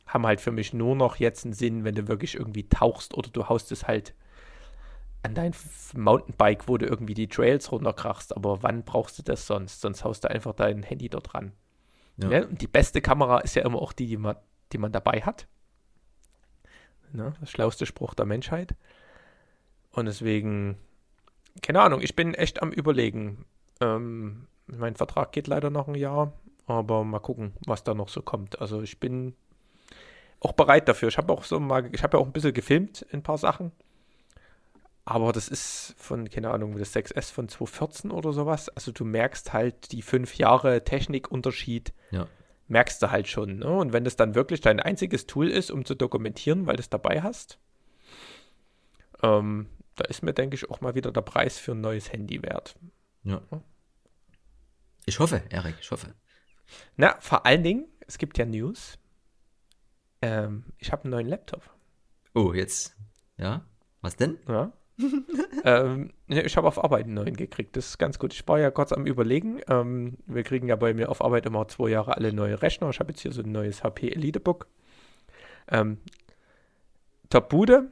haben 0.07 0.25
halt 0.25 0.41
für 0.41 0.51
mich 0.51 0.73
nur 0.73 0.95
noch 0.95 1.17
jetzt 1.17 1.45
einen 1.45 1.53
Sinn, 1.53 1.83
wenn 1.83 1.95
du 1.95 2.07
wirklich 2.07 2.35
irgendwie 2.35 2.67
tauchst 2.69 3.13
oder 3.15 3.29
du 3.29 3.49
haust 3.49 3.71
es 3.71 3.87
halt 3.87 4.13
an 5.23 5.33
dein 5.33 5.53
Mountainbike, 5.95 6.67
wo 6.67 6.77
du 6.77 6.85
irgendwie 6.85 7.15
die 7.15 7.27
Trails 7.27 7.71
runterkrachst, 7.71 8.35
aber 8.35 8.61
wann 8.61 8.83
brauchst 8.83 9.17
du 9.17 9.23
das 9.23 9.47
sonst? 9.47 9.81
Sonst 9.81 10.03
haust 10.03 10.23
du 10.23 10.29
einfach 10.29 10.53
dein 10.53 10.83
Handy 10.83 11.09
dort 11.09 11.33
dran. 11.33 11.51
Ja. 12.17 12.29
Ja, 12.29 12.45
und 12.45 12.61
die 12.61 12.67
beste 12.67 13.01
Kamera 13.01 13.39
ist 13.39 13.55
ja 13.55 13.65
immer 13.65 13.81
auch 13.81 13.91
die, 13.91 14.07
die 14.07 14.17
man, 14.17 14.35
die 14.71 14.77
man 14.77 14.91
dabei 14.91 15.21
hat. 15.21 15.47
Ne? 17.11 17.33
Das 17.39 17.49
schlauste 17.49 17.85
Spruch 17.85 18.13
der 18.13 18.25
Menschheit. 18.25 18.75
Und 19.91 20.05
deswegen, 20.05 20.77
keine 21.61 21.81
Ahnung, 21.81 22.01
ich 22.01 22.15
bin 22.15 22.33
echt 22.33 22.61
am 22.61 22.71
Überlegen. 22.71 23.45
Ähm, 23.81 24.47
mein 24.67 24.95
Vertrag 24.95 25.31
geht 25.31 25.47
leider 25.47 25.69
noch 25.69 25.87
ein 25.87 25.95
Jahr 25.95 26.33
Aber 26.67 27.03
mal 27.03 27.19
gucken, 27.19 27.53
was 27.65 27.83
da 27.83 27.93
noch 27.93 28.09
so 28.09 28.21
kommt. 28.21 28.59
Also 28.59 28.81
ich 28.81 28.99
bin 28.99 29.35
auch 30.45 30.53
bereit 30.53 30.87
dafür. 30.87 31.09
Ich 31.09 31.17
habe 31.17 31.33
auch 31.33 31.43
so 31.43 31.59
mal, 31.59 31.89
ich 31.91 32.03
habe 32.03 32.17
ja 32.17 32.21
auch 32.21 32.27
ein 32.27 32.31
bisschen 32.31 32.53
gefilmt, 32.53 33.05
ein 33.11 33.23
paar 33.23 33.39
Sachen. 33.39 33.71
Aber 35.03 35.33
das 35.33 35.47
ist 35.47 35.95
von, 35.97 36.29
keine 36.29 36.51
Ahnung, 36.51 36.77
das 36.77 36.95
6S 36.95 37.31
von 37.31 37.49
2014 37.49 38.11
oder 38.11 38.31
sowas. 38.31 38.69
Also 38.69 38.91
du 38.91 39.05
merkst 39.05 39.53
halt 39.53 39.91
die 39.91 40.03
fünf 40.03 40.35
Jahre 40.35 40.83
Technikunterschied. 40.83 41.93
Ja. 42.11 42.27
Merkst 42.67 43.01
du 43.01 43.11
halt 43.11 43.27
schon. 43.27 43.59
Ne? 43.59 43.69
Und 43.69 43.91
wenn 43.93 44.03
das 44.03 44.15
dann 44.15 44.35
wirklich 44.35 44.61
dein 44.61 44.79
einziges 44.79 45.25
Tool 45.25 45.49
ist, 45.49 45.71
um 45.71 45.83
zu 45.83 45.95
dokumentieren, 45.95 46.67
weil 46.67 46.75
du 46.75 46.81
es 46.81 46.89
dabei 46.89 47.21
hast, 47.21 47.59
ähm, 49.23 49.67
da 49.95 50.05
ist 50.05 50.21
mir, 50.23 50.33
denke 50.33 50.55
ich, 50.55 50.69
auch 50.69 50.81
mal 50.81 50.93
wieder 50.93 51.11
der 51.11 51.21
Preis 51.21 51.57
für 51.57 51.71
ein 51.71 51.81
neues 51.81 52.11
Handy 52.11 52.41
wert. 52.43 52.75
Ja. 53.23 53.41
Ich 55.05 55.19
hoffe, 55.19 55.41
Erik, 55.49 55.75
ich 55.79 55.89
hoffe. 55.89 56.13
Na, 56.97 57.15
vor 57.19 57.45
allen 57.45 57.63
Dingen, 57.63 57.87
es 58.07 58.17
gibt 58.17 58.37
ja 58.37 58.45
News. 58.45 58.97
Ähm, 60.21 60.63
ich 60.77 60.91
habe 60.91 61.03
einen 61.03 61.11
neuen 61.11 61.27
Laptop. 61.27 61.61
Oh, 62.33 62.53
jetzt. 62.53 62.95
Ja? 63.37 63.65
Was 64.01 64.15
denn? 64.15 64.37
Ja. 64.47 64.71
ähm, 65.65 66.13
ich 66.27 66.55
habe 66.55 66.67
auf 66.67 66.81
Arbeit 66.81 67.05
einen 67.05 67.15
neuen 67.15 67.35
gekriegt. 67.35 67.75
Das 67.75 67.87
ist 67.87 67.97
ganz 67.97 68.17
gut. 68.17 68.33
Ich 68.33 68.47
war 68.47 68.59
ja 68.59 68.71
kurz 68.71 68.93
am 68.93 69.05
Überlegen. 69.05 69.59
Ähm, 69.67 70.17
wir 70.25 70.43
kriegen 70.43 70.67
ja 70.67 70.75
bei 70.77 70.93
mir 70.93 71.09
auf 71.09 71.21
Arbeit 71.21 71.45
immer 71.45 71.67
zwei 71.67 71.89
Jahre 71.89 72.15
alle 72.15 72.31
neue 72.31 72.61
Rechner. 72.61 72.89
Ich 72.89 72.99
habe 72.99 73.11
jetzt 73.11 73.21
hier 73.21 73.33
so 73.33 73.41
ein 73.41 73.51
neues 73.51 73.83
HP 73.83 74.09
Elitebook. 74.09 74.67
Ähm, 75.69 75.97
Top 77.29 77.49
Bude. 77.49 77.91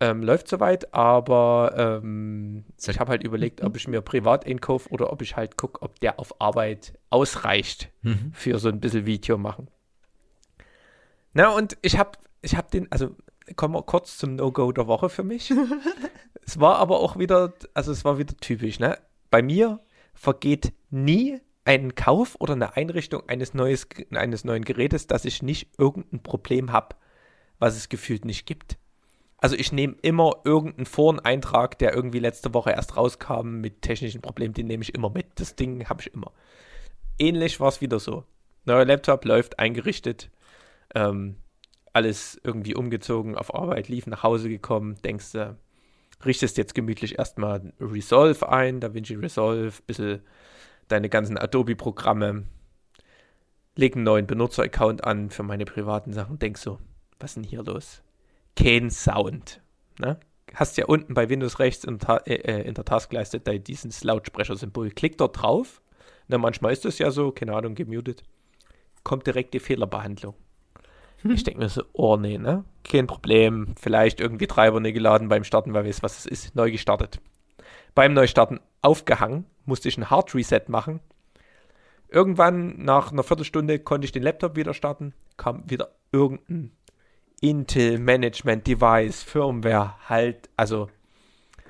Ähm, 0.00 0.22
läuft 0.22 0.46
soweit, 0.46 0.94
aber 0.94 1.74
ähm, 1.76 2.64
ich 2.86 3.00
habe 3.00 3.10
halt 3.10 3.24
überlegt, 3.24 3.64
ob 3.64 3.74
ich 3.74 3.88
mir 3.88 4.00
privat 4.00 4.46
einkaufe 4.46 4.88
oder 4.90 5.12
ob 5.12 5.22
ich 5.22 5.36
halt 5.36 5.56
gucke, 5.56 5.82
ob 5.82 5.98
der 5.98 6.20
auf 6.20 6.40
Arbeit 6.40 6.96
ausreicht 7.10 7.90
Mhm. 8.02 8.30
für 8.32 8.60
so 8.60 8.68
ein 8.68 8.78
bisschen 8.78 9.06
Video 9.06 9.38
machen. 9.38 9.68
Na, 11.38 11.50
und 11.50 11.78
ich 11.82 11.96
habe 11.96 12.18
ich 12.42 12.56
hab 12.56 12.72
den, 12.72 12.90
also 12.90 13.14
kommen 13.54 13.72
wir 13.72 13.84
kurz 13.84 14.18
zum 14.18 14.34
No-Go 14.34 14.72
der 14.72 14.88
Woche 14.88 15.08
für 15.08 15.22
mich. 15.22 15.54
es 16.44 16.58
war 16.58 16.78
aber 16.78 16.98
auch 16.98 17.16
wieder, 17.16 17.52
also 17.74 17.92
es 17.92 18.04
war 18.04 18.18
wieder 18.18 18.36
typisch, 18.38 18.80
ne? 18.80 18.98
Bei 19.30 19.40
mir 19.40 19.78
vergeht 20.14 20.72
nie 20.90 21.40
ein 21.64 21.94
Kauf 21.94 22.34
oder 22.40 22.54
eine 22.54 22.74
Einrichtung 22.74 23.22
eines, 23.28 23.54
neues, 23.54 23.86
eines 24.10 24.42
neuen 24.42 24.64
Gerätes, 24.64 25.06
dass 25.06 25.24
ich 25.24 25.40
nicht 25.40 25.78
irgendein 25.78 26.24
Problem 26.24 26.72
habe, 26.72 26.96
was 27.60 27.76
es 27.76 27.88
gefühlt 27.88 28.24
nicht 28.24 28.44
gibt. 28.44 28.76
Also 29.36 29.54
ich 29.54 29.70
nehme 29.70 29.94
immer 30.02 30.40
irgendeinen 30.42 30.86
Foreneintrag, 30.86 31.78
der 31.78 31.94
irgendwie 31.94 32.18
letzte 32.18 32.52
Woche 32.52 32.72
erst 32.72 32.96
rauskam 32.96 33.60
mit 33.60 33.82
technischen 33.82 34.22
Problemen, 34.22 34.54
den 34.54 34.66
nehme 34.66 34.82
ich 34.82 34.92
immer 34.92 35.10
mit. 35.10 35.26
Das 35.36 35.54
Ding 35.54 35.88
habe 35.88 36.00
ich 36.00 36.12
immer. 36.12 36.32
Ähnlich 37.16 37.60
war 37.60 37.68
es 37.68 37.80
wieder 37.80 38.00
so. 38.00 38.24
Neuer 38.64 38.84
Laptop 38.84 39.24
läuft 39.24 39.60
eingerichtet, 39.60 40.32
ähm, 40.94 41.36
alles 41.92 42.40
irgendwie 42.44 42.74
umgezogen 42.74 43.36
auf 43.36 43.54
Arbeit, 43.54 43.88
lief 43.88 44.06
nach 44.06 44.22
Hause 44.22 44.48
gekommen, 44.48 44.96
denkst 45.02 45.32
du, 45.32 45.56
richtest 46.24 46.56
jetzt 46.56 46.74
gemütlich 46.74 47.18
erstmal 47.18 47.72
Resolve 47.80 48.48
ein, 48.48 48.80
DaVinci 48.80 49.14
Resolve, 49.14 49.74
bisschen 49.86 50.20
deine 50.88 51.08
ganzen 51.08 51.38
Adobe-Programme, 51.38 52.44
leg 53.76 53.94
einen 53.94 54.04
neuen 54.04 54.26
Benutzer-Account 54.26 55.04
an 55.04 55.30
für 55.30 55.42
meine 55.42 55.64
privaten 55.64 56.12
Sachen, 56.12 56.38
denkst 56.38 56.60
so, 56.60 56.78
was 57.20 57.30
ist 57.30 57.36
denn 57.36 57.44
hier 57.44 57.62
los? 57.62 58.02
Kein 58.56 58.90
Sound. 58.90 59.60
Ne? 59.98 60.18
Hast 60.54 60.76
ja 60.76 60.86
unten 60.86 61.14
bei 61.14 61.28
Windows 61.28 61.58
rechts 61.58 61.84
in, 61.84 61.98
äh, 62.00 62.34
äh, 62.34 62.62
in 62.66 62.74
der 62.74 62.84
Taskleiste 62.84 63.40
dieses 63.40 64.04
Lautsprechersymbol. 64.04 64.90
Klick 64.90 65.18
dort 65.18 65.42
drauf. 65.42 65.82
Na, 66.26 66.38
manchmal 66.38 66.72
ist 66.72 66.84
das 66.84 66.98
ja 66.98 67.10
so, 67.10 67.32
keine 67.32 67.54
Ahnung, 67.54 67.74
gemutet. 67.74 68.22
Kommt 69.04 69.26
direkt 69.26 69.54
die 69.54 69.60
Fehlerbehandlung. 69.60 70.34
Ich 71.24 71.42
denke 71.42 71.60
mir 71.60 71.68
so, 71.68 71.82
oh 71.92 72.16
nee, 72.16 72.38
ne? 72.38 72.64
Kein 72.84 73.06
Problem. 73.06 73.74
Vielleicht 73.80 74.20
irgendwie 74.20 74.46
Treiber 74.46 74.80
nicht 74.80 74.94
geladen 74.94 75.28
beim 75.28 75.44
Starten, 75.44 75.74
weil 75.74 75.84
weiß, 75.84 76.02
was 76.02 76.18
es 76.18 76.26
ist. 76.26 76.54
Neu 76.54 76.70
gestartet. 76.70 77.20
Beim 77.94 78.14
Neustarten 78.14 78.60
aufgehangen, 78.82 79.44
musste 79.64 79.88
ich 79.88 79.98
ein 79.98 80.10
Hard 80.10 80.34
Reset 80.34 80.62
machen. 80.68 81.00
Irgendwann 82.08 82.82
nach 82.82 83.12
einer 83.12 83.24
Viertelstunde 83.24 83.80
konnte 83.80 84.04
ich 84.04 84.12
den 84.12 84.22
Laptop 84.22 84.56
wieder 84.56 84.72
starten, 84.72 85.12
kam 85.36 85.68
wieder 85.68 85.90
irgendein 86.12 86.70
Intel 87.40 87.98
Management 87.98 88.66
Device, 88.66 89.22
Firmware, 89.22 89.94
halt, 90.08 90.48
also 90.56 90.88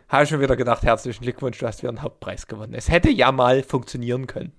habe 0.08 0.24
ich 0.24 0.30
mir 0.30 0.40
wieder 0.40 0.56
gedacht, 0.56 0.84
herzlichen 0.84 1.22
Glückwunsch, 1.22 1.58
du 1.58 1.66
hast 1.66 1.82
wieder 1.82 1.90
einen 1.90 2.02
Hauptpreis 2.02 2.46
gewonnen. 2.46 2.72
Es 2.74 2.88
hätte 2.88 3.10
ja 3.10 3.30
mal 3.32 3.62
funktionieren 3.62 4.26
können. 4.26 4.52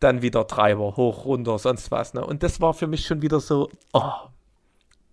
Dann 0.00 0.22
wieder 0.22 0.46
Treiber, 0.46 0.96
hoch, 0.96 1.24
runter, 1.24 1.58
sonst 1.58 1.90
was. 1.90 2.14
Ne? 2.14 2.24
Und 2.24 2.42
das 2.42 2.60
war 2.60 2.74
für 2.74 2.86
mich 2.86 3.06
schon 3.06 3.22
wieder 3.22 3.38
so, 3.40 3.68
oh, 3.92 4.12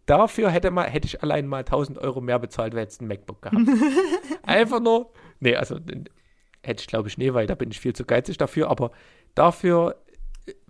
dafür 0.06 0.50
hätte, 0.50 0.72
mal, 0.72 0.90
hätte 0.90 1.06
ich 1.06 1.22
allein 1.22 1.46
mal 1.46 1.60
1000 1.60 2.00
Euro 2.00 2.22
mehr 2.22 2.40
bezahlt, 2.40 2.74
weil 2.74 2.82
jetzt 2.82 3.02
ein 3.02 3.08
MacBook 3.08 3.42
gehabt. 3.44 3.62
Einfach 4.44 4.80
nur, 4.80 5.12
nee, 5.40 5.56
also 5.56 5.78
hätte 6.64 6.82
ich 6.82 6.88
glaube 6.88 7.08
ich 7.10 7.18
nie, 7.18 7.34
weil 7.34 7.48
da 7.48 7.56
bin 7.56 7.70
ich 7.70 7.80
viel 7.80 7.94
zu 7.94 8.06
geizig 8.06 8.38
dafür, 8.38 8.70
aber 8.70 8.92
dafür 9.36 9.96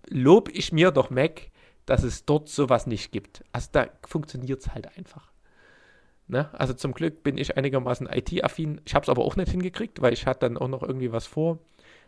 lob 0.10 0.50
ich 0.50 0.72
mir 0.72 0.92
doch 0.92 1.10
Mac, 1.10 1.50
dass 1.86 2.04
es 2.04 2.26
dort 2.26 2.50
sowas 2.50 2.88
nicht 2.88 3.12
gibt. 3.12 3.44
Also 3.52 3.70
da 3.72 3.88
funktioniert 4.06 4.62
es 4.62 4.74
halt 4.74 4.98
einfach. 4.98 5.32
Ne? 6.28 6.50
Also 6.54 6.74
zum 6.74 6.94
Glück 6.94 7.24
bin 7.24 7.38
ich 7.38 7.56
einigermaßen 7.56 8.08
IT-affin. 8.12 8.82
Ich 8.86 8.94
habe 8.96 9.04
es 9.04 9.10
aber 9.10 9.24
auch 9.24 9.38
nicht 9.38 9.52
hingekriegt, 9.52 10.02
weil 10.02 10.14
ich 10.14 10.26
hatte 10.26 10.42
dann 10.42 10.58
auch 10.58 10.68
noch 10.68 10.84
irgendwie 10.84 11.12
was 11.12 11.26
vor. 11.26 11.60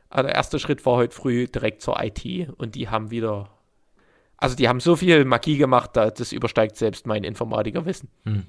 Aber 0.10 0.24
der 0.24 0.36
erste 0.36 0.58
Schritt 0.60 0.86
war 0.86 0.96
heute 0.96 1.16
früh 1.16 1.48
direkt 1.48 1.82
zur 1.82 2.02
IT 2.04 2.50
und 2.58 2.76
die 2.76 2.90
haben 2.90 3.12
wieder, 3.12 3.50
also 4.38 4.56
die 4.56 4.68
haben 4.68 4.80
so 4.80 4.96
viel 4.96 5.24
Magie 5.26 5.58
gemacht, 5.58 5.92
da- 5.94 6.10
das 6.10 6.32
übersteigt 6.32 6.76
selbst 6.78 7.06
mein 7.06 7.24
Informatikerwissen. 7.24 8.10
Hm. 8.26 8.46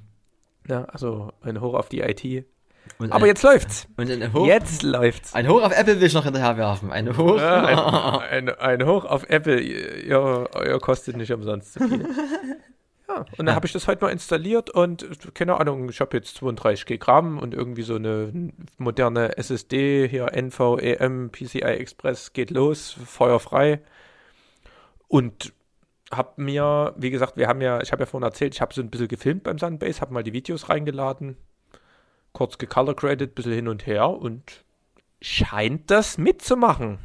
Ja, 0.68 0.84
also 0.84 1.32
ein 1.42 1.60
Hoch 1.60 1.74
auf 1.74 1.88
die 1.88 2.00
IT. 2.00 2.46
Und 2.98 3.12
Aber 3.12 3.24
ein, 3.24 3.28
jetzt 3.28 3.42
läuft's. 3.42 3.86
und 3.98 4.10
ein 4.10 4.32
Hoch, 4.32 4.46
Jetzt 4.46 4.82
läuft's. 4.82 5.34
ein 5.34 5.48
Hoch 5.48 5.62
auf 5.62 5.76
Apple 5.76 6.00
will 6.00 6.06
ich 6.06 6.14
noch 6.14 6.24
hinterher 6.24 6.56
werfen. 6.56 6.90
Ein 6.90 7.14
Hoch. 7.16 7.36
Ja, 7.38 8.18
ein, 8.18 8.48
ein, 8.48 8.58
ein 8.58 8.86
Hoch 8.86 9.04
auf 9.04 9.28
Apple. 9.28 9.60
Ja, 10.06 10.46
euer 10.54 10.80
kostet 10.80 11.16
nicht 11.16 11.30
umsonst 11.30 11.74
so 11.74 11.86
viel. 11.86 12.06
Ja, 13.10 13.24
und 13.38 13.46
dann 13.46 13.56
habe 13.56 13.66
ich 13.66 13.72
das 13.72 13.88
heute 13.88 14.04
mal 14.04 14.12
installiert 14.12 14.70
und 14.70 15.34
keine 15.34 15.58
Ahnung, 15.58 15.88
ich 15.88 16.00
habe 16.00 16.16
jetzt 16.16 16.36
32 16.36 16.86
GB 16.86 17.04
RAM 17.04 17.38
und 17.40 17.54
irgendwie 17.54 17.82
so 17.82 17.96
eine 17.96 18.52
moderne 18.78 19.36
SSD 19.36 20.06
hier 20.06 20.30
NVEM 20.32 21.30
PCI 21.30 21.60
Express 21.60 22.32
geht 22.32 22.52
los, 22.52 22.96
feuerfrei. 23.04 23.80
Und 25.08 25.52
habe 26.12 26.40
mir, 26.40 26.94
wie 26.96 27.10
gesagt, 27.10 27.36
wir 27.36 27.48
haben 27.48 27.60
ja, 27.60 27.80
ich 27.80 27.90
habe 27.90 28.02
ja 28.02 28.06
vorhin 28.06 28.28
erzählt, 28.28 28.54
ich 28.54 28.60
habe 28.60 28.72
so 28.72 28.80
ein 28.80 28.90
bisschen 28.90 29.08
gefilmt 29.08 29.42
beim 29.42 29.58
Sunbase, 29.58 30.00
habe 30.00 30.14
mal 30.14 30.22
die 30.22 30.32
Videos 30.32 30.68
reingeladen, 30.68 31.36
kurz 32.32 32.58
gecolor 32.58 32.94
graded, 32.94 33.34
bisschen 33.34 33.54
hin 33.54 33.66
und 33.66 33.88
her 33.88 34.08
und 34.08 34.64
scheint 35.20 35.90
das 35.90 36.16
mitzumachen. 36.16 36.98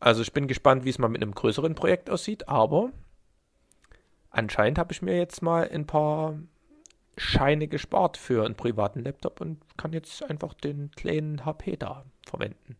Also 0.00 0.22
ich 0.22 0.32
bin 0.32 0.48
gespannt, 0.48 0.84
wie 0.84 0.90
es 0.90 0.98
mal 0.98 1.08
mit 1.08 1.22
einem 1.22 1.32
größeren 1.32 1.76
Projekt 1.76 2.10
aussieht, 2.10 2.48
aber 2.48 2.90
anscheinend 4.32 4.78
habe 4.78 4.92
ich 4.92 5.02
mir 5.02 5.16
jetzt 5.16 5.42
mal 5.42 5.68
ein 5.68 5.86
paar 5.86 6.38
Scheine 7.16 7.68
gespart 7.68 8.16
für 8.16 8.44
einen 8.44 8.56
privaten 8.56 9.00
Laptop 9.00 9.40
und 9.40 9.58
kann 9.76 9.92
jetzt 9.92 10.22
einfach 10.24 10.54
den 10.54 10.90
kleinen 10.92 11.44
HP 11.44 11.76
da 11.76 12.04
verwenden. 12.26 12.76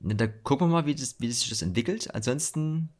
Na, 0.00 0.14
da 0.14 0.26
gucken 0.26 0.68
wir 0.68 0.72
mal, 0.72 0.86
wie, 0.86 0.94
das, 0.94 1.16
wie 1.18 1.30
sich 1.32 1.48
das 1.48 1.62
entwickelt. 1.62 2.14
Ansonsten 2.14 2.90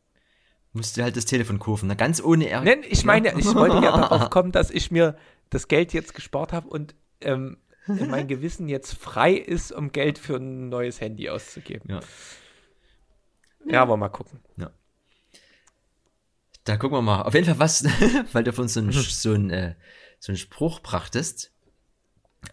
musst 0.73 0.97
du 0.97 1.03
halt 1.03 1.17
das 1.17 1.27
Telefon 1.27 1.59
kaufen. 1.59 1.87
Na, 1.87 1.95
ganz 1.95 2.23
ohne 2.23 2.49
Ärger. 2.49 2.65
Nein, 2.65 2.85
ich 2.89 3.05
meine, 3.05 3.39
ich 3.39 3.55
wollte 3.55 3.77
ja 3.77 3.97
darauf 3.97 4.31
kommen, 4.31 4.53
dass 4.53 4.71
ich 4.71 4.91
mir 4.91 5.17
das 5.51 5.69
Geld 5.69 5.93
jetzt 5.93 6.15
gespart 6.15 6.53
habe 6.53 6.69
und 6.69 6.95
ähm, 7.21 7.59
mein 7.87 8.27
Gewissen 8.27 8.69
jetzt 8.69 8.95
frei 8.95 9.33
ist, 9.35 9.73
um 9.73 9.93
Geld 9.93 10.19
für 10.19 10.37
ein 10.37 10.69
neues 10.69 11.01
Handy 11.01 11.29
auszugeben. 11.31 11.91
Ja. 11.91 12.01
Ja, 13.67 13.83
aber 13.83 13.97
mal 13.97 14.09
gucken. 14.09 14.41
Da 16.69 16.77
gucken 16.77 16.99
wir 16.99 17.03
mal. 17.03 17.23
Auf 17.23 17.33
jeden 17.33 17.47
Fall 17.47 17.59
was, 17.59 17.83
weil 18.35 18.45
du 18.45 18.53
von 18.53 18.69
so 18.69 18.81
einem 18.81 18.93
so 18.93 19.33
ein, 19.33 19.49
äh, 19.49 19.75
so 20.21 20.33
einen 20.33 20.37
Spruch 20.37 20.81
brachtest. 20.81 21.51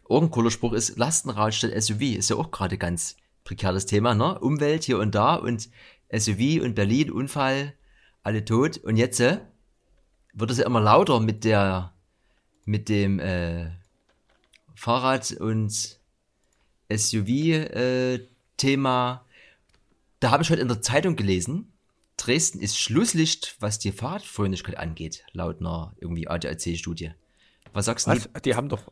Auch 0.08 0.22
ein 0.22 0.32
cooler 0.32 0.52
Spruch 0.52 0.72
ist 0.72 0.98
Lastenrad 0.98 1.54
statt 1.54 1.74
SUV. 1.78 2.16
Ist 2.16 2.30
ja 2.30 2.38
auch 2.38 2.50
gerade 2.50 2.78
ganz 2.78 3.18
prekäres 3.44 3.88
Thema, 3.88 4.16
ne? 4.16 4.40
Umwelt 4.40 4.86
hier 4.86 5.00
und 5.00 5.14
da 5.14 5.36
und 5.36 5.70
SUV 6.18 6.64
und 6.64 6.76
Berlin, 6.76 7.12
Unfall, 7.12 7.74
alle 8.24 8.46
tot. 8.46 8.78
Und 8.78 8.96
jetzt 8.96 9.20
äh, 9.20 9.40
wird 10.34 10.50
es 10.50 10.60
ja 10.60 10.66
immer 10.66 10.80
lauter 10.80 11.20
mit 11.20 11.44
der, 11.44 11.94
mit 12.64 12.88
dem 12.88 13.20
äh, 13.20 13.70
Fahrrad 14.76 15.34
und 15.34 16.00
SUV-Thema. 16.90 18.16
da 20.22 20.32
habe 20.32 20.44
ich 20.44 20.50
heute 20.50 20.62
in 20.62 20.70
der 20.70 20.82
Zeitung 20.82 21.18
gelesen, 21.18 21.74
Dresden 22.18 22.60
ist 22.60 22.80
Schlusslicht, 22.80 23.56
was 23.60 23.80
die 23.80 23.92
Fahrradfreundlichkeit 23.92 24.78
angeht, 24.78 25.26
laut 25.34 25.60
einer 25.60 25.94
irgendwie 26.00 26.28
ADAC-Studie. 26.28 27.12
Was 27.74 27.86
sagst 27.86 28.08
du? 28.08 28.12
Was? 28.12 28.30
Die 28.44 28.56
haben 28.56 28.70
doch, 28.70 28.92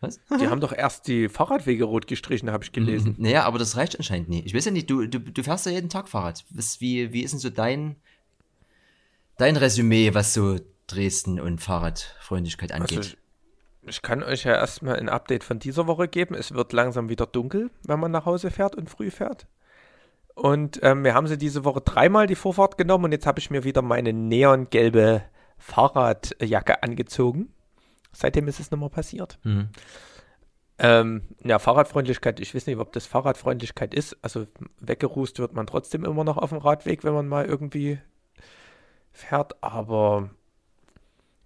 Was? 0.00 0.18
Die 0.40 0.48
haben 0.48 0.60
doch 0.60 0.72
erst 0.72 1.06
die 1.06 1.28
Fahrradwege 1.28 1.84
rot 1.84 2.06
gestrichen, 2.06 2.50
habe 2.50 2.64
ich 2.64 2.72
gelesen. 2.72 3.14
Naja, 3.18 3.44
aber 3.44 3.58
das 3.58 3.76
reicht 3.76 3.96
anscheinend 3.96 4.28
nicht. 4.28 4.46
Ich 4.46 4.54
weiß 4.54 4.64
ja 4.64 4.70
nicht, 4.72 4.90
du, 4.90 5.06
du, 5.06 5.20
du 5.20 5.42
fährst 5.42 5.66
ja 5.66 5.72
jeden 5.72 5.90
Tag 5.90 6.08
Fahrrad. 6.08 6.44
Was, 6.50 6.80
wie, 6.80 7.12
wie 7.12 7.22
ist 7.22 7.32
denn 7.32 7.40
so 7.40 7.50
dein, 7.50 7.96
dein 9.36 9.56
Resümee, 9.56 10.14
was 10.14 10.34
so 10.34 10.58
Dresden 10.86 11.38
und 11.38 11.60
Fahrradfreundlichkeit 11.60 12.72
angeht? 12.72 12.98
Also, 12.98 13.16
ich 13.84 14.02
kann 14.02 14.22
euch 14.22 14.44
ja 14.44 14.54
erstmal 14.54 14.96
ein 14.96 15.08
Update 15.08 15.44
von 15.44 15.58
dieser 15.58 15.86
Woche 15.86 16.08
geben. 16.08 16.34
Es 16.34 16.52
wird 16.52 16.72
langsam 16.72 17.08
wieder 17.08 17.26
dunkel, 17.26 17.70
wenn 17.84 18.00
man 18.00 18.10
nach 18.10 18.26
Hause 18.26 18.50
fährt 18.50 18.74
und 18.74 18.88
früh 18.88 19.10
fährt. 19.10 19.46
Und 20.34 20.80
ähm, 20.82 21.04
wir 21.04 21.14
haben 21.14 21.26
sie 21.26 21.36
diese 21.36 21.64
Woche 21.64 21.80
dreimal 21.82 22.26
die 22.26 22.34
Vorfahrt 22.34 22.78
genommen 22.78 23.04
und 23.04 23.12
jetzt 23.12 23.26
habe 23.26 23.38
ich 23.38 23.50
mir 23.50 23.64
wieder 23.64 23.82
meine 23.82 24.12
neongelbe 24.12 25.22
Fahrradjacke 25.58 26.82
angezogen. 26.82 27.52
Seitdem 28.12 28.48
ist 28.48 28.60
es 28.60 28.70
nochmal 28.70 28.90
passiert. 28.90 29.38
Mhm. 29.44 29.68
Ähm, 30.78 31.22
ja, 31.44 31.58
Fahrradfreundlichkeit, 31.58 32.40
ich 32.40 32.54
weiß 32.54 32.66
nicht, 32.66 32.78
ob 32.78 32.92
das 32.92 33.06
Fahrradfreundlichkeit 33.06 33.94
ist. 33.94 34.16
Also 34.22 34.46
weggerußt 34.80 35.38
wird 35.38 35.52
man 35.52 35.66
trotzdem 35.66 36.04
immer 36.04 36.24
noch 36.24 36.38
auf 36.38 36.50
dem 36.50 36.58
Radweg, 36.58 37.04
wenn 37.04 37.14
man 37.14 37.28
mal 37.28 37.44
irgendwie 37.44 38.00
fährt. 39.12 39.62
Aber 39.62 40.30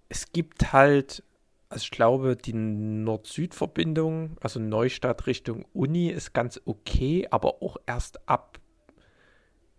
es 0.09 0.31
gibt 0.31 0.73
halt, 0.73 1.23
also 1.69 1.83
ich 1.83 1.91
glaube, 1.91 2.35
die 2.35 2.53
Nord-Süd-Verbindung, 2.53 4.37
also 4.41 4.59
Neustadt 4.59 5.27
Richtung 5.27 5.65
Uni, 5.73 6.09
ist 6.09 6.33
ganz 6.33 6.61
okay, 6.65 7.27
aber 7.29 7.61
auch 7.61 7.77
erst 7.85 8.27
ab 8.27 8.59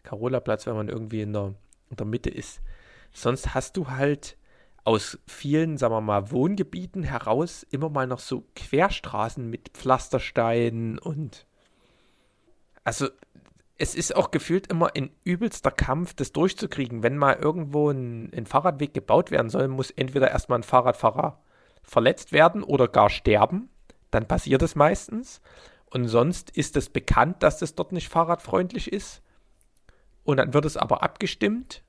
Carola-Platz, 0.08 0.66
wenn 0.66 0.74
man 0.74 0.88
irgendwie 0.88 1.22
in 1.22 1.32
der, 1.32 1.54
in 1.90 1.96
der 1.96 2.06
Mitte 2.06 2.30
ist. 2.30 2.60
Sonst 3.12 3.54
hast 3.54 3.76
du 3.76 3.90
halt 3.90 4.36
aus 4.84 5.18
vielen, 5.26 5.76
sagen 5.76 5.92
wir 5.94 6.00
mal, 6.00 6.30
Wohngebieten 6.30 7.02
heraus 7.02 7.66
immer 7.70 7.90
mal 7.90 8.06
noch 8.06 8.20
so 8.20 8.44
Querstraßen 8.56 9.48
mit 9.48 9.70
Pflastersteinen 9.74 10.98
und 10.98 11.46
also 12.84 13.08
es 13.76 13.94
ist 13.94 14.16
auch 14.16 14.30
gefühlt 14.30 14.66
immer 14.68 14.96
ein 14.96 15.10
übelster 15.24 15.70
Kampf, 15.70 16.14
das 16.14 16.32
durchzukriegen. 16.32 17.02
Wenn 17.02 17.16
mal 17.16 17.34
irgendwo 17.34 17.90
ein, 17.90 18.32
ein 18.34 18.46
Fahrradweg 18.46 18.92
gebaut 18.92 19.30
werden 19.30 19.50
soll, 19.50 19.68
muss 19.68 19.90
entweder 19.90 20.30
erstmal 20.30 20.58
ein 20.58 20.64
Fahrradfahrer 20.64 21.38
verletzt 21.82 22.32
werden 22.32 22.64
oder 22.64 22.88
gar 22.88 23.08
sterben. 23.08 23.68
Dann 24.10 24.26
passiert 24.26 24.62
es 24.62 24.74
meistens. 24.74 25.40
Und 25.84 26.08
sonst 26.08 26.50
ist 26.50 26.76
es 26.76 26.90
bekannt, 26.90 27.42
dass 27.42 27.58
das 27.58 27.74
dort 27.74 27.92
nicht 27.92 28.08
fahrradfreundlich 28.08 28.92
ist. 28.92 29.22
Und 30.28 30.36
dann 30.36 30.52
wird 30.52 30.66
es 30.66 30.76
aber 30.76 31.02
abgestimmt 31.02 31.82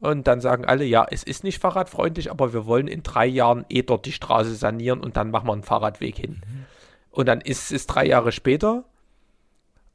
und 0.00 0.26
dann 0.26 0.40
sagen 0.40 0.64
alle, 0.64 0.84
ja, 0.84 1.06
es 1.08 1.22
ist 1.22 1.44
nicht 1.44 1.60
fahrradfreundlich, 1.60 2.28
aber 2.28 2.52
wir 2.52 2.66
wollen 2.66 2.88
in 2.88 3.04
drei 3.04 3.24
Jahren 3.24 3.64
eh 3.68 3.82
dort 3.82 4.04
die 4.04 4.10
Straße 4.10 4.56
sanieren 4.56 4.98
und 4.98 5.16
dann 5.16 5.30
machen 5.30 5.46
wir 5.46 5.52
einen 5.52 5.62
Fahrradweg 5.62 6.16
hin. 6.16 6.42
Mhm. 6.44 6.64
Und 7.10 7.28
dann 7.28 7.40
ist 7.40 7.70
es 7.70 7.86
drei 7.86 8.04
Jahre 8.04 8.32
später 8.32 8.82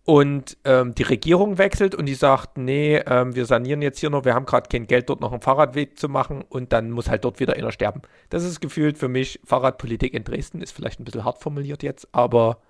und 0.05 0.55
ähm, 0.63 0.95
die 0.95 1.03
Regierung 1.03 1.57
wechselt 1.57 1.93
und 1.93 2.05
die 2.05 2.15
sagt, 2.15 2.57
nee, 2.57 2.99
ähm, 3.05 3.35
wir 3.35 3.45
sanieren 3.45 3.81
jetzt 3.81 3.99
hier 3.99 4.09
noch, 4.09 4.23
wir 4.23 4.33
haben 4.33 4.45
gerade 4.45 4.69
kein 4.69 4.87
Geld, 4.87 5.09
dort 5.09 5.19
noch 5.19 5.33
einen 5.33 5.41
Fahrradweg 5.41 5.99
zu 5.99 6.07
machen 6.07 6.45
und 6.47 6.71
dann 6.71 6.91
muss 6.91 7.09
halt 7.09 7.25
dort 7.25 7.41
wieder 7.41 7.57
einer 7.57 7.73
sterben. 7.73 8.03
Das 8.29 8.45
ist 8.45 8.61
gefühlt 8.61 8.97
für 8.97 9.09
mich 9.09 9.41
Fahrradpolitik 9.43 10.13
in 10.13 10.23
Dresden, 10.23 10.61
ist 10.61 10.71
vielleicht 10.71 11.01
ein 11.01 11.03
bisschen 11.03 11.25
hart 11.25 11.39
formuliert 11.39 11.83
jetzt, 11.83 12.07
aber 12.13 12.61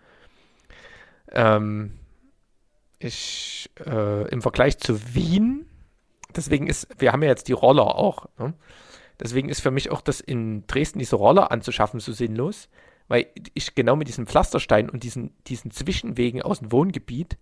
ähm, 1.31 1.98
ich, 2.99 3.69
äh, 3.85 4.27
im 4.29 4.41
Vergleich 4.41 4.77
zu 4.77 5.15
Wien 5.15 5.65
deswegen 6.35 6.67
ist, 6.67 6.87
wir 6.97 7.11
haben 7.11 7.23
ja 7.23 7.29
jetzt 7.29 7.47
die 7.47 7.53
Roller 7.53 7.95
auch. 7.95 8.27
Ne? 8.37 8.53
Deswegen 9.19 9.49
ist 9.49 9.61
für 9.61 9.71
mich 9.71 9.91
auch 9.91 10.01
das 10.01 10.21
in 10.21 10.65
Dresden 10.67 10.99
diese 10.99 11.15
Roller 11.15 11.51
anzuschaffen 11.51 11.99
so 11.99 12.13
sinnlos, 12.13 12.69
weil 13.07 13.27
ich 13.53 13.75
genau 13.75 13.95
mit 13.95 14.07
diesem 14.07 14.27
Pflasterstein 14.27 14.89
und 14.89 15.03
diesen, 15.03 15.33
diesen 15.47 15.71
Zwischenwegen 15.71 16.41
aus 16.41 16.59
dem 16.59 16.71
Wohngebiet 16.71 17.37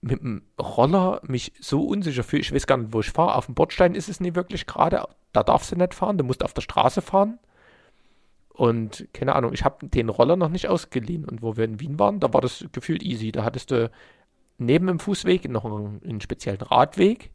mit 0.00 0.20
dem 0.20 0.42
Roller 0.60 1.20
mich 1.24 1.52
so 1.60 1.84
unsicher 1.84 2.24
fühle. 2.24 2.42
Ich 2.42 2.52
weiß 2.52 2.66
gar 2.66 2.76
nicht, 2.76 2.92
wo 2.92 3.00
ich 3.00 3.10
fahre. 3.10 3.36
Auf 3.36 3.46
dem 3.46 3.54
Bordstein 3.54 3.94
ist 3.94 4.08
es 4.08 4.18
nie 4.18 4.34
wirklich 4.34 4.66
gerade. 4.66 5.04
Da 5.32 5.44
darfst 5.44 5.70
du 5.70 5.76
nicht 5.76 5.94
fahren. 5.94 6.18
Du 6.18 6.24
musst 6.24 6.44
auf 6.44 6.54
der 6.54 6.62
Straße 6.62 7.02
fahren. 7.02 7.38
Und 8.48 9.06
keine 9.12 9.36
Ahnung, 9.36 9.52
ich 9.52 9.64
habe 9.64 9.86
den 9.86 10.08
Roller 10.08 10.34
noch 10.34 10.48
nicht 10.48 10.66
ausgeliehen. 10.66 11.24
Und 11.24 11.40
wo 11.40 11.56
wir 11.56 11.64
in 11.64 11.78
Wien 11.78 12.00
waren, 12.00 12.18
da 12.18 12.34
war 12.34 12.40
das 12.40 12.64
gefühlt 12.72 13.04
easy. 13.04 13.30
Da 13.30 13.44
hattest 13.44 13.70
du 13.70 13.92
neben 14.64 14.86
dem 14.86 14.98
Fußweg 14.98 15.48
noch 15.48 15.64
einen, 15.64 16.00
einen 16.02 16.20
speziellen 16.20 16.60
Radweg 16.60 17.32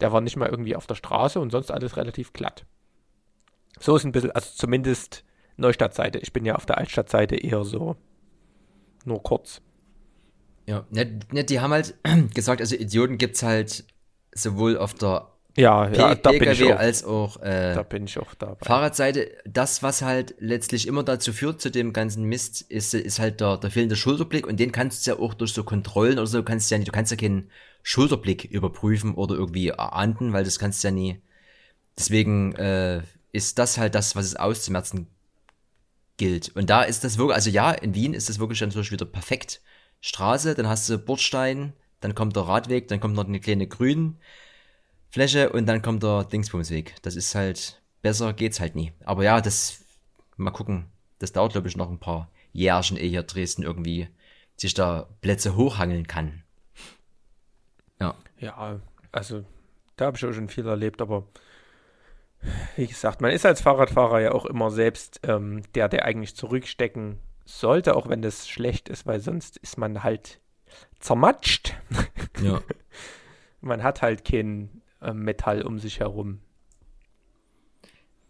der 0.00 0.12
war 0.12 0.20
nicht 0.20 0.36
mal 0.36 0.48
irgendwie 0.48 0.76
auf 0.76 0.86
der 0.86 0.94
Straße 0.94 1.40
und 1.40 1.50
sonst 1.50 1.70
alles 1.70 1.96
relativ 1.96 2.32
glatt. 2.32 2.64
So 3.78 3.96
ist 3.96 4.04
ein 4.04 4.12
bisschen, 4.12 4.30
also 4.30 4.50
zumindest 4.54 5.24
Neustadtseite. 5.56 6.18
Ich 6.18 6.32
bin 6.32 6.44
ja 6.44 6.54
auf 6.54 6.66
der 6.66 6.78
Altstadtseite 6.78 7.36
eher 7.36 7.64
so 7.64 7.96
nur 9.04 9.22
kurz. 9.22 9.60
Ja, 10.66 10.86
ne, 10.90 11.18
ne, 11.32 11.44
die 11.44 11.60
haben 11.60 11.72
halt 11.72 11.94
gesagt, 12.34 12.60
also 12.60 12.76
Idioten 12.76 13.18
gibt 13.18 13.36
es 13.36 13.42
halt 13.42 13.84
sowohl 14.32 14.76
auf 14.76 14.94
der 14.94 15.32
ja, 15.58 15.88
ja, 15.90 16.14
da 16.14 16.30
PKW 16.30 16.38
bin 16.38 16.52
ich 16.52 16.72
auch, 16.72 16.78
als 16.78 17.04
auch, 17.04 17.42
äh, 17.42 17.74
da 17.74 17.82
bin 17.82 18.04
ich 18.04 18.18
auch 18.18 18.34
dabei. 18.34 18.64
Fahrradseite. 18.64 19.30
Das, 19.44 19.82
was 19.82 20.02
halt 20.02 20.36
letztlich 20.38 20.86
immer 20.86 21.02
dazu 21.02 21.32
führt, 21.32 21.60
zu 21.60 21.70
dem 21.70 21.92
ganzen 21.92 22.24
Mist, 22.24 22.62
ist, 22.62 22.94
ist 22.94 23.18
halt 23.18 23.40
der, 23.40 23.56
der 23.56 23.70
fehlende 23.70 23.96
Schulterblick 23.96 24.46
und 24.46 24.60
den 24.60 24.72
kannst 24.72 25.06
du 25.06 25.10
ja 25.10 25.18
auch 25.18 25.34
durch 25.34 25.52
so 25.52 25.64
Kontrollen 25.64 26.18
oder 26.18 26.26
so, 26.26 26.42
kannst 26.42 26.70
du 26.70 26.74
ja 26.74 26.78
nicht, 26.78 26.88
du 26.88 26.92
kannst 26.92 27.10
ja 27.10 27.16
keinen 27.16 27.50
Schulterblick 27.82 28.44
überprüfen 28.44 29.14
oder 29.14 29.34
irgendwie 29.34 29.72
ahnden, 29.72 30.32
weil 30.32 30.44
das 30.44 30.58
kannst 30.58 30.84
du 30.84 30.88
ja 30.88 30.92
nie. 30.92 31.22
Deswegen 31.98 32.54
äh, 32.54 33.02
ist 33.32 33.58
das 33.58 33.78
halt 33.78 33.94
das, 33.94 34.14
was 34.14 34.26
es 34.26 34.36
auszumerzen 34.36 35.08
gilt. 36.18 36.54
Und 36.54 36.70
da 36.70 36.82
ist 36.82 37.02
das 37.02 37.18
wirklich, 37.18 37.34
also 37.34 37.50
ja, 37.50 37.72
in 37.72 37.94
Wien 37.94 38.14
ist 38.14 38.28
das 38.28 38.38
wirklich 38.38 38.60
dann 38.60 38.70
zum 38.70 38.88
wieder 38.88 39.06
perfekt. 39.06 39.60
Straße, 40.00 40.54
dann 40.54 40.68
hast 40.68 40.88
du 40.88 40.98
Bordstein, 40.98 41.72
dann 42.00 42.14
kommt 42.14 42.36
der 42.36 42.44
Radweg, 42.44 42.86
dann 42.86 43.00
kommt 43.00 43.14
noch 43.14 43.26
eine 43.26 43.40
kleine 43.40 43.66
Grünfläche 45.08 45.50
und 45.50 45.66
dann 45.66 45.82
kommt 45.82 46.02
der 46.02 46.24
Dingsbumsweg. 46.24 46.94
Das 47.02 47.16
ist 47.16 47.34
halt, 47.34 47.80
besser 48.02 48.32
geht's 48.32 48.60
halt 48.60 48.74
nie. 48.74 48.92
Aber 49.04 49.24
ja, 49.24 49.40
das, 49.40 49.84
mal 50.36 50.50
gucken, 50.50 50.86
das 51.18 51.32
dauert 51.32 51.52
glaube 51.52 51.68
ich 51.68 51.76
noch 51.76 51.90
ein 51.90 51.98
paar 51.98 52.30
Jährchen, 52.52 52.96
ehe 52.96 53.08
hier 53.08 53.22
Dresden 53.22 53.62
irgendwie 53.62 54.08
sich 54.56 54.74
da 54.74 55.08
Plätze 55.20 55.56
hochhangeln 55.56 56.06
kann. 56.06 56.42
Ja. 58.00 58.14
Ja, 58.38 58.80
also 59.12 59.44
da 59.96 60.06
habe 60.06 60.16
ich 60.16 60.24
auch 60.24 60.32
schon 60.32 60.48
viel 60.48 60.66
erlebt, 60.66 61.00
aber 61.00 61.26
wie 62.76 62.86
gesagt, 62.86 63.20
man 63.20 63.32
ist 63.32 63.46
als 63.46 63.60
Fahrradfahrer 63.62 64.20
ja 64.20 64.32
auch 64.32 64.46
immer 64.46 64.70
selbst 64.70 65.20
ähm, 65.24 65.62
der, 65.74 65.88
der 65.88 66.04
eigentlich 66.04 66.36
zurückstecken 66.36 67.18
sollte, 67.44 67.96
auch 67.96 68.08
wenn 68.08 68.22
das 68.22 68.48
schlecht 68.48 68.88
ist, 68.88 69.06
weil 69.06 69.20
sonst 69.20 69.56
ist 69.56 69.78
man 69.78 70.02
halt 70.02 70.40
zermatscht. 71.00 71.74
Ja. 72.42 72.60
man 73.60 73.82
hat 73.82 74.02
halt 74.02 74.24
kein 74.24 74.82
äh, 75.00 75.12
Metall 75.12 75.62
um 75.62 75.78
sich 75.78 76.00
herum. 76.00 76.40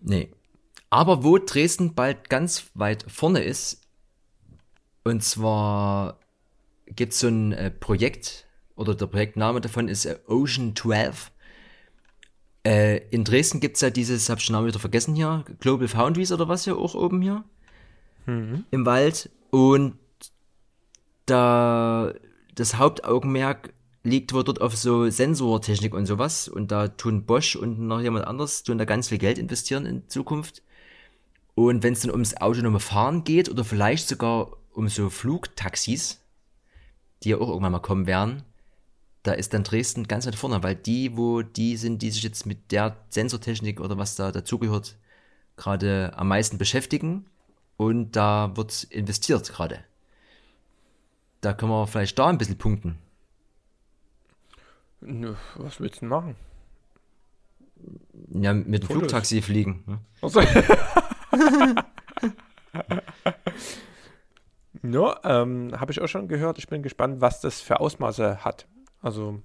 Nee. 0.00 0.30
Aber 0.90 1.24
wo 1.24 1.38
Dresden 1.38 1.94
bald 1.94 2.30
ganz 2.30 2.70
weit 2.74 3.04
vorne 3.08 3.42
ist, 3.42 3.82
und 5.04 5.22
zwar 5.22 6.18
gibt 6.86 7.12
es 7.12 7.20
so 7.20 7.28
ein 7.28 7.52
äh, 7.52 7.70
Projekt, 7.70 8.46
oder 8.76 8.94
der 8.94 9.06
Projektname 9.06 9.60
davon 9.60 9.88
ist 9.88 10.06
äh, 10.06 10.18
Ocean 10.28 10.74
12. 10.76 11.32
Äh, 12.64 12.98
in 13.10 13.24
Dresden 13.24 13.60
gibt 13.60 13.76
es 13.76 13.82
ja 13.82 13.90
dieses, 13.90 14.28
hab 14.30 14.38
ich 14.38 14.46
den 14.46 14.52
Namen 14.52 14.68
wieder 14.68 14.78
vergessen 14.78 15.14
hier, 15.14 15.44
Global 15.60 15.88
Foundries 15.88 16.32
oder 16.32 16.48
was 16.48 16.64
hier 16.64 16.76
auch 16.76 16.94
oben 16.94 17.20
hier 17.20 17.44
mhm. 18.26 18.64
im 18.70 18.86
Wald. 18.86 19.30
Und 19.50 19.98
da 21.26 22.14
das 22.54 22.76
Hauptaugenmerk 22.76 23.72
liegt 24.02 24.32
wohl 24.32 24.44
dort 24.44 24.60
auf 24.60 24.76
so 24.76 25.10
Sensortechnik 25.10 25.94
und 25.94 26.06
sowas. 26.06 26.48
Und 26.48 26.70
da 26.70 26.88
tun 26.88 27.24
Bosch 27.24 27.56
und 27.56 27.78
noch 27.80 28.00
jemand 28.00 28.26
anderes 28.26 28.62
tun 28.62 28.78
da 28.78 28.84
ganz 28.84 29.08
viel 29.08 29.18
Geld 29.18 29.38
investieren 29.38 29.86
in 29.86 30.08
Zukunft. 30.08 30.62
Und 31.54 31.82
wenn 31.82 31.92
es 31.92 32.00
dann 32.00 32.12
ums 32.12 32.36
autonome 32.36 32.80
Fahren 32.80 33.24
geht 33.24 33.48
oder 33.48 33.64
vielleicht 33.64 34.08
sogar 34.08 34.56
um 34.72 34.88
so 34.88 35.10
Flugtaxis, 35.10 36.20
die 37.22 37.30
ja 37.30 37.36
auch 37.38 37.48
irgendwann 37.48 37.72
mal 37.72 37.80
kommen 37.80 38.06
werden, 38.06 38.44
da 39.24 39.32
ist 39.32 39.52
dann 39.52 39.64
Dresden 39.64 40.06
ganz 40.06 40.26
weit 40.26 40.36
vorne, 40.36 40.62
weil 40.62 40.76
die, 40.76 41.16
wo 41.16 41.42
die 41.42 41.76
sind, 41.76 42.00
die 42.00 42.10
sich 42.10 42.22
jetzt 42.22 42.46
mit 42.46 42.70
der 42.70 42.96
Sensortechnik 43.08 43.80
oder 43.80 43.98
was 43.98 44.14
da 44.14 44.30
dazugehört, 44.30 44.96
gerade 45.56 46.12
am 46.16 46.28
meisten 46.28 46.58
beschäftigen 46.58 47.26
und 47.76 48.12
da 48.12 48.52
wird 48.54 48.84
investiert 48.84 49.52
gerade. 49.52 49.80
Da 51.40 51.52
können 51.52 51.72
wir 51.72 51.86
vielleicht 51.86 52.18
da 52.18 52.28
ein 52.28 52.38
bisschen 52.38 52.58
punkten. 52.58 52.98
Was 55.00 55.80
willst 55.80 55.96
du 55.96 56.00
denn 56.00 56.08
machen? 56.08 56.36
Ja, 58.30 58.52
mit 58.52 58.82
dem 58.82 58.88
Flugtaxi 58.88 59.40
fliegen. 59.40 59.84
Ne? 59.86 60.00
Also. 60.20 60.40
ja, 64.82 65.20
ähm, 65.42 65.72
habe 65.78 65.92
ich 65.92 66.00
auch 66.00 66.08
schon 66.08 66.28
gehört. 66.28 66.58
Ich 66.58 66.66
bin 66.66 66.82
gespannt, 66.82 67.20
was 67.20 67.40
das 67.40 67.60
für 67.60 67.78
Ausmaße 67.80 68.44
hat. 68.44 68.66
Also 69.00 69.40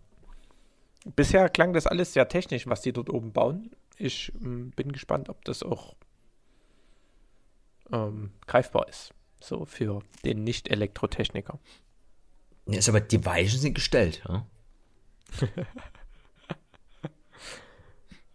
bisher 1.16 1.50
klang 1.50 1.74
das 1.74 1.86
alles 1.86 2.14
sehr 2.14 2.28
technisch, 2.28 2.68
was 2.68 2.82
die 2.82 2.94
dort 2.94 3.10
oben 3.10 3.32
bauen. 3.32 3.72
Ich 3.98 4.32
ähm, 4.42 4.72
bin 4.72 4.92
gespannt, 4.92 5.30
ob 5.30 5.46
das 5.46 5.62
auch 5.62 5.96
ähm, 7.92 8.32
greifbar 8.48 8.88
ist. 8.88 9.14
So 9.40 9.66
für 9.66 10.02
den 10.26 10.44
Nicht-Elektrotechniker. 10.44 11.60
Ja, 12.66 12.80
ist 12.80 12.90
aber 12.90 13.02
die 13.02 13.26
Weichen 13.26 13.60
sind 13.60 13.76
gestellt, 13.76 14.24
ja. 14.28 14.46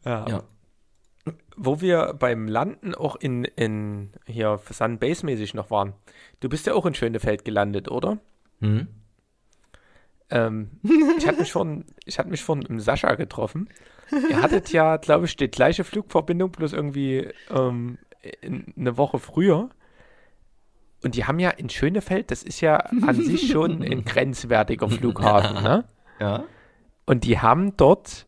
Ja. 0.05 0.28
ja. 0.28 0.43
Wo 1.57 1.80
wir 1.80 2.14
beim 2.18 2.47
Landen 2.49 2.95
auch 2.95 3.16
in, 3.16 3.45
in 3.45 4.12
hier 4.26 4.61
Sun 4.70 4.99
Base 4.99 5.26
mäßig 5.26 5.55
noch 5.55 5.70
waren. 5.70 5.95
Du 6.41 6.49
bist 6.49 6.66
ja 6.66 6.74
auch 6.74 6.86
in 6.86 6.95
Schönefeld 6.95 7.45
gelandet, 7.45 7.91
oder? 7.91 8.18
Mhm. 8.61 8.86
Ähm, 10.30 10.70
ich 11.18 11.26
hatte 11.26 11.41
mich 11.41 11.53
von, 11.53 11.84
ich 12.05 12.18
hatte 12.18 12.28
mich 12.28 12.43
von 12.43 12.80
Sascha 12.80 13.14
getroffen. 13.14 13.68
Ihr 14.30 14.41
hattet 14.41 14.72
ja, 14.72 14.97
glaube 14.97 15.26
ich, 15.26 15.36
die 15.36 15.49
gleiche 15.49 15.84
Flugverbindung, 15.84 16.51
bloß 16.51 16.72
irgendwie 16.72 17.28
ähm, 17.51 17.99
eine 18.76 18.97
Woche 18.97 19.18
früher. 19.18 19.70
Und 21.03 21.14
die 21.14 21.24
haben 21.24 21.39
ja 21.39 21.51
in 21.51 21.68
Schönefeld, 21.68 22.30
das 22.30 22.43
ist 22.43 22.61
ja 22.61 22.76
an 22.76 23.14
sich 23.14 23.51
schon 23.51 23.82
ein 23.82 24.05
grenzwertiger 24.05 24.89
Flughafen, 24.89 25.62
ne? 25.62 25.84
Ja. 26.18 26.45
Und 27.09 27.25
die 27.25 27.39
haben 27.39 27.75
dort, 27.79 28.27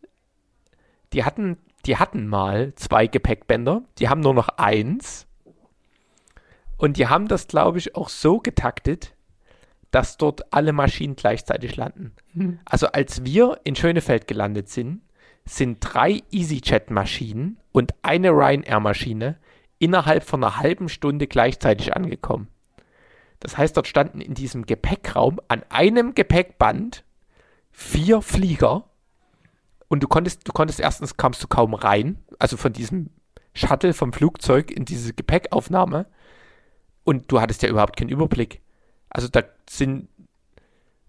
die 1.12 1.22
hatten, 1.22 1.58
die 1.84 1.98
hatten 1.98 2.26
mal 2.26 2.74
zwei 2.76 3.08
Gepäckbänder, 3.08 3.82
die 3.98 4.08
haben 4.08 4.22
nur 4.22 4.32
noch 4.32 4.48
eins. 4.56 5.26
Und 6.78 6.96
die 6.96 7.06
haben 7.06 7.28
das, 7.28 7.46
glaube 7.46 7.76
ich, 7.76 7.94
auch 7.94 8.08
so 8.08 8.38
getaktet, 8.38 9.14
dass 9.90 10.16
dort 10.16 10.50
alle 10.54 10.72
Maschinen 10.72 11.14
gleichzeitig 11.14 11.76
landen. 11.76 12.12
Mhm. 12.32 12.60
Also 12.64 12.86
als 12.86 13.22
wir 13.22 13.60
in 13.64 13.76
Schönefeld 13.76 14.26
gelandet 14.26 14.70
sind, 14.70 15.02
sind 15.44 15.80
drei 15.80 16.22
EasyJet-Maschinen 16.32 17.58
und 17.72 17.92
eine 18.00 18.30
Ryanair-Maschine 18.30 19.36
innerhalb 19.78 20.24
von 20.24 20.42
einer 20.42 20.56
halben 20.56 20.88
Stunde 20.88 21.26
gleichzeitig 21.26 21.94
angekommen. 21.94 22.48
Das 23.40 23.58
heißt, 23.58 23.76
dort 23.76 23.88
standen 23.88 24.22
in 24.22 24.32
diesem 24.32 24.64
Gepäckraum 24.64 25.38
an 25.48 25.64
einem 25.68 26.14
Gepäckband 26.14 27.04
vier 27.80 28.20
Flieger 28.20 28.84
und 29.88 30.02
du 30.02 30.06
konntest, 30.06 30.46
du 30.46 30.52
konntest 30.52 30.80
erstens 30.80 31.16
kamst 31.16 31.42
du 31.42 31.48
kaum 31.48 31.72
rein, 31.72 32.18
also 32.38 32.58
von 32.58 32.74
diesem 32.74 33.08
Shuttle 33.54 33.94
vom 33.94 34.12
Flugzeug 34.12 34.70
in 34.70 34.84
diese 34.84 35.14
Gepäckaufnahme 35.14 36.06
und 37.04 37.32
du 37.32 37.40
hattest 37.40 37.62
ja 37.62 37.70
überhaupt 37.70 37.96
keinen 37.96 38.10
Überblick. 38.10 38.60
Also 39.08 39.28
da 39.28 39.42
sind 39.68 40.08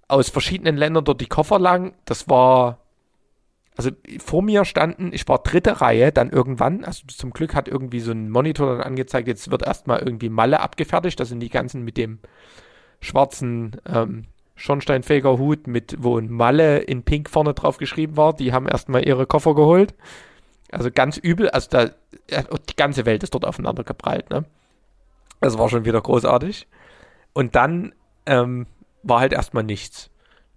aus 0.07 0.29
verschiedenen 0.29 0.77
Ländern 0.77 1.03
dort 1.03 1.19
die 1.19 1.27
Koffer 1.27 1.59
lang. 1.59 1.93
Das 2.05 2.29
war, 2.29 2.79
also 3.75 3.91
vor 4.19 4.41
mir 4.41 4.63
standen, 4.63 5.11
ich 5.13 5.27
war 5.27 5.39
dritte 5.39 5.81
Reihe 5.81 6.13
dann 6.13 6.29
irgendwann, 6.29 6.85
also 6.85 7.05
zum 7.07 7.31
Glück 7.31 7.53
hat 7.53 7.67
irgendwie 7.67 7.99
so 7.99 8.11
ein 8.11 8.29
Monitor 8.29 8.77
dann 8.77 8.81
angezeigt, 8.83 9.27
jetzt 9.27 9.51
wird 9.51 9.63
erstmal 9.63 9.99
irgendwie 9.99 10.29
Malle 10.29 10.61
abgefertigt. 10.61 11.19
Das 11.19 11.29
sind 11.29 11.41
die 11.41 11.49
ganzen 11.49 11.83
mit 11.83 11.97
dem 11.97 12.19
schwarzen 13.01 13.75
ähm, 13.85 14.25
Schornsteinfeger 14.61 15.39
Hut, 15.39 15.65
mit, 15.65 15.95
wo 15.99 16.19
ein 16.19 16.29
Malle 16.29 16.77
in 16.77 17.01
Pink 17.01 17.31
vorne 17.31 17.55
drauf 17.55 17.77
geschrieben 17.77 18.15
war. 18.15 18.33
Die 18.33 18.53
haben 18.53 18.67
erstmal 18.67 19.07
ihre 19.07 19.25
Koffer 19.25 19.55
geholt. 19.55 19.95
Also 20.71 20.91
ganz 20.91 21.17
übel, 21.17 21.49
also 21.49 21.67
da, 21.71 21.89
die 22.29 22.75
ganze 22.75 23.07
Welt 23.07 23.23
ist 23.23 23.33
dort 23.33 23.43
aufeinander 23.43 23.83
geprallt, 23.83 24.29
ne? 24.29 24.45
Das 25.39 25.57
war 25.57 25.67
schon 25.67 25.83
wieder 25.83 25.99
großartig. 25.99 26.67
Und 27.33 27.55
dann 27.55 27.95
ähm, 28.27 28.67
war 29.01 29.21
halt 29.21 29.33
erstmal 29.33 29.63
nichts. 29.63 30.11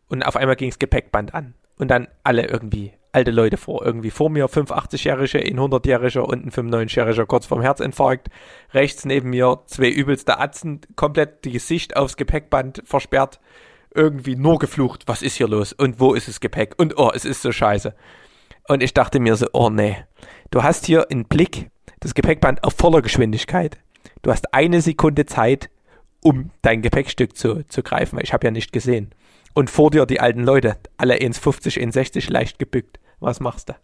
Und 0.09 0.23
auf 0.23 0.37
einmal 0.37 0.57
ging 0.57 0.69
das 0.69 0.79
Gepäckband 0.79 1.33
an. 1.33 1.55
Und 1.79 1.91
dann 1.91 2.07
alle 2.23 2.47
irgendwie 2.47 2.93
alte 3.11 3.31
Leute 3.31 3.57
vor. 3.57 3.87
Irgendwie 3.87 4.11
vor 4.11 4.29
mir 4.29 4.49
85-Jährige, 4.51 5.39
ein 5.39 5.59
100-Jähriger 5.59 6.21
und 6.21 6.45
ein 6.45 6.51
95-Jähriger 6.51 7.25
kurz 7.25 7.47
vorm 7.47 7.63
Herzinfarkt. 7.63 8.29
Rechts 8.75 9.07
neben 9.07 9.31
mir 9.31 9.63
zwei 9.65 9.89
übelste 9.89 10.39
Atzen, 10.39 10.83
komplett 10.95 11.47
die 11.47 11.53
Gesicht 11.53 11.97
aufs 11.97 12.19
Gepäckband 12.19 12.83
versperrt. 12.85 13.41
Irgendwie 13.95 14.35
nur 14.35 14.59
geflucht. 14.59 15.05
Was 15.07 15.23
ist 15.23 15.37
hier 15.37 15.49
los? 15.49 15.73
Und 15.73 16.01
wo 16.01 16.15
ist 16.15 16.29
das 16.29 16.41
Gepäck? 16.41 16.75
Und 16.79 16.99
oh, 16.99 17.13
es 17.15 17.25
ist 17.25 17.43
so 17.43 17.53
scheiße. 17.53 17.95
Und 18.69 18.83
ich 18.83 18.93
dachte 18.93 19.21
mir 19.21 19.37
so, 19.37 19.47
oh 19.53 19.71
nee. 19.71 19.97
Du 20.51 20.63
hast 20.63 20.87
hier 20.87 21.11
einen 21.11 21.27
Blick, 21.27 21.71
das 22.01 22.15
Gepäckband 22.15 22.65
auf 22.65 22.75
voller 22.75 23.03
Geschwindigkeit. 23.03 23.79
Du 24.23 24.31
hast 24.31 24.53
eine 24.53 24.81
Sekunde 24.81 25.27
Zeit, 25.27 25.71
um 26.23 26.51
dein 26.63 26.83
Gepäckstück 26.83 27.37
zu, 27.37 27.63
zu 27.69 27.83
greifen, 27.83 28.17
weil 28.17 28.25
ich 28.25 28.33
habe 28.33 28.47
ja 28.47 28.51
nicht 28.51 28.73
gesehen. 28.73 29.11
Und 29.55 29.71
vor 29.71 29.91
dir 29.91 30.07
die 30.07 30.21
alten 30.21 30.43
Leute, 30.43 30.77
alle 30.97 31.15
1,50, 31.15 31.79
1,60 31.81 32.33
leicht 32.33 32.59
gebückt. 32.59 32.99
Was 33.21 33.39
machst 33.39 33.69
du? 33.69 33.75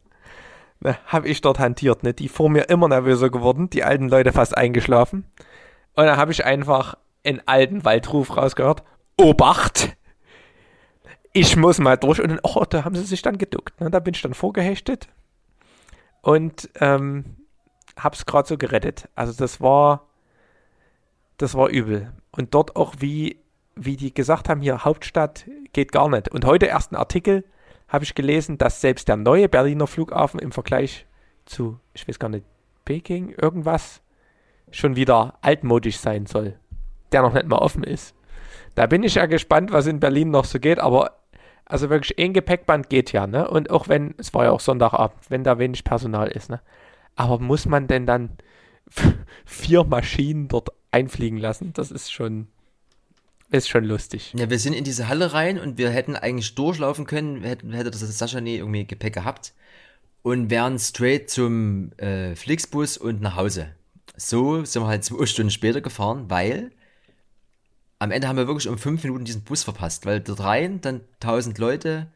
Ne, 0.80 0.96
habe 1.06 1.28
ich 1.28 1.42
dort 1.42 1.58
hantiert, 1.58 2.02
ne? 2.02 2.14
Die 2.14 2.28
vor 2.28 2.48
mir 2.48 2.68
immer 2.70 2.88
nervöser 2.88 3.30
geworden, 3.30 3.70
die 3.70 3.84
alten 3.84 4.08
Leute 4.08 4.32
fast 4.32 4.56
eingeschlafen. 4.56 5.26
Und 5.94 6.06
dann 6.06 6.16
habe 6.16 6.32
ich 6.32 6.44
einfach 6.44 6.96
einen 7.24 7.42
alten 7.46 7.84
Waldruf 7.84 8.36
rausgehört. 8.36 8.82
Obacht! 9.18 9.96
Ich 11.32 11.56
muss 11.56 11.78
mal 11.78 11.96
durch. 11.96 12.20
Und 12.20 12.40
oh, 12.42 12.64
da 12.68 12.84
haben 12.84 12.96
sie 12.96 13.04
sich 13.04 13.22
dann 13.22 13.38
geduckt. 13.38 13.80
Ne? 13.80 13.90
Da 13.90 14.00
bin 14.00 14.14
ich 14.14 14.22
dann 14.22 14.34
vorgehechtet. 14.34 15.08
Und 16.22 16.68
ähm, 16.80 17.36
hab's 17.96 18.26
gerade 18.26 18.48
so 18.48 18.58
gerettet. 18.58 19.08
Also 19.14 19.32
das 19.32 19.60
war, 19.60 20.08
das 21.38 21.54
war 21.54 21.68
übel. 21.68 22.12
Und 22.32 22.54
dort 22.54 22.76
auch, 22.76 22.94
wie, 22.98 23.38
wie 23.74 23.96
die 23.96 24.12
gesagt 24.12 24.48
haben, 24.48 24.60
hier 24.60 24.84
Hauptstadt 24.84 25.46
geht 25.72 25.92
gar 25.92 26.08
nicht. 26.08 26.28
Und 26.28 26.44
heute 26.44 26.66
erst 26.66 26.92
ein 26.92 26.96
Artikel 26.96 27.44
habe 27.88 28.04
ich 28.04 28.14
gelesen, 28.14 28.58
dass 28.58 28.80
selbst 28.80 29.08
der 29.08 29.16
neue 29.16 29.48
Berliner 29.48 29.86
Flughafen 29.86 30.40
im 30.40 30.52
Vergleich 30.52 31.06
zu, 31.44 31.78
ich 31.94 32.06
weiß 32.06 32.18
gar 32.18 32.28
nicht, 32.28 32.44
Peking, 32.84 33.34
irgendwas, 33.40 34.00
schon 34.70 34.96
wieder 34.96 35.38
altmodisch 35.42 35.98
sein 35.98 36.26
soll. 36.26 36.58
Der 37.12 37.22
noch 37.22 37.34
nicht 37.34 37.46
mal 37.46 37.58
offen 37.58 37.82
ist. 37.82 38.14
Da 38.74 38.86
bin 38.86 39.02
ich 39.02 39.16
ja 39.16 39.26
gespannt, 39.26 39.72
was 39.72 39.86
in 39.86 40.00
Berlin 40.00 40.30
noch 40.30 40.44
so 40.44 40.60
geht, 40.60 40.78
aber 40.78 41.19
also 41.70 41.88
wirklich 41.88 42.18
ein 42.18 42.32
Gepäckband 42.32 42.88
geht 42.90 43.12
ja, 43.12 43.26
ne? 43.26 43.48
Und 43.48 43.70
auch 43.70 43.88
wenn, 43.88 44.14
es 44.18 44.34
war 44.34 44.44
ja 44.44 44.50
auch 44.50 44.60
Sonntagabend, 44.60 45.18
wenn 45.28 45.44
da 45.44 45.58
wenig 45.58 45.84
Personal 45.84 46.28
ist, 46.28 46.50
ne? 46.50 46.60
Aber 47.16 47.38
muss 47.38 47.66
man 47.66 47.86
denn 47.86 48.06
dann 48.06 48.30
vier 49.44 49.84
Maschinen 49.84 50.48
dort 50.48 50.70
einfliegen 50.90 51.38
lassen. 51.38 51.72
Das 51.72 51.90
ist 51.90 52.12
schon, 52.12 52.48
ist 53.50 53.68
schon 53.68 53.84
lustig. 53.84 54.34
Ja, 54.36 54.50
wir 54.50 54.58
sind 54.58 54.74
in 54.74 54.84
diese 54.84 55.08
Halle 55.08 55.32
rein 55.32 55.58
und 55.58 55.78
wir 55.78 55.90
hätten 55.90 56.16
eigentlich 56.16 56.54
durchlaufen 56.54 57.06
können, 57.06 57.42
hätten, 57.42 57.72
hätte 57.72 57.90
das 57.90 58.00
Sascha 58.00 58.40
nie 58.40 58.56
irgendwie 58.56 58.86
Gepäck 58.86 59.14
gehabt 59.14 59.54
und 60.22 60.50
wären 60.50 60.78
straight 60.78 61.30
zum 61.30 61.92
äh, 61.98 62.34
Flixbus 62.34 62.96
und 62.96 63.20
nach 63.20 63.36
Hause. 63.36 63.68
So 64.16 64.64
sind 64.64 64.82
wir 64.82 64.88
halt 64.88 65.04
zwei 65.04 65.24
Stunden 65.26 65.50
später 65.50 65.80
gefahren, 65.80 66.26
weil 66.28 66.72
am 68.00 68.10
Ende 68.10 68.26
haben 68.26 68.36
wir 68.36 68.46
wirklich 68.46 68.66
um 68.66 68.78
fünf 68.78 69.04
Minuten 69.04 69.26
diesen 69.26 69.44
Bus 69.44 69.62
verpasst, 69.62 70.06
weil 70.06 70.20
dort 70.20 70.40
rein 70.40 70.80
dann 70.80 71.02
tausend 71.20 71.58
Leute, 71.58 72.10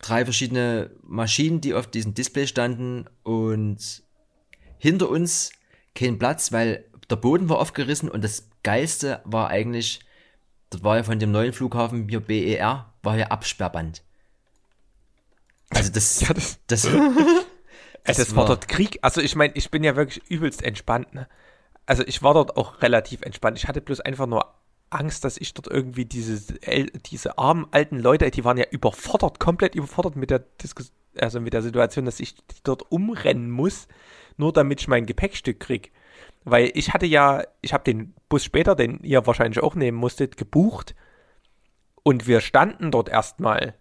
drei 0.00 0.24
verschiedene 0.24 0.90
Maschinen, 1.02 1.60
die 1.60 1.74
auf 1.74 1.88
diesem 1.88 2.14
Display 2.14 2.46
standen 2.46 3.06
und 3.24 4.04
hinter 4.78 5.10
uns 5.10 5.50
kein 5.96 6.20
Platz, 6.20 6.52
weil 6.52 6.84
der 7.10 7.16
Boden 7.16 7.48
war 7.48 7.58
aufgerissen 7.58 8.08
und 8.08 8.22
das 8.22 8.48
Geilste 8.62 9.20
war 9.24 9.48
eigentlich, 9.48 10.00
dort 10.70 10.84
war 10.84 10.96
ja 10.96 11.02
von 11.02 11.18
dem 11.18 11.32
neuen 11.32 11.52
Flughafen 11.52 12.08
hier 12.08 12.20
BER, 12.20 12.94
war 13.02 13.18
ja 13.18 13.26
Absperrband. 13.26 14.04
Also 15.70 15.90
das, 15.90 16.20
ja, 16.20 16.32
das, 16.32 16.60
das, 16.68 16.82
das, 18.04 18.16
das 18.18 18.30
war, 18.36 18.42
war 18.42 18.46
dort 18.46 18.68
Krieg. 18.68 19.00
Also 19.02 19.20
ich 19.20 19.34
meine, 19.34 19.52
ich 19.56 19.68
bin 19.72 19.82
ja 19.82 19.96
wirklich 19.96 20.22
übelst 20.30 20.62
entspannt. 20.62 21.12
Ne? 21.12 21.28
Also 21.86 22.04
ich 22.06 22.22
war 22.22 22.34
dort 22.34 22.56
auch 22.56 22.82
relativ 22.82 23.22
entspannt. 23.22 23.58
Ich 23.58 23.66
hatte 23.66 23.80
bloß 23.80 24.00
einfach 24.00 24.26
nur 24.26 24.61
Angst, 24.92 25.24
dass 25.24 25.38
ich 25.38 25.54
dort 25.54 25.68
irgendwie 25.68 26.04
diese, 26.04 26.40
diese 27.06 27.38
armen 27.38 27.66
alten 27.70 27.98
Leute, 27.98 28.30
die 28.30 28.44
waren 28.44 28.58
ja 28.58 28.66
überfordert, 28.70 29.40
komplett 29.40 29.74
überfordert 29.74 30.16
mit 30.16 30.30
der 30.30 30.40
Diskus 30.40 30.92
also 31.18 31.40
mit 31.40 31.52
der 31.52 31.62
Situation, 31.62 32.04
dass 32.04 32.20
ich 32.20 32.34
dort 32.64 32.90
umrennen 32.90 33.50
muss, 33.50 33.88
nur 34.36 34.52
damit 34.52 34.80
ich 34.80 34.88
mein 34.88 35.06
Gepäckstück 35.06 35.60
krieg. 35.60 35.92
Weil 36.44 36.70
ich 36.74 36.92
hatte 36.92 37.06
ja, 37.06 37.44
ich 37.60 37.72
habe 37.72 37.84
den 37.84 38.14
Bus 38.28 38.44
später, 38.44 38.74
den 38.74 39.00
ihr 39.02 39.26
wahrscheinlich 39.26 39.62
auch 39.62 39.74
nehmen 39.74 39.98
musstet, 39.98 40.36
gebucht. 40.36 40.94
Und 42.02 42.26
wir 42.26 42.40
standen 42.40 42.90
dort 42.90 43.08
erstmal 43.08 43.74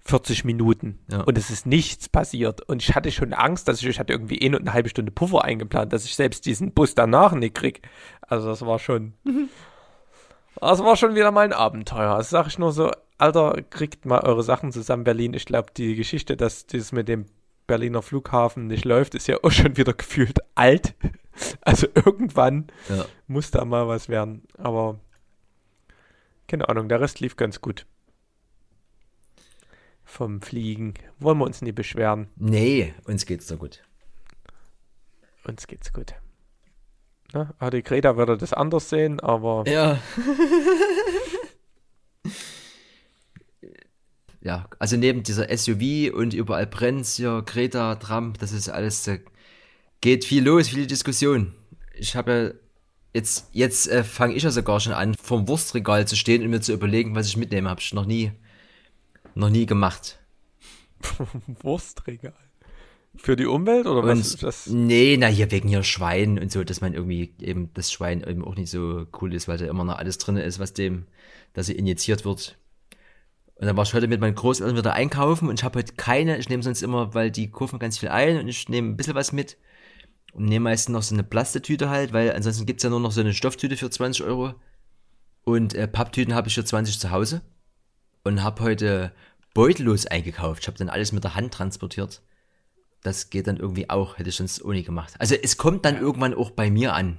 40 0.00 0.44
Minuten 0.44 0.98
ja. 1.10 1.22
und 1.22 1.38
es 1.38 1.48
ist 1.48 1.64
nichts 1.64 2.10
passiert. 2.10 2.60
Und 2.62 2.82
ich 2.82 2.94
hatte 2.94 3.10
schon 3.10 3.32
Angst, 3.32 3.68
dass 3.68 3.80
ich, 3.80 3.88
ich 3.88 3.98
hatte 3.98 4.12
irgendwie 4.12 4.38
eh 4.38 4.54
eine 4.54 4.72
halbe 4.74 4.90
Stunde 4.90 5.12
Puffer 5.12 5.44
eingeplant, 5.44 5.92
dass 5.94 6.04
ich 6.04 6.14
selbst 6.14 6.44
diesen 6.44 6.72
Bus 6.72 6.94
danach 6.94 7.32
nicht 7.32 7.54
krieg. 7.54 7.88
Also 8.20 8.48
das 8.48 8.66
war 8.66 8.78
schon, 8.78 9.14
das 10.60 10.82
war 10.82 10.96
schon 10.96 11.14
wieder 11.14 11.30
mal 11.30 11.44
ein 11.44 11.52
Abenteuer. 11.52 12.16
Das 12.18 12.30
sage 12.30 12.48
ich 12.48 12.58
nur 12.58 12.72
so, 12.72 12.90
Alter, 13.18 13.62
kriegt 13.70 14.04
mal 14.06 14.20
eure 14.20 14.42
Sachen 14.42 14.72
zusammen, 14.72 15.04
Berlin. 15.04 15.34
Ich 15.34 15.46
glaube, 15.46 15.72
die 15.76 15.94
Geschichte, 15.94 16.36
dass 16.36 16.66
das 16.66 16.92
mit 16.92 17.08
dem 17.08 17.26
Berliner 17.66 18.02
Flughafen 18.02 18.66
nicht 18.66 18.84
läuft, 18.84 19.14
ist 19.14 19.26
ja 19.26 19.38
auch 19.42 19.50
schon 19.50 19.76
wieder 19.76 19.92
gefühlt 19.92 20.38
alt. 20.54 20.94
Also 21.62 21.88
irgendwann 21.96 22.68
ja. 22.88 23.06
muss 23.26 23.50
da 23.50 23.64
mal 23.64 23.88
was 23.88 24.08
werden. 24.08 24.46
Aber 24.56 25.00
keine 26.46 26.68
Ahnung, 26.68 26.88
der 26.88 27.00
Rest 27.00 27.18
lief 27.18 27.34
ganz 27.34 27.60
gut. 27.60 27.86
Vom 30.04 30.40
Fliegen. 30.40 30.94
Wollen 31.18 31.38
wir 31.38 31.44
uns 31.44 31.60
nie 31.60 31.72
beschweren. 31.72 32.28
Nee, 32.36 32.94
uns 33.04 33.26
geht's 33.26 33.48
so 33.48 33.56
gut. 33.56 33.82
Uns 35.42 35.66
geht's 35.66 35.92
gut. 35.92 36.14
Ne? 37.34 37.52
Ah, 37.58 37.70
die 37.70 37.82
Greta 37.82 38.16
würde 38.16 38.38
das 38.38 38.52
anders 38.52 38.88
sehen, 38.88 39.18
aber. 39.18 39.64
Ja. 39.66 39.98
ja, 44.40 44.68
also 44.78 44.96
neben 44.96 45.24
dieser 45.24 45.54
SUV 45.56 46.14
und 46.14 46.32
überall 46.32 46.66
brennt 46.66 47.06
hier, 47.06 47.42
Greta, 47.44 47.96
Trump, 47.96 48.38
das 48.38 48.52
ist 48.52 48.68
alles, 48.68 49.02
da 49.02 49.16
geht 50.00 50.24
viel 50.24 50.44
los, 50.44 50.68
viele 50.68 50.86
Diskussionen. 50.86 51.54
Ich 51.96 52.14
habe 52.14 52.32
ja 52.32 52.52
jetzt, 53.14 53.48
jetzt 53.52 53.88
äh, 53.88 54.04
fange 54.04 54.34
ich 54.34 54.44
ja 54.44 54.50
sogar 54.50 54.78
schon 54.78 54.92
an, 54.92 55.14
vorm 55.14 55.48
Wurstregal 55.48 56.06
zu 56.06 56.14
stehen 56.14 56.42
und 56.42 56.50
mir 56.50 56.60
zu 56.60 56.72
überlegen, 56.72 57.16
was 57.16 57.26
ich 57.26 57.36
mitnehme. 57.36 57.68
Habe 57.68 57.80
ich 57.80 57.92
noch 57.94 58.06
nie, 58.06 58.30
noch 59.34 59.50
nie 59.50 59.66
gemacht. 59.66 60.20
Wurstregal. 61.62 62.34
Für 63.16 63.36
die 63.36 63.46
Umwelt 63.46 63.86
oder 63.86 64.02
was 64.02 64.18
ist 64.18 64.42
das? 64.42 64.66
Nee, 64.66 65.16
na 65.18 65.28
hier 65.28 65.50
wegen 65.50 65.68
hier 65.68 65.82
Schwein 65.82 66.38
und 66.38 66.50
so, 66.50 66.64
dass 66.64 66.80
man 66.80 66.94
irgendwie 66.94 67.32
eben 67.40 67.70
das 67.74 67.92
Schwein 67.92 68.22
eben 68.22 68.44
auch 68.44 68.56
nicht 68.56 68.70
so 68.70 69.06
cool 69.20 69.32
ist, 69.32 69.46
weil 69.48 69.58
da 69.58 69.66
immer 69.66 69.84
noch 69.84 69.98
alles 69.98 70.18
drin 70.18 70.36
ist, 70.36 70.58
was 70.58 70.72
dem, 70.72 71.06
dass 71.52 71.66
sie 71.66 71.74
injiziert 71.74 72.24
wird. 72.24 72.58
Und 73.54 73.66
dann 73.66 73.76
war 73.76 73.84
ich 73.84 73.94
heute 73.94 74.08
mit 74.08 74.20
meinen 74.20 74.34
Großeltern 74.34 74.76
wieder 74.76 74.94
einkaufen 74.94 75.48
und 75.48 75.60
ich 75.60 75.64
habe 75.64 75.78
heute 75.78 75.94
keine, 75.94 76.38
ich 76.38 76.48
nehme 76.48 76.62
sonst 76.62 76.82
immer, 76.82 77.14
weil 77.14 77.30
die 77.30 77.50
kaufen 77.50 77.78
ganz 77.78 77.98
viel 77.98 78.08
ein 78.08 78.38
und 78.38 78.48
ich 78.48 78.68
nehme 78.68 78.88
ein 78.88 78.96
bisschen 78.96 79.14
was 79.14 79.32
mit 79.32 79.56
und 80.32 80.46
nehme 80.46 80.64
meistens 80.64 80.92
noch 80.92 81.02
so 81.02 81.14
eine 81.14 81.22
Plastetüte 81.22 81.88
halt, 81.88 82.12
weil 82.12 82.32
ansonsten 82.32 82.66
gibt's 82.66 82.82
ja 82.82 82.90
nur 82.90 83.00
noch 83.00 83.12
so 83.12 83.20
eine 83.20 83.32
Stofftüte 83.32 83.76
für 83.76 83.88
20 83.88 84.24
Euro. 84.24 84.54
Und 85.44 85.74
äh, 85.74 85.86
Papptüten 85.86 86.34
habe 86.34 86.48
ich 86.48 86.54
für 86.54 86.64
20 86.64 86.98
zu 86.98 87.10
Hause. 87.10 87.42
Und 88.24 88.42
habe 88.42 88.62
heute 88.62 89.12
beutellos 89.52 90.06
eingekauft. 90.06 90.62
Ich 90.62 90.66
habe 90.66 90.78
dann 90.78 90.88
alles 90.88 91.12
mit 91.12 91.22
der 91.22 91.36
Hand 91.36 91.54
transportiert. 91.54 92.22
Das 93.04 93.30
geht 93.30 93.46
dann 93.46 93.58
irgendwie 93.58 93.90
auch, 93.90 94.18
hätte 94.18 94.30
ich 94.30 94.36
sonst 94.36 94.64
ohne 94.64 94.82
gemacht. 94.82 95.14
Also 95.18 95.36
es 95.40 95.56
kommt 95.56 95.84
dann 95.84 95.94
ja. 95.94 96.00
irgendwann 96.00 96.34
auch 96.34 96.50
bei 96.50 96.70
mir 96.70 96.94
an. 96.94 97.18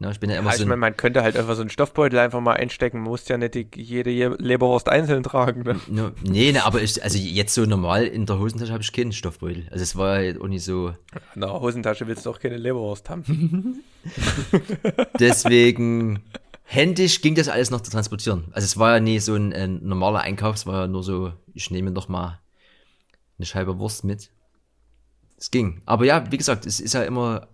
Ja, 0.00 0.10
ich 0.10 0.20
bin 0.20 0.30
ja 0.30 0.38
immer 0.38 0.50
ja, 0.50 0.56
so. 0.56 0.62
Ich 0.62 0.68
meine, 0.68 0.80
man 0.80 0.96
könnte 0.96 1.22
halt 1.22 1.36
einfach 1.36 1.54
so 1.54 1.60
einen 1.60 1.70
Stoffbeutel 1.70 2.18
einfach 2.18 2.40
mal 2.40 2.54
einstecken. 2.54 2.98
Man 2.98 3.10
muss 3.10 3.26
ja 3.28 3.36
nicht 3.36 3.54
die, 3.54 3.66
jede 3.74 4.10
Leberwurst 4.10 4.88
einzeln 4.88 5.22
tragen. 5.22 5.62
Ne? 5.62 5.80
No, 5.88 6.10
nee, 6.22 6.52
ne, 6.52 6.64
aber 6.64 6.82
ich, 6.82 7.02
also 7.02 7.18
jetzt 7.18 7.54
so 7.54 7.64
normal 7.64 8.06
in 8.06 8.26
der 8.26 8.38
Hosentasche 8.38 8.72
habe 8.72 8.82
ich 8.82 8.92
keinen 8.92 9.12
Stoffbeutel. 9.12 9.66
Also 9.70 9.82
es 9.82 9.96
war 9.96 10.20
ja 10.20 10.40
auch 10.40 10.48
nicht 10.48 10.64
so. 10.64 10.94
In 11.34 11.40
der 11.40 11.60
Hosentasche 11.60 12.06
willst 12.06 12.26
du 12.26 12.30
auch 12.30 12.38
keine 12.38 12.56
Leberwurst 12.56 13.10
haben. 13.10 13.82
Deswegen 15.18 16.22
händisch 16.64 17.22
ging 17.22 17.34
das 17.34 17.48
alles 17.48 17.70
noch 17.70 17.80
zu 17.80 17.90
transportieren. 17.90 18.44
Also 18.52 18.66
es 18.66 18.78
war 18.78 18.94
ja 18.94 19.00
nie 19.00 19.18
so 19.18 19.34
ein, 19.34 19.52
ein 19.52 19.84
normaler 19.84 20.20
Einkauf, 20.20 20.56
es 20.56 20.66
war 20.66 20.82
ja 20.82 20.86
nur 20.86 21.02
so, 21.02 21.32
ich 21.54 21.70
nehme 21.70 21.90
noch 21.90 22.08
mal 22.08 22.40
eine 23.38 23.46
Scheibe 23.46 23.78
Wurst 23.78 24.04
mit. 24.04 24.30
Es 25.44 25.50
ging. 25.50 25.82
Aber 25.84 26.06
ja, 26.06 26.32
wie 26.32 26.38
gesagt, 26.38 26.64
es 26.64 26.80
ist 26.80 26.94
ja 26.94 27.02
immer 27.02 27.48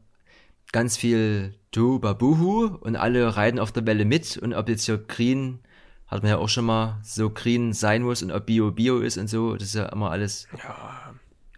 ganz 0.71 0.97
viel 0.97 1.57
Du 1.73 1.99
Babuhu 1.99 2.67
und 2.67 2.95
alle 2.95 3.35
reiten 3.35 3.59
auf 3.59 3.73
der 3.73 3.85
Welle 3.85 4.05
mit 4.05 4.37
und 4.37 4.55
ob 4.55 4.69
jetzt 4.69 4.85
hier 4.85 4.97
Green, 4.97 5.59
hat 6.07 6.23
man 6.23 6.31
ja 6.31 6.39
auch 6.39 6.49
schon 6.49 6.67
mal 6.67 7.01
so 7.03 7.31
Green 7.31 7.73
sein 7.73 8.03
muss 8.03 8.23
und 8.23 8.31
ob 8.31 8.47
Bio 8.47 8.71
Bio 8.71 9.01
ist 9.01 9.19
und 9.19 9.27
so, 9.27 9.55
das 9.55 9.65
ist 9.65 9.75
ja 9.75 9.87
immer 9.87 10.13
alles. 10.13 10.47
Ja. 10.63 11.15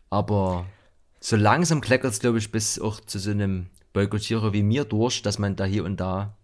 Aber 0.09 0.64
so 1.20 1.37
langsam 1.37 1.83
kleckert 1.83 2.12
es, 2.12 2.20
glaube 2.20 2.39
ich, 2.39 2.51
bis 2.51 2.80
auch 2.80 3.01
zu 3.01 3.18
so 3.18 3.30
einem 3.30 3.66
Boykottierer 3.93 4.55
wie 4.55 4.62
mir 4.62 4.87
durch, 4.87 5.20
dass 5.20 5.39
man 5.39 5.55
da 5.55 5.66
hier 5.66 5.85
und 5.85 6.01
da 6.01 6.35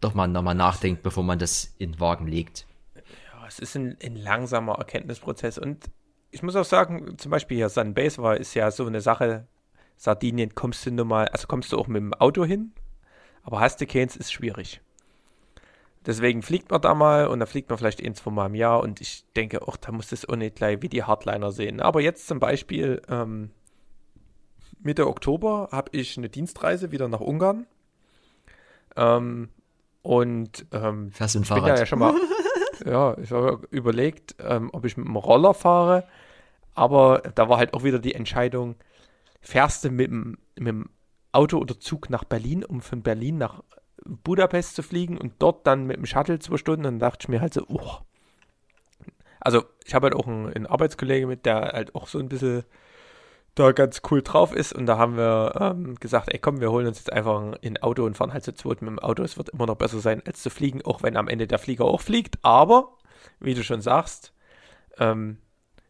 doch 0.00 0.14
mal 0.14 0.26
nochmal 0.26 0.54
nachdenkt, 0.54 1.02
bevor 1.02 1.22
man 1.22 1.38
das 1.38 1.74
in 1.76 1.92
den 1.92 2.00
Wagen 2.00 2.28
legt. 2.28 2.66
Ja, 2.94 3.46
es 3.46 3.58
ist 3.58 3.76
ein, 3.76 3.94
ein 4.02 4.16
langsamer 4.16 4.76
Erkenntnisprozess 4.76 5.58
und 5.58 5.90
ich 6.32 6.42
muss 6.42 6.56
auch 6.56 6.64
sagen, 6.64 7.16
zum 7.18 7.30
Beispiel 7.30 7.58
hier 7.58 7.68
Sun 7.68 7.94
Base 7.94 8.20
war, 8.20 8.36
ist 8.36 8.54
ja 8.54 8.70
so 8.70 8.86
eine 8.86 9.00
Sache, 9.00 9.46
Sardinien 9.96 10.54
kommst 10.54 10.84
du 10.84 10.90
nur 10.90 11.04
mal, 11.04 11.28
also 11.28 11.46
kommst 11.46 11.72
du 11.72 11.78
auch 11.78 11.86
mit 11.86 12.02
dem 12.02 12.14
Auto 12.14 12.44
hin, 12.44 12.72
aber 13.42 13.60
hast 13.60 13.80
du 13.80 13.86
keins, 13.86 14.16
ist 14.16 14.32
schwierig. 14.32 14.80
Deswegen 16.04 16.42
fliegt 16.42 16.70
man 16.70 16.80
da 16.80 16.94
mal 16.94 17.28
und 17.28 17.38
da 17.38 17.46
fliegt 17.46 17.68
man 17.70 17.78
vielleicht 17.78 18.02
ein, 18.04 18.14
zwei 18.14 18.32
Mal 18.32 18.46
im 18.46 18.54
Jahr 18.56 18.80
und 18.80 19.00
ich 19.00 19.24
denke, 19.36 19.62
auch 19.68 19.76
da 19.76 19.92
muss 19.92 20.08
das 20.08 20.28
auch 20.28 20.34
nicht 20.34 20.56
gleich 20.56 20.82
wie 20.82 20.88
die 20.88 21.04
Hardliner 21.04 21.52
sehen. 21.52 21.80
Aber 21.80 22.00
jetzt 22.00 22.26
zum 22.26 22.40
Beispiel 22.40 23.00
ähm, 23.08 23.50
Mitte 24.80 25.06
Oktober 25.06 25.68
habe 25.70 25.90
ich 25.92 26.18
eine 26.18 26.28
Dienstreise 26.28 26.90
wieder 26.90 27.06
nach 27.06 27.20
Ungarn. 27.20 27.66
Ähm, 28.96 29.50
und 30.02 30.66
ähm, 30.72 31.12
Fährst 31.12 31.36
du 31.36 31.40
ein 31.40 31.44
Fahrrad? 31.44 31.78
ja, 31.78 31.86
schon 31.86 32.00
mal, 32.00 32.14
ja, 32.84 33.16
ich 33.18 33.30
habe 33.30 33.66
überlegt, 33.70 34.36
ähm, 34.40 34.70
ob 34.72 34.84
ich 34.84 34.96
mit 34.96 35.06
dem 35.06 35.16
Roller 35.16 35.54
fahre, 35.54 36.04
aber 36.74 37.22
da 37.34 37.48
war 37.48 37.58
halt 37.58 37.74
auch 37.74 37.84
wieder 37.84 37.98
die 37.98 38.14
Entscheidung, 38.14 38.76
fährst 39.40 39.84
du 39.84 39.90
mit 39.90 40.10
dem, 40.10 40.38
mit 40.56 40.68
dem 40.68 40.90
Auto 41.32 41.58
oder 41.58 41.78
Zug 41.78 42.10
nach 42.10 42.24
Berlin, 42.24 42.64
um 42.64 42.80
von 42.80 43.02
Berlin 43.02 43.38
nach 43.38 43.62
Budapest 44.04 44.76
zu 44.76 44.82
fliegen 44.82 45.18
und 45.18 45.34
dort 45.38 45.66
dann 45.66 45.86
mit 45.86 45.96
dem 45.96 46.06
Shuttle 46.06 46.38
zwei 46.38 46.56
Stunden. 46.56 46.82
Dann 46.82 46.98
dachte 46.98 47.24
ich 47.24 47.28
mir 47.28 47.40
halt 47.40 47.54
so, 47.54 47.64
oh. 47.68 47.98
Also 49.40 49.64
ich 49.84 49.94
habe 49.94 50.06
halt 50.06 50.14
auch 50.14 50.26
einen, 50.26 50.52
einen 50.52 50.66
Arbeitskollege 50.66 51.26
mit, 51.26 51.46
der 51.46 51.72
halt 51.72 51.94
auch 51.94 52.06
so 52.06 52.18
ein 52.18 52.28
bisschen 52.28 52.64
da 53.54 53.72
ganz 53.72 54.02
cool 54.10 54.22
drauf 54.22 54.54
ist. 54.54 54.72
Und 54.72 54.86
da 54.86 54.98
haben 54.98 55.16
wir 55.16 55.54
ähm, 55.60 55.96
gesagt, 55.96 56.32
ey 56.32 56.38
komm, 56.38 56.60
wir 56.60 56.70
holen 56.70 56.86
uns 56.86 56.98
jetzt 56.98 57.12
einfach 57.12 57.56
ein 57.62 57.82
Auto 57.82 58.04
und 58.04 58.16
fahren 58.16 58.32
halt 58.32 58.44
zu 58.44 58.54
zweit 58.54 58.82
mit 58.82 58.90
dem 58.90 58.98
Auto. 58.98 59.22
Es 59.22 59.36
wird 59.36 59.50
immer 59.50 59.66
noch 59.66 59.76
besser 59.76 60.00
sein, 60.00 60.22
als 60.26 60.42
zu 60.42 60.50
fliegen, 60.50 60.82
auch 60.82 61.02
wenn 61.02 61.16
am 61.16 61.28
Ende 61.28 61.46
der 61.46 61.58
Flieger 61.58 61.84
auch 61.84 62.00
fliegt. 62.00 62.38
Aber, 62.42 62.96
wie 63.40 63.54
du 63.54 63.62
schon 63.62 63.82
sagst, 63.82 64.32
ähm, 64.98 65.38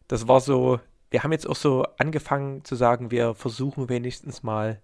das 0.07 0.27
war 0.27 0.41
so 0.41 0.79
wir 1.13 1.21
haben 1.21 1.31
jetzt 1.31 1.47
auch 1.47 1.55
so 1.55 1.85
angefangen 1.99 2.65
zu 2.65 2.73
sagen, 2.73 3.11
wir 3.11 3.35
versuchen 3.35 3.87
wenigstens 3.87 4.41
mal 4.41 4.81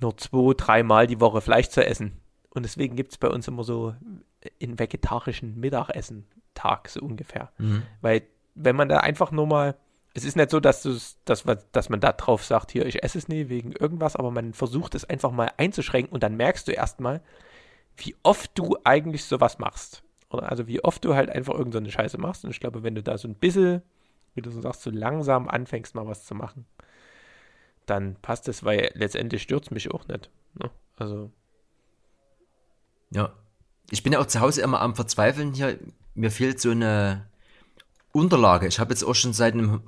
nur 0.00 0.16
zwei, 0.16 0.54
dreimal 0.56 1.08
die 1.08 1.20
Woche 1.20 1.40
Fleisch 1.40 1.70
zu 1.70 1.84
essen. 1.84 2.20
Und 2.50 2.62
deswegen 2.62 2.94
gibt 2.94 3.10
es 3.10 3.18
bei 3.18 3.26
uns 3.26 3.48
immer 3.48 3.64
so 3.64 3.96
einen 4.62 4.78
vegetarischen 4.78 5.58
Mittagessen-Tag, 5.58 6.88
so 6.88 7.00
ungefähr. 7.00 7.50
Mhm. 7.58 7.82
Weil, 8.00 8.22
wenn 8.54 8.76
man 8.76 8.88
da 8.88 8.98
einfach 8.98 9.32
nur 9.32 9.48
mal, 9.48 9.74
es 10.14 10.24
ist 10.24 10.36
nicht 10.36 10.50
so, 10.50 10.58
dass, 10.58 10.82
dass, 11.24 11.44
dass 11.72 11.88
man 11.88 12.00
da 12.00 12.12
drauf 12.12 12.44
sagt, 12.44 12.72
hier, 12.72 12.86
ich 12.86 13.02
esse 13.02 13.18
es 13.18 13.28
nie 13.28 13.48
wegen 13.48 13.72
irgendwas, 13.72 14.16
aber 14.16 14.30
man 14.30 14.52
versucht 14.52 14.94
es 14.94 15.04
einfach 15.04 15.30
mal 15.30 15.52
einzuschränken 15.56 16.12
und 16.12 16.22
dann 16.22 16.36
merkst 16.36 16.66
du 16.66 16.72
erstmal, 16.72 17.22
wie 17.96 18.16
oft 18.22 18.50
du 18.58 18.76
eigentlich 18.84 19.24
sowas 19.24 19.58
machst. 19.58 20.02
Oder 20.30 20.50
also 20.50 20.66
wie 20.66 20.82
oft 20.82 21.04
du 21.04 21.14
halt 21.14 21.30
einfach 21.30 21.54
irgendeine 21.54 21.86
so 21.86 21.92
Scheiße 21.92 22.18
machst. 22.18 22.44
Und 22.44 22.50
ich 22.50 22.60
glaube, 22.60 22.82
wenn 22.82 22.94
du 22.94 23.02
da 23.02 23.16
so 23.16 23.28
ein 23.28 23.34
bisschen 23.34 23.82
wie 24.38 24.42
du 24.42 24.50
so 24.50 24.60
sagst, 24.60 24.82
so 24.82 24.90
langsam 24.90 25.48
anfängst, 25.48 25.94
mal 25.94 26.06
was 26.06 26.24
zu 26.24 26.34
machen, 26.34 26.64
dann 27.86 28.16
passt 28.22 28.48
es, 28.48 28.64
weil 28.64 28.90
letztendlich 28.94 29.50
es 29.50 29.70
mich 29.70 29.90
auch 29.90 30.06
nicht. 30.06 30.30
Ne? 30.54 30.70
Also. 30.96 31.30
Ja. 33.10 33.32
Ich 33.90 34.02
bin 34.02 34.12
ja 34.12 34.20
auch 34.20 34.26
zu 34.26 34.40
Hause 34.40 34.60
immer 34.62 34.80
am 34.80 34.94
Verzweifeln 34.94 35.54
hier. 35.54 35.78
Mir 36.14 36.30
fehlt 36.30 36.60
so 36.60 36.70
eine 36.70 37.26
Unterlage. 38.12 38.66
Ich 38.66 38.78
habe 38.78 38.90
jetzt 38.90 39.02
auch 39.02 39.14
schon 39.14 39.32
seit 39.32 39.54
einem 39.54 39.82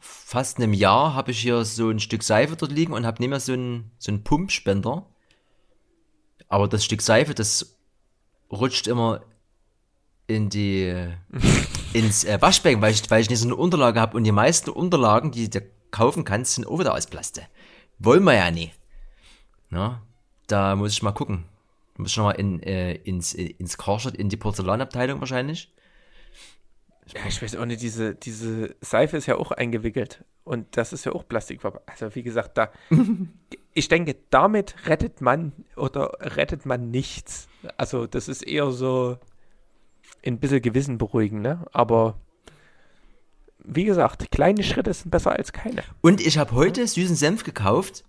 fast 0.00 0.56
einem 0.58 0.72
Jahr 0.72 1.14
habe 1.14 1.30
ich 1.30 1.40
hier 1.40 1.64
so 1.64 1.90
ein 1.90 2.00
Stück 2.00 2.22
Seife 2.22 2.56
dort 2.56 2.72
liegen 2.72 2.92
und 2.92 3.06
habe 3.06 3.20
nicht 3.22 3.28
mehr 3.28 3.40
so 3.40 3.52
einen, 3.52 3.90
so 3.98 4.10
einen 4.10 4.24
Pumpspender. 4.24 5.06
Aber 6.48 6.68
das 6.68 6.84
Stück 6.84 7.02
Seife, 7.02 7.34
das 7.34 7.78
rutscht 8.50 8.88
immer 8.88 9.22
in 10.26 10.48
die 10.48 11.12
ins 11.92 12.24
äh, 12.24 12.40
Waschbecken, 12.40 12.80
weil 12.82 12.92
ich, 12.92 13.08
weil 13.10 13.20
ich 13.20 13.30
nicht 13.30 13.40
so 13.40 13.46
eine 13.46 13.56
Unterlage 13.56 14.00
habe 14.00 14.16
und 14.16 14.24
die 14.24 14.32
meisten 14.32 14.70
Unterlagen, 14.70 15.30
die 15.30 15.50
du 15.50 15.62
kaufen 15.90 16.24
kannst, 16.24 16.54
sind 16.54 16.66
auch 16.66 16.78
wieder 16.78 16.94
aus 16.94 17.06
Plaste. 17.06 17.42
Wollen 17.98 18.24
wir 18.24 18.34
ja 18.34 18.50
nie. 18.50 18.72
Na, 19.68 20.02
da 20.46 20.74
muss 20.76 20.92
ich 20.92 21.02
mal 21.02 21.12
gucken. 21.12 21.44
Muss 21.96 22.12
ich 22.12 22.16
nochmal 22.16 22.36
in, 22.36 22.62
äh, 22.62 22.94
ins, 22.94 23.34
äh, 23.34 23.54
ins 23.58 23.76
Karstadt, 23.76 24.14
in 24.14 24.28
die 24.28 24.36
Porzellanabteilung 24.36 25.20
wahrscheinlich. 25.20 25.72
Ja, 27.14 27.20
ich 27.28 27.42
weiß 27.42 27.56
auch 27.56 27.64
nicht, 27.64 27.82
diese, 27.82 28.14
diese 28.14 28.76
Seife 28.80 29.16
ist 29.16 29.26
ja 29.26 29.36
auch 29.36 29.50
eingewickelt. 29.50 30.24
Und 30.44 30.76
das 30.76 30.92
ist 30.92 31.04
ja 31.04 31.12
auch 31.12 31.26
Plastik. 31.26 31.60
Also 31.86 32.14
wie 32.14 32.22
gesagt, 32.22 32.56
da, 32.56 32.70
ich 33.74 33.88
denke, 33.88 34.16
damit 34.30 34.74
rettet 34.86 35.20
man 35.20 35.52
oder 35.76 36.12
rettet 36.20 36.66
man 36.66 36.90
nichts. 36.90 37.48
Also 37.76 38.06
das 38.06 38.28
ist 38.28 38.42
eher 38.42 38.70
so, 38.70 39.18
ein 40.24 40.38
bisschen 40.38 40.62
Gewissen 40.62 40.98
beruhigen, 40.98 41.40
ne? 41.40 41.66
Aber 41.72 42.20
wie 43.62 43.84
gesagt, 43.84 44.30
kleine 44.30 44.62
Schritte 44.62 44.92
sind 44.92 45.10
besser 45.10 45.32
als 45.32 45.52
keine. 45.52 45.82
Und 46.00 46.20
ich 46.20 46.38
habe 46.38 46.52
heute 46.52 46.86
süßen 46.86 47.16
Senf 47.16 47.44
gekauft, 47.44 48.04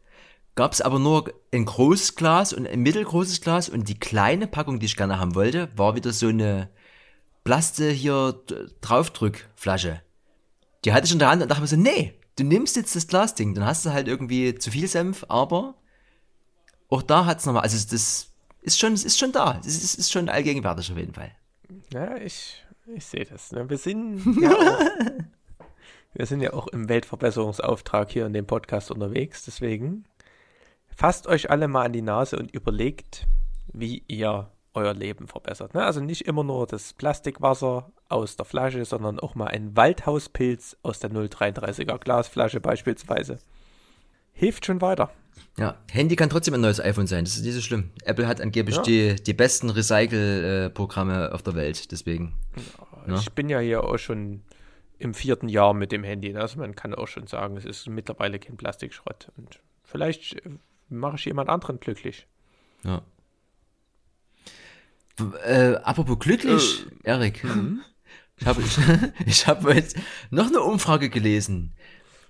gab 0.55 0.73
es 0.73 0.81
aber 0.81 0.99
nur 0.99 1.33
ein 1.53 1.65
großes 1.65 2.15
Glas 2.15 2.53
und 2.53 2.67
ein 2.67 2.81
mittelgroßes 2.81 3.41
Glas 3.41 3.69
und 3.69 3.89
die 3.89 3.99
kleine 3.99 4.47
Packung, 4.47 4.79
die 4.79 4.85
ich 4.85 4.95
gerne 4.95 5.19
haben 5.19 5.35
wollte, 5.35 5.69
war 5.75 5.95
wieder 5.95 6.13
so 6.13 6.27
eine 6.27 6.69
Plaste 7.43 7.89
hier 7.89 8.39
Draufdrückflasche. 8.81 10.01
Die 10.85 10.93
hatte 10.93 11.05
ich 11.05 11.13
in 11.13 11.19
der 11.19 11.29
Hand 11.29 11.41
und 11.41 11.49
dachte 11.49 11.61
mir 11.61 11.67
so, 11.67 11.75
nee, 11.75 12.13
du 12.37 12.43
nimmst 12.43 12.75
jetzt 12.75 12.95
das 12.95 13.07
Glasding, 13.07 13.53
dann 13.53 13.65
hast 13.65 13.85
du 13.85 13.91
halt 13.91 14.07
irgendwie 14.07 14.55
zu 14.55 14.71
viel 14.71 14.87
Senf, 14.87 15.25
aber 15.27 15.75
auch 16.89 17.01
da 17.01 17.25
hat 17.25 17.39
es 17.39 17.45
nochmal, 17.45 17.63
also 17.63 17.77
das 17.89 18.31
ist 18.61 18.79
schon, 18.79 18.93
ist 18.93 19.17
schon 19.17 19.31
da, 19.31 19.59
es 19.61 19.83
ist, 19.83 19.95
ist 19.95 20.11
schon 20.11 20.29
allgegenwärtig 20.29 20.91
auf 20.91 20.97
jeden 20.97 21.13
Fall. 21.13 21.31
Ja, 21.93 22.17
ich, 22.17 22.63
ich 22.87 23.05
sehe 23.05 23.25
das. 23.25 23.51
Ne? 23.51 23.69
Wir 23.69 23.77
sind 23.77 24.41
ja 24.41 24.51
auch, 24.51 24.79
wir 26.13 26.25
sind 26.25 26.41
ja 26.41 26.53
auch 26.53 26.67
im 26.67 26.89
Weltverbesserungsauftrag 26.89 28.11
hier 28.11 28.25
in 28.25 28.33
dem 28.33 28.45
Podcast 28.45 28.91
unterwegs, 28.91 29.45
deswegen 29.45 30.05
fasst 30.95 31.27
euch 31.27 31.49
alle 31.49 31.67
mal 31.67 31.85
an 31.85 31.93
die 31.93 32.01
Nase 32.01 32.37
und 32.37 32.51
überlegt, 32.51 33.27
wie 33.73 34.03
ihr 34.07 34.51
euer 34.73 34.93
Leben 34.93 35.27
verbessert. 35.27 35.73
Ne? 35.73 35.83
Also 35.83 35.99
nicht 35.99 36.27
immer 36.27 36.43
nur 36.43 36.67
das 36.67 36.93
Plastikwasser 36.93 37.91
aus 38.09 38.35
der 38.35 38.45
Flasche, 38.45 38.85
sondern 38.85 39.19
auch 39.19 39.35
mal 39.35 39.47
ein 39.47 39.75
Waldhauspilz 39.75 40.77
aus 40.83 40.99
der 40.99 41.11
033er 41.11 41.97
Glasflasche 41.97 42.59
beispielsweise. 42.59 43.39
Hilft 44.33 44.65
schon 44.65 44.81
weiter. 44.81 45.11
Ja, 45.57 45.77
Handy 45.91 46.15
kann 46.15 46.29
trotzdem 46.29 46.53
ein 46.53 46.61
neues 46.61 46.79
iPhone 46.79 47.07
sein, 47.07 47.25
das 47.25 47.35
ist 47.35 47.43
nicht 47.43 47.53
so 47.53 47.61
schlimm. 47.61 47.91
Apple 48.03 48.27
hat 48.27 48.39
angeblich 48.39 48.77
ja. 48.77 48.81
die, 48.83 49.15
die 49.15 49.33
besten 49.33 49.69
Recycle-Programme 49.69 51.33
auf 51.33 51.43
der 51.43 51.55
Welt, 51.55 51.91
deswegen. 51.91 52.33
Ja, 53.07 53.15
ich 53.15 53.31
bin 53.33 53.49
ja 53.49 53.59
hier 53.59 53.83
auch 53.83 53.97
schon 53.97 54.41
im 55.01 55.13
vierten 55.13 55.49
Jahr 55.49 55.73
mit 55.73 55.91
dem 55.91 56.03
Handy. 56.03 56.31
Ne? 56.31 56.39
Also 56.39 56.59
man 56.59 56.75
kann 56.75 56.93
auch 56.93 57.07
schon 57.07 57.27
sagen, 57.27 57.57
es 57.57 57.65
ist 57.65 57.89
mittlerweile 57.89 58.39
kein 58.39 58.55
Plastikschrott. 58.55 59.31
Und 59.35 59.59
vielleicht 59.83 60.35
äh, 60.45 60.51
mache 60.89 61.15
ich 61.15 61.25
jemand 61.25 61.49
anderen 61.49 61.79
glücklich. 61.79 62.27
Ja. 62.83 63.01
Äh, 65.45 65.75
apropos 65.83 66.19
glücklich, 66.19 66.85
äh, 67.03 67.09
Erik. 67.09 67.43
Mhm. 67.43 67.81
Ich 68.37 68.47
habe 68.47 68.61
ich, 68.61 68.77
ich 69.25 69.47
hab 69.47 69.63
noch 70.31 70.47
eine 70.47 70.61
Umfrage 70.61 71.09
gelesen. 71.09 71.73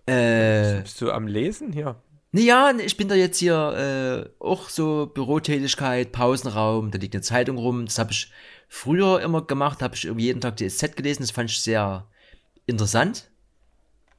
Äh, 0.05 0.81
Bist 0.81 0.99
du 1.01 1.11
am 1.11 1.27
Lesen 1.27 1.71
hier? 1.71 2.01
Ja, 2.33 2.71
ich 2.77 2.95
bin 2.95 3.09
da 3.09 3.15
jetzt 3.15 3.39
hier 3.39 4.29
äh, 4.39 4.43
auch 4.43 4.69
so 4.69 5.11
Bürotätigkeit, 5.13 6.13
Pausenraum, 6.13 6.89
da 6.89 6.97
liegt 6.97 7.13
eine 7.13 7.21
Zeitung 7.21 7.57
rum. 7.57 7.85
Das 7.85 7.99
habe 7.99 8.11
ich 8.11 8.31
früher 8.69 9.21
immer 9.21 9.41
gemacht, 9.41 9.81
habe 9.81 9.95
ich 9.95 10.03
jeden 10.03 10.39
Tag 10.39 10.55
die 10.55 10.69
SZ 10.69 10.95
gelesen, 10.95 11.23
das 11.23 11.31
fand 11.31 11.49
ich 11.49 11.61
sehr 11.61 12.07
interessant. 12.65 13.29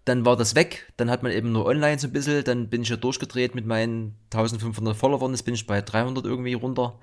Dann 0.05 0.27
war 0.27 0.37
das 0.37 0.55
weg, 0.55 0.93
dann 0.99 1.11
hat 1.11 1.23
man 1.23 1.33
eben 1.33 1.53
nur 1.53 1.65
online 1.65 1.99
so 1.99 2.09
ein 2.09 2.13
bisschen, 2.13 2.45
dann 2.45 2.69
bin 2.69 2.83
ich 2.83 2.91
ja 2.91 2.97
durchgedreht 2.97 3.55
mit 3.55 3.65
meinen 3.65 4.17
1500 4.33 4.95
Followern, 4.95 5.31
jetzt 5.31 5.45
bin 5.45 5.55
ich 5.55 5.67
bei 5.67 5.81
300 5.81 6.25
irgendwie 6.27 6.55
runter. 6.55 6.99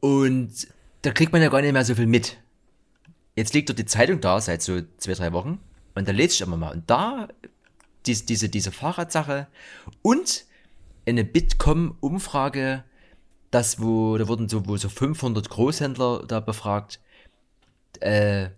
Und 0.00 0.68
da 1.02 1.12
kriegt 1.12 1.32
man 1.32 1.42
ja 1.42 1.48
gar 1.48 1.60
nicht 1.62 1.72
mehr 1.72 1.84
so 1.84 1.94
viel 1.94 2.06
mit. 2.06 2.36
Jetzt 3.34 3.54
liegt 3.54 3.68
dort 3.68 3.78
die 3.78 3.86
Zeitung 3.86 4.20
da 4.20 4.40
seit 4.40 4.62
so 4.62 4.80
zwei, 4.96 5.12
drei 5.12 5.32
Wochen 5.32 5.60
und 5.94 6.08
da 6.08 6.12
lese 6.12 6.34
ich 6.34 6.40
immer 6.40 6.56
mal. 6.56 6.72
Und 6.72 6.88
da 6.90 7.28
diese, 8.06 8.24
diese, 8.24 8.48
diese 8.48 8.72
Fahrradsache 8.72 9.46
und 10.02 10.44
eine 11.06 11.24
Bitkom-Umfrage, 11.24 12.84
das 13.50 13.80
wo, 13.80 14.16
da 14.18 14.28
wurden 14.28 14.48
so, 14.48 14.66
wo 14.66 14.76
so 14.76 14.88
500 14.88 15.48
Großhändler 15.48 16.24
da 16.26 16.40
befragt, 16.40 17.00
äh, 18.00 18.48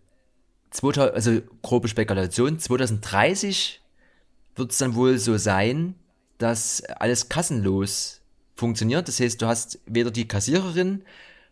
2000, 0.70 1.14
also 1.14 1.40
grobe 1.62 1.88
Spekulation, 1.88 2.58
2030 2.58 3.80
wird 4.56 4.72
es 4.72 4.78
dann 4.78 4.94
wohl 4.94 5.18
so 5.18 5.36
sein, 5.36 5.94
dass 6.38 6.82
alles 6.84 7.28
kassenlos 7.28 8.20
funktioniert. 8.58 9.08
Das 9.08 9.20
heißt, 9.20 9.40
du 9.40 9.46
hast 9.46 9.78
weder 9.86 10.10
die 10.10 10.26
Kassiererin, 10.26 11.04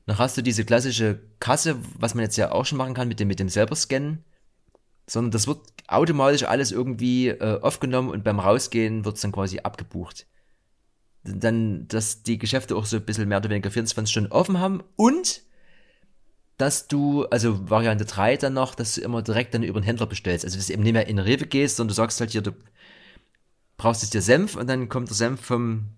noch 0.06 0.18
hast 0.18 0.36
du 0.36 0.42
diese 0.42 0.64
klassische 0.64 1.20
Kasse, 1.40 1.76
was 1.98 2.14
man 2.14 2.24
jetzt 2.24 2.36
ja 2.36 2.52
auch 2.52 2.66
schon 2.66 2.78
machen 2.78 2.94
kann 2.94 3.08
mit 3.08 3.20
dem, 3.20 3.28
mit 3.28 3.38
dem 3.38 3.48
selber 3.48 3.76
scannen, 3.76 4.24
sondern 5.06 5.30
das 5.30 5.46
wird 5.46 5.60
automatisch 5.88 6.44
alles 6.44 6.72
irgendwie 6.72 7.28
äh, 7.28 7.60
aufgenommen 7.60 8.10
und 8.10 8.24
beim 8.24 8.40
Rausgehen 8.40 9.04
wird 9.04 9.16
es 9.16 9.22
dann 9.22 9.32
quasi 9.32 9.60
abgebucht. 9.60 10.26
Dann, 11.22 11.88
dass 11.88 12.22
die 12.22 12.38
Geschäfte 12.38 12.76
auch 12.76 12.86
so 12.86 12.96
ein 12.96 13.04
bisschen 13.04 13.28
mehr 13.28 13.38
oder 13.38 13.50
weniger 13.50 13.70
24 13.70 14.10
Stunden 14.10 14.32
offen 14.32 14.58
haben 14.58 14.82
und 14.96 15.42
dass 16.56 16.88
du, 16.88 17.24
also 17.26 17.68
Variante 17.68 18.04
3 18.04 18.36
dann 18.36 18.54
noch, 18.54 18.74
dass 18.74 18.94
du 18.94 19.00
immer 19.00 19.22
direkt 19.22 19.54
dann 19.54 19.62
über 19.62 19.80
den 19.80 19.84
Händler 19.84 20.06
bestellst. 20.06 20.44
Also 20.44 20.56
dass 20.56 20.68
du 20.68 20.72
eben 20.72 20.82
nicht 20.82 20.92
mehr 20.92 21.06
in 21.06 21.18
Rewe 21.18 21.46
gehst, 21.46 21.76
sondern 21.76 21.88
du 21.88 21.94
sagst 21.94 22.20
halt 22.20 22.30
hier, 22.30 22.42
du 22.42 22.52
brauchst 23.76 24.02
jetzt 24.02 24.14
dir 24.14 24.22
Senf 24.22 24.56
und 24.56 24.68
dann 24.68 24.88
kommt 24.88 25.08
der 25.08 25.16
Senf 25.16 25.40
vom 25.40 25.90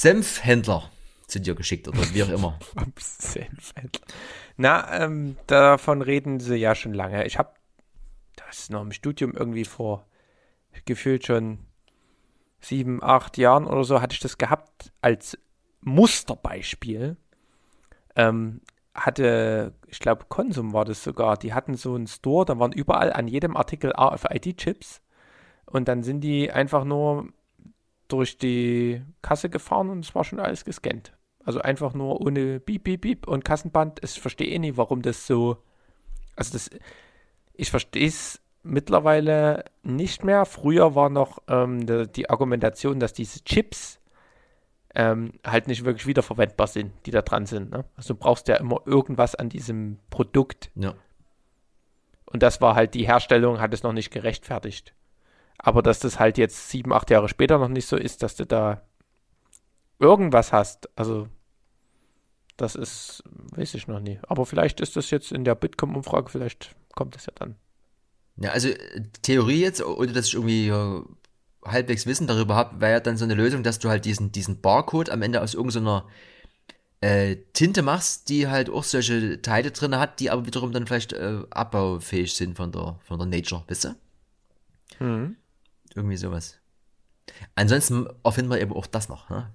Senfhändler 0.00 0.90
zu 1.26 1.40
dir 1.40 1.54
geschickt 1.54 1.86
oder 1.86 1.98
wie 2.14 2.22
auch 2.22 2.30
immer. 2.30 2.58
Senfhändler. 2.96 4.00
Na, 4.56 4.98
ähm, 4.98 5.36
davon 5.46 6.00
reden 6.00 6.40
sie 6.40 6.56
ja 6.56 6.74
schon 6.74 6.94
lange. 6.94 7.26
Ich 7.26 7.36
habe 7.36 7.50
das 8.34 8.70
noch 8.70 8.80
im 8.80 8.92
Studium 8.92 9.34
irgendwie 9.34 9.66
vor 9.66 10.06
gefühlt 10.86 11.26
schon 11.26 11.58
sieben, 12.62 13.02
acht 13.02 13.36
Jahren 13.36 13.66
oder 13.66 13.84
so 13.84 14.00
hatte 14.00 14.14
ich 14.14 14.20
das 14.20 14.38
gehabt 14.38 14.90
als 15.02 15.36
Musterbeispiel. 15.82 17.18
Ähm, 18.16 18.62
hatte, 18.94 19.74
ich 19.86 20.00
glaube, 20.00 20.24
Konsum 20.30 20.72
war 20.72 20.86
das 20.86 21.04
sogar, 21.04 21.36
die 21.36 21.52
hatten 21.52 21.74
so 21.74 21.94
einen 21.94 22.06
Store, 22.06 22.46
da 22.46 22.58
waren 22.58 22.72
überall 22.72 23.12
an 23.12 23.28
jedem 23.28 23.54
Artikel 23.54 23.92
RFID-Chips 23.92 25.02
und 25.66 25.88
dann 25.88 26.02
sind 26.02 26.22
die 26.22 26.50
einfach 26.50 26.84
nur 26.84 27.28
durch 28.12 28.38
die 28.38 29.02
Kasse 29.22 29.48
gefahren 29.48 29.90
und 29.90 30.04
es 30.04 30.14
war 30.14 30.24
schon 30.24 30.40
alles 30.40 30.64
gescannt. 30.64 31.12
Also 31.44 31.60
einfach 31.60 31.94
nur 31.94 32.20
ohne 32.20 32.60
Beep, 32.60 32.84
Beep, 32.84 33.00
Beep 33.00 33.28
und 33.28 33.44
Kassenband. 33.44 34.00
Ich 34.04 34.20
verstehe 34.20 34.48
eh 34.48 34.58
nicht, 34.58 34.76
warum 34.76 35.02
das 35.02 35.26
so. 35.26 35.56
Also 36.36 36.52
das. 36.52 36.70
Ich 37.54 37.70
verstehe 37.70 38.06
es 38.06 38.40
mittlerweile 38.62 39.64
nicht 39.82 40.24
mehr. 40.24 40.44
Früher 40.44 40.94
war 40.94 41.08
noch 41.08 41.38
ähm, 41.48 41.86
die, 41.86 42.06
die 42.10 42.30
Argumentation, 42.30 43.00
dass 43.00 43.12
diese 43.12 43.42
Chips 43.44 44.00
ähm, 44.94 45.32
halt 45.46 45.68
nicht 45.68 45.84
wirklich 45.84 46.06
wiederverwendbar 46.06 46.66
sind, 46.66 46.92
die 47.06 47.10
da 47.10 47.22
dran 47.22 47.46
sind. 47.46 47.70
Ne? 47.70 47.84
Also 47.96 48.14
du 48.14 48.20
brauchst 48.20 48.48
ja 48.48 48.56
immer 48.56 48.80
irgendwas 48.86 49.34
an 49.34 49.48
diesem 49.48 49.98
Produkt. 50.10 50.70
Ja. 50.74 50.94
Und 52.26 52.42
das 52.42 52.60
war 52.60 52.74
halt, 52.74 52.94
die 52.94 53.06
Herstellung 53.06 53.60
hat 53.60 53.74
es 53.74 53.82
noch 53.82 53.92
nicht 53.92 54.10
gerechtfertigt. 54.10 54.94
Aber 55.62 55.82
dass 55.82 56.00
das 56.00 56.18
halt 56.18 56.38
jetzt 56.38 56.70
sieben, 56.70 56.92
acht 56.92 57.10
Jahre 57.10 57.28
später 57.28 57.58
noch 57.58 57.68
nicht 57.68 57.86
so 57.86 57.96
ist, 57.96 58.22
dass 58.22 58.36
du 58.36 58.46
da 58.46 58.82
irgendwas 59.98 60.52
hast, 60.52 60.88
also 60.98 61.28
das 62.56 62.74
ist, 62.74 63.22
weiß 63.52 63.74
ich 63.74 63.86
noch 63.86 64.00
nie. 64.00 64.18
Aber 64.22 64.46
vielleicht 64.46 64.80
ist 64.80 64.96
das 64.96 65.10
jetzt 65.10 65.32
in 65.32 65.44
der 65.44 65.54
Bitkom-Umfrage, 65.54 66.30
vielleicht 66.30 66.74
kommt 66.94 67.16
es 67.16 67.26
ja 67.26 67.32
dann. 67.34 67.56
Ja, 68.36 68.50
also 68.50 68.68
Theorie 69.22 69.60
jetzt, 69.60 69.82
ohne 69.82 70.12
dass 70.12 70.26
ich 70.26 70.34
irgendwie 70.34 70.72
halbwegs 71.64 72.06
Wissen 72.06 72.26
darüber 72.26 72.54
habe, 72.54 72.80
wäre 72.80 72.92
ja 72.92 73.00
dann 73.00 73.16
so 73.16 73.24
eine 73.24 73.34
Lösung, 73.34 73.62
dass 73.62 73.78
du 73.78 73.88
halt 73.88 74.04
diesen, 74.04 74.32
diesen 74.32 74.60
Barcode 74.60 75.10
am 75.10 75.22
Ende 75.22 75.42
aus 75.42 75.54
irgendeiner 75.54 76.06
äh, 77.02 77.36
Tinte 77.52 77.82
machst, 77.82 78.28
die 78.28 78.48
halt 78.48 78.70
auch 78.70 78.84
solche 78.84 79.40
Teile 79.42 79.70
drin 79.70 79.96
hat, 79.96 80.20
die 80.20 80.30
aber 80.30 80.46
wiederum 80.46 80.72
dann 80.72 80.86
vielleicht 80.86 81.12
äh, 81.12 81.42
abbaufähig 81.50 82.34
sind 82.34 82.56
von 82.56 82.72
der, 82.72 82.98
von 83.04 83.18
der 83.18 83.26
Nature, 83.26 83.64
wisst 83.68 83.86
ihr? 83.86 83.96
Mhm. 84.98 85.36
Irgendwie 85.94 86.16
sowas. 86.16 86.58
Ansonsten 87.54 88.06
erfinden 88.24 88.50
wir 88.50 88.60
eben 88.60 88.72
auch 88.72 88.86
das 88.86 89.08
noch. 89.08 89.28
Ne? 89.30 89.52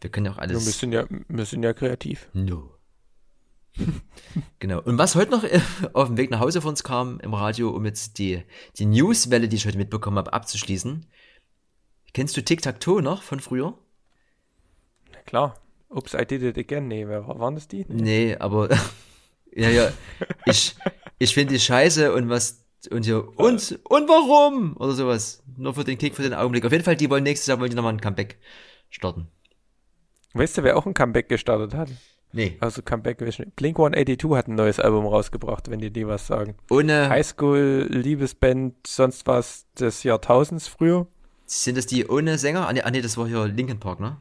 Wir 0.00 0.10
können 0.10 0.26
ja 0.26 0.32
auch 0.32 0.38
alles. 0.38 0.64
wir, 0.64 0.72
sind 0.72 0.92
ja, 0.92 1.06
wir 1.28 1.44
sind 1.44 1.62
ja 1.62 1.72
kreativ. 1.72 2.28
No. 2.32 2.74
genau. 4.58 4.80
Und 4.80 4.98
was 4.98 5.14
heute 5.14 5.30
noch 5.30 5.44
äh, 5.44 5.60
auf 5.92 6.08
dem 6.08 6.16
Weg 6.16 6.30
nach 6.30 6.40
Hause 6.40 6.60
von 6.60 6.70
uns 6.70 6.82
kam 6.82 7.20
im 7.20 7.34
Radio, 7.34 7.70
um 7.70 7.84
jetzt 7.84 8.18
die, 8.18 8.42
die 8.76 8.86
Newswelle, 8.86 9.48
die 9.48 9.56
ich 9.56 9.66
heute 9.66 9.78
mitbekommen 9.78 10.18
habe, 10.18 10.32
abzuschließen. 10.32 11.06
Kennst 12.12 12.36
du 12.36 12.42
Tic-Tac-Toe 12.42 13.02
noch 13.02 13.22
von 13.22 13.40
früher? 13.40 13.78
Na 15.12 15.20
klar. 15.22 15.60
Ups, 15.88 16.14
I 16.14 16.24
did 16.24 16.42
it 16.42 16.56
again. 16.56 16.88
Nee, 16.88 17.06
wer 17.06 17.26
waren 17.26 17.54
das 17.54 17.68
die? 17.68 17.84
Nee, 17.88 18.02
nee 18.02 18.36
aber 18.36 18.68
ja, 19.52 19.68
ja. 19.68 19.92
Ich, 20.46 20.76
ich 21.18 21.34
finde 21.34 21.54
die 21.54 21.60
scheiße 21.60 22.12
und 22.12 22.28
was 22.28 22.59
und 22.90 23.04
hier 23.04 23.28
und 23.38 23.78
und 23.84 24.08
warum 24.08 24.76
oder 24.76 24.92
sowas. 24.92 25.42
Nur 25.56 25.74
für 25.74 25.84
den 25.84 25.98
Kick, 25.98 26.14
für 26.14 26.22
den 26.22 26.34
Augenblick. 26.34 26.64
Auf 26.64 26.72
jeden 26.72 26.84
Fall, 26.84 26.96
die 26.96 27.10
wollen 27.10 27.24
nächstes 27.24 27.46
Jahr 27.46 27.60
wollen 27.60 27.70
die 27.70 27.76
nochmal 27.76 27.92
ein 27.92 28.00
Comeback 28.00 28.38
starten. 28.88 29.28
Weißt 30.32 30.58
du, 30.58 30.62
wer 30.62 30.76
auch 30.76 30.86
ein 30.86 30.94
Comeback 30.94 31.28
gestartet 31.28 31.74
hat? 31.74 31.90
Nee. 32.32 32.56
Also 32.60 32.82
Comeback 32.82 33.18
Blink 33.56 33.78
182 33.78 34.30
hat 34.36 34.46
ein 34.46 34.54
neues 34.54 34.78
Album 34.78 35.06
rausgebracht, 35.06 35.68
wenn 35.70 35.80
die 35.80 35.92
dir 35.92 36.06
was 36.06 36.26
sagen. 36.26 36.54
Ohne. 36.70 37.08
Highschool, 37.08 37.88
Liebesband, 37.90 38.86
sonst 38.86 39.26
was 39.26 39.66
des 39.72 40.04
Jahrtausends 40.04 40.68
früher. 40.68 41.08
Sind 41.46 41.76
das 41.76 41.86
die 41.86 42.06
ohne 42.06 42.38
Sänger? 42.38 42.68
Ah 42.68 42.72
nee, 42.72 42.82
ah, 42.82 42.90
nee 42.90 43.02
das 43.02 43.16
war 43.16 43.26
hier 43.26 43.46
Linkin 43.48 43.80
Park, 43.80 43.98
ne? 43.98 44.18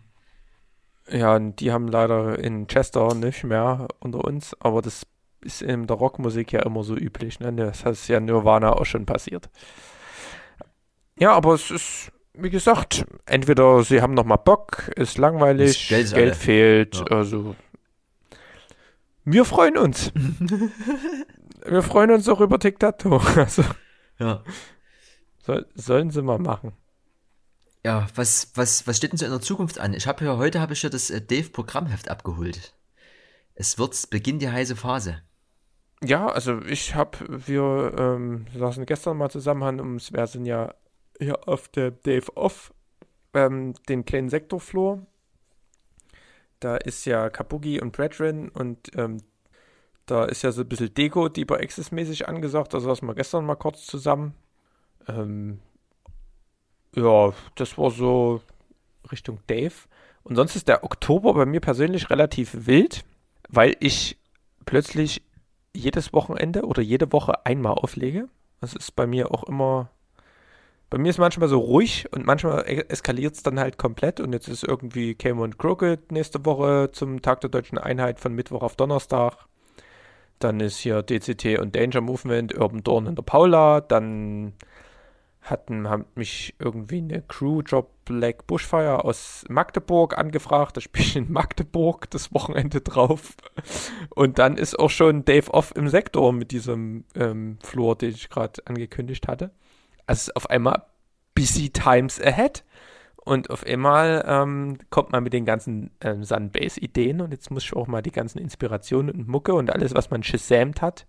Ja, 1.12 1.38
die 1.40 1.72
haben 1.72 1.88
leider 1.88 2.40
in 2.40 2.68
Chester 2.68 3.14
nicht 3.14 3.44
mehr 3.44 3.88
unter 4.00 4.24
uns, 4.24 4.56
aber 4.60 4.82
das 4.82 5.06
ist 5.42 5.62
in 5.62 5.88
der 5.88 5.98
Rockmusik 5.98 6.52
ja 6.52 6.62
immer 6.64 6.84
so 6.84 6.96
üblich, 6.96 7.40
ne? 7.40 7.54
Das 7.54 7.84
ist 7.84 8.08
ja 8.08 8.20
Nirvana 8.20 8.74
auch 8.74 8.86
schon 8.86 9.06
passiert. 9.06 9.50
Ja, 11.18 11.34
aber 11.34 11.54
es 11.54 11.72
ist, 11.72 12.12
wie 12.34 12.50
gesagt, 12.50 13.06
entweder 13.26 13.84
sie 13.84 14.02
haben 14.02 14.14
nochmal 14.14 14.38
Bock, 14.38 14.90
ist 14.96 15.18
langweilig, 15.18 15.90
Geld, 15.90 16.14
Geld 16.14 16.36
fehlt, 16.36 16.96
ja. 16.96 17.18
also 17.18 17.56
wir 19.26 19.46
freuen 19.46 19.78
uns. 19.78 20.12
wir 21.66 21.84
freuen 21.84 22.12
uns 22.12 22.28
auch 22.28 22.42
über 22.42 22.58
Diktator. 22.58 23.24
Also, 23.36 23.64
ja. 24.18 24.44
Soll, 25.40 25.68
sollen 25.76 26.10
sie 26.10 26.22
mal 26.22 26.40
machen. 26.40 26.74
Ja, 27.86 28.08
was, 28.16 28.52
was, 28.56 28.88
was 28.88 28.98
steht 28.98 29.12
denn 29.12 29.18
so 29.18 29.26
in 29.26 29.32
der 29.32 29.42
Zukunft 29.42 29.80
an? 29.80 29.94
Ich 29.94 30.08
habe 30.08 30.26
ja 30.26 30.38
heute 30.38 30.60
habe 30.60 30.74
ich 30.74 30.82
ja 30.84 30.90
das 30.90 31.10
äh, 31.10 31.22
Dave-Programmheft 31.22 32.10
abgeholt. 32.10 32.74
Es 33.54 33.78
wird 33.78 34.10
beginnt 34.10 34.42
die 34.42 34.50
heiße 34.50 34.76
Phase. 34.76 35.22
Ja, 36.04 36.28
also 36.28 36.62
ich 36.62 36.96
habe, 36.96 37.18
wir 37.28 37.94
ähm, 37.98 38.48
saßen 38.56 38.86
gestern 38.86 39.18
mal 39.18 39.30
zusammen, 39.30 39.80
und 39.82 40.14
wir 40.14 40.28
sind 40.28 40.46
ja 40.46 40.74
hier 41.20 41.48
auf 41.48 41.68
der 41.68 41.92
Dave 41.92 42.36
Off 42.38 42.74
ähm, 43.34 43.74
den 43.90 44.06
kleinen 44.06 44.30
Sektorfloor. 44.30 45.06
Da 46.62 46.78
ist 46.78 47.06
ja 47.06 47.30
Kabugi 47.30 47.82
und 47.82 47.92
Brethren 47.92 48.50
und 48.50 48.96
ähm, 48.96 49.18
da 50.06 50.26
ist 50.26 50.42
ja 50.42 50.52
so 50.52 50.62
ein 50.62 50.70
bisschen 50.70 50.94
Deko, 50.94 51.30
Deeper 51.30 51.60
Access-mäßig 51.60 52.28
angesagt. 52.28 52.74
Das 52.74 52.84
saßen 52.84 53.08
wir 53.08 53.16
gestern 53.16 53.46
mal 53.46 53.56
kurz 53.56 53.86
zusammen. 53.86 54.34
Ähm, 55.08 55.60
ja, 56.96 57.34
das 57.56 57.78
war 57.78 57.92
so 57.92 58.42
Richtung 59.12 59.40
Dave. 59.48 59.74
Und 60.24 60.36
sonst 60.36 60.56
ist 60.56 60.68
der 60.68 60.84
Oktober 60.84 61.34
bei 61.34 61.46
mir 61.46 61.60
persönlich 61.60 62.10
relativ 62.10 62.66
wild, 62.66 63.06
weil 63.50 63.76
ich 63.80 64.18
plötzlich 64.66 65.22
jedes 65.76 66.14
Wochenende 66.14 66.66
oder 66.66 66.82
jede 66.82 67.12
Woche 67.12 67.46
einmal 67.46 67.74
auflege. 67.74 68.28
Das 68.62 68.74
ist 68.74 68.96
bei 68.96 69.08
mir 69.08 69.32
auch 69.32 69.44
immer. 69.44 69.90
Bei 70.90 70.98
mir 70.98 71.10
ist 71.10 71.20
manchmal 71.20 71.50
so 71.50 71.60
ruhig 71.60 72.08
und 72.12 72.26
manchmal 72.26 72.66
eskaliert 72.66 73.36
es 73.36 73.44
dann 73.44 73.60
halt 73.60 73.78
komplett. 73.78 74.20
Und 74.20 74.34
jetzt 74.34 74.48
ist 74.48 74.64
irgendwie 74.64 75.14
Came 75.14 75.42
und 75.42 75.60
Crooked 75.60 76.12
nächste 76.12 76.44
Woche 76.46 76.90
zum 76.92 77.22
Tag 77.22 77.42
der 77.42 77.50
Deutschen 77.50 77.78
Einheit 77.78 78.20
von 78.20 78.34
Mittwoch 78.34 78.64
auf 78.64 78.76
Donnerstag. 78.76 79.34
Dann 80.40 80.60
ist 80.62 80.78
hier 80.78 81.04
DCT 81.04 81.60
und 81.60 81.76
Danger 81.76 82.02
Movement, 82.02 82.58
Urban 82.58 82.84
Dawn 82.84 83.08
in 83.08 83.16
der 83.16 83.24
Paula. 83.24 83.82
Dann 83.82 84.54
hatten 85.50 85.90
haben 85.90 86.06
mich 86.16 86.56
irgendwie 86.60 86.98
eine 86.98 87.22
Crew 87.22 87.62
Job 87.62 87.92
Black 88.06 88.48
Bushfire 88.48 89.04
aus 89.04 89.46
Magdeburg 89.50 90.18
angefragt. 90.18 90.78
Da 90.78 90.82
spiele 90.82 91.06
ich 91.06 91.16
in 91.16 91.32
Magdeburg 91.32 92.10
das 92.10 92.34
Wochenende 92.34 92.82
drauf. 92.82 93.36
Und 94.10 94.40
dann 94.40 94.58
ist 94.58 94.78
auch 94.78 94.90
schon 94.90 95.26
Dave 95.26 95.54
Off 95.54 95.74
im 95.76 95.88
Sektor 95.90 96.34
mit 96.34 96.52
diesem 96.52 97.06
ähm, 97.16 97.58
Floor, 97.64 97.96
den 97.98 98.12
ich 98.12 98.30
gerade 98.30 98.62
angekündigt 98.66 99.28
hatte. 99.28 99.52
Also 100.08 100.32
auf 100.36 100.50
einmal 100.50 100.84
busy 101.36 101.70
times 101.70 102.22
ahead. 102.22 102.64
Und 103.24 103.50
auf 103.52 103.64
einmal 103.66 104.24
ähm, 104.28 104.80
kommt 104.90 105.12
man 105.12 105.24
mit 105.24 105.34
den 105.34 105.46
ganzen 105.46 105.92
ähm, 106.02 106.24
Sunbase-Ideen 106.24 107.22
und 107.22 107.32
jetzt 107.32 107.52
muss 107.52 107.64
ich 107.64 107.76
auch 107.76 107.86
mal 107.86 108.02
die 108.02 108.12
ganzen 108.12 108.40
Inspirationen 108.40 109.14
und 109.14 109.28
Mucke 109.28 109.54
und 109.54 109.72
alles, 109.72 109.94
was 109.94 110.10
man 110.10 110.24
shazamt 110.24 110.82
hat, 110.82 111.06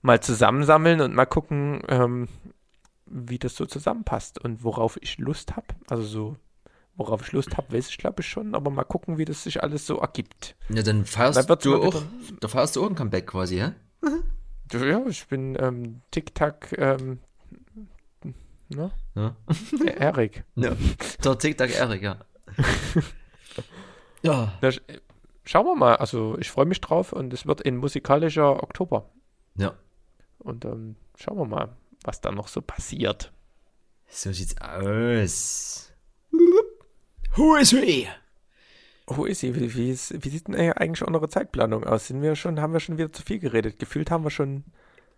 mal 0.00 0.20
zusammensammeln 0.20 1.02
und 1.02 1.14
mal 1.14 1.26
gucken, 1.26 1.82
ähm, 1.88 2.28
wie 3.06 3.38
das 3.38 3.56
so 3.56 3.66
zusammenpasst 3.66 4.42
und 4.42 4.64
worauf 4.64 4.98
ich 5.00 5.18
Lust 5.18 5.56
habe. 5.56 5.66
Also 5.88 6.02
so, 6.02 6.36
worauf 6.96 7.22
ich 7.22 7.32
Lust 7.32 7.56
habe, 7.56 7.72
weiß 7.72 7.88
ich 7.88 7.98
glaube 7.98 8.22
ich 8.22 8.28
schon, 8.28 8.54
aber 8.54 8.70
mal 8.70 8.84
gucken, 8.84 9.18
wie 9.18 9.24
das 9.24 9.44
sich 9.44 9.62
alles 9.62 9.86
so 9.86 9.98
ergibt. 9.98 10.56
Ja, 10.68 10.82
dann 10.82 11.04
feierst 11.04 11.48
dann 11.48 11.58
du 11.58 11.82
auch, 11.82 12.02
da 12.40 12.48
feierst 12.48 12.76
du 12.76 12.84
auch 12.84 12.90
ein 12.90 12.94
Comeback 12.94 13.28
quasi, 13.28 13.56
ja? 13.58 13.74
Ja, 14.72 15.06
ich 15.06 15.26
bin 15.28 15.56
ähm, 15.60 16.02
TikTok, 16.10 16.76
ähm, 16.78 17.20
ne? 18.68 18.90
Ja. 19.14 19.36
Erik. 19.98 20.44
Ja, 20.56 20.76
der 21.24 21.38
TikTok 21.38 21.70
Erik, 21.70 22.02
ja. 22.02 22.18
ja. 24.22 24.52
Na, 24.60 24.70
schauen 25.44 25.66
wir 25.66 25.76
mal, 25.76 25.96
also 25.96 26.36
ich 26.38 26.50
freue 26.50 26.66
mich 26.66 26.80
drauf 26.80 27.12
und 27.12 27.32
es 27.32 27.46
wird 27.46 27.64
ein 27.64 27.76
musikalischer 27.76 28.62
Oktober. 28.62 29.08
Ja. 29.56 29.74
Und 30.38 30.64
ähm, 30.64 30.96
schauen 31.16 31.38
wir 31.38 31.46
mal 31.46 31.76
was 32.06 32.20
da 32.20 32.32
noch 32.32 32.48
so 32.48 32.60
passiert. 32.62 33.32
So 34.08 34.32
sieht's 34.32 34.56
aus. 34.60 35.92
Who 37.36 37.56
is 37.56 37.70
he? 37.70 38.08
Wo 39.06 39.24
ist 39.24 39.40
sie? 39.40 39.54
Wie, 39.54 39.74
wie, 39.74 39.90
ist, 39.90 40.24
wie 40.24 40.28
sieht 40.28 40.48
denn 40.48 40.54
eigentlich 40.54 41.06
unsere 41.06 41.28
Zeitplanung 41.28 41.84
aus? 41.84 42.08
Sind 42.08 42.22
wir 42.22 42.34
schon, 42.34 42.60
haben 42.60 42.72
wir 42.72 42.80
schon 42.80 42.98
wieder 42.98 43.12
zu 43.12 43.22
viel 43.22 43.38
geredet? 43.38 43.78
Gefühlt 43.78 44.10
haben 44.10 44.24
wir 44.24 44.30
schon. 44.30 44.64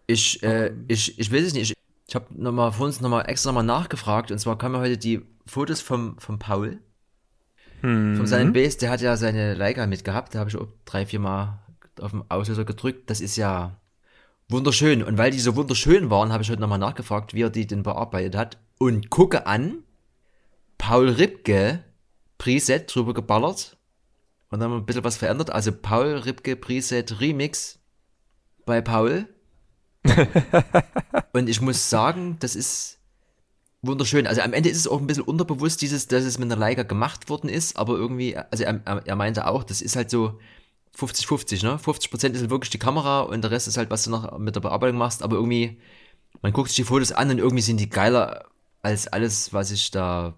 Ich, 0.06 0.42
äh, 0.42 0.72
ich, 0.88 1.18
ich 1.18 1.32
weiß 1.32 1.44
es 1.44 1.54
nicht. 1.54 1.70
Ich, 1.70 1.76
ich 2.06 2.14
habe 2.14 2.26
nochmal 2.30 2.72
vor 2.72 2.86
uns 2.86 3.00
nochmal 3.00 3.28
extra 3.28 3.50
nochmal 3.50 3.64
nachgefragt 3.64 4.30
und 4.30 4.38
zwar 4.38 4.58
kamen 4.58 4.74
mir 4.74 4.80
heute 4.80 4.98
die 4.98 5.22
Fotos 5.46 5.80
vom, 5.80 6.18
vom 6.18 6.38
Paul. 6.38 6.78
Mhm. 7.82 8.16
Von 8.16 8.26
seinem 8.26 8.52
Base, 8.52 8.78
der 8.78 8.90
hat 8.90 9.00
ja 9.00 9.16
seine 9.16 9.54
Leica 9.54 9.86
mitgehabt. 9.86 10.34
Da 10.34 10.40
habe 10.40 10.50
ich 10.50 10.56
auch 10.56 10.68
drei, 10.84 11.06
vier 11.06 11.20
Mal 11.20 11.58
auf 12.00 12.10
den 12.10 12.24
Auslöser 12.28 12.64
gedrückt. 12.64 13.08
Das 13.08 13.20
ist 13.20 13.36
ja 13.36 13.78
wunderschön. 14.48 15.02
Und 15.02 15.18
weil 15.18 15.30
die 15.30 15.40
so 15.40 15.56
wunderschön 15.56 16.10
waren, 16.10 16.32
habe 16.32 16.42
ich 16.42 16.50
heute 16.50 16.60
nochmal 16.60 16.78
nachgefragt, 16.78 17.34
wie 17.34 17.42
er 17.42 17.50
die 17.50 17.66
denn 17.66 17.82
bearbeitet 17.82 18.36
hat. 18.36 18.58
Und 18.78 19.10
gucke 19.10 19.46
an, 19.46 19.84
Paul 20.78 21.08
Ripke 21.08 21.84
Preset 22.38 22.94
drüber 22.94 23.14
geballert. 23.14 23.76
Und 24.50 24.60
dann 24.60 24.70
haben 24.70 24.76
wir 24.76 24.82
ein 24.82 24.86
bisschen 24.86 25.04
was 25.04 25.16
verändert. 25.16 25.50
Also 25.50 25.72
Paul 25.72 26.16
Ripke 26.18 26.56
Preset 26.56 27.20
Remix 27.20 27.78
bei 28.64 28.80
Paul. 28.80 29.26
und 31.32 31.48
ich 31.48 31.60
muss 31.60 31.90
sagen, 31.90 32.36
das 32.40 32.54
ist 32.54 32.98
wunderschön. 33.82 34.26
Also 34.26 34.40
am 34.40 34.52
Ende 34.52 34.68
ist 34.68 34.78
es 34.78 34.88
auch 34.88 35.00
ein 35.00 35.06
bisschen 35.06 35.24
unterbewusst, 35.24 35.82
dieses, 35.82 36.06
dass 36.06 36.24
es 36.24 36.38
mit 36.38 36.50
einer 36.50 36.60
Leica 36.60 36.82
gemacht 36.82 37.28
worden 37.28 37.48
ist, 37.48 37.76
aber 37.76 37.94
irgendwie, 37.94 38.36
also 38.36 38.64
er, 38.64 38.80
er 38.84 39.16
meinte 39.16 39.46
auch, 39.46 39.64
das 39.64 39.82
ist 39.82 39.96
halt 39.96 40.10
so, 40.10 40.38
50-50, 40.96 41.64
ne? 41.64 41.76
50% 41.76 42.32
ist 42.32 42.40
halt 42.40 42.50
wirklich 42.50 42.70
die 42.70 42.78
Kamera 42.78 43.20
und 43.20 43.42
der 43.42 43.50
Rest 43.50 43.68
ist 43.68 43.76
halt, 43.76 43.90
was 43.90 44.04
du 44.04 44.10
noch 44.10 44.38
mit 44.38 44.54
der 44.54 44.60
Bearbeitung 44.60 44.98
machst, 44.98 45.22
aber 45.22 45.36
irgendwie, 45.36 45.80
man 46.42 46.52
guckt 46.52 46.68
sich 46.68 46.76
die 46.76 46.84
Fotos 46.84 47.12
an 47.12 47.30
und 47.30 47.38
irgendwie 47.38 47.62
sind 47.62 47.78
die 47.78 47.88
geiler 47.88 48.46
als 48.82 49.06
alles, 49.08 49.52
was 49.52 49.70
ich 49.70 49.90
da 49.90 50.34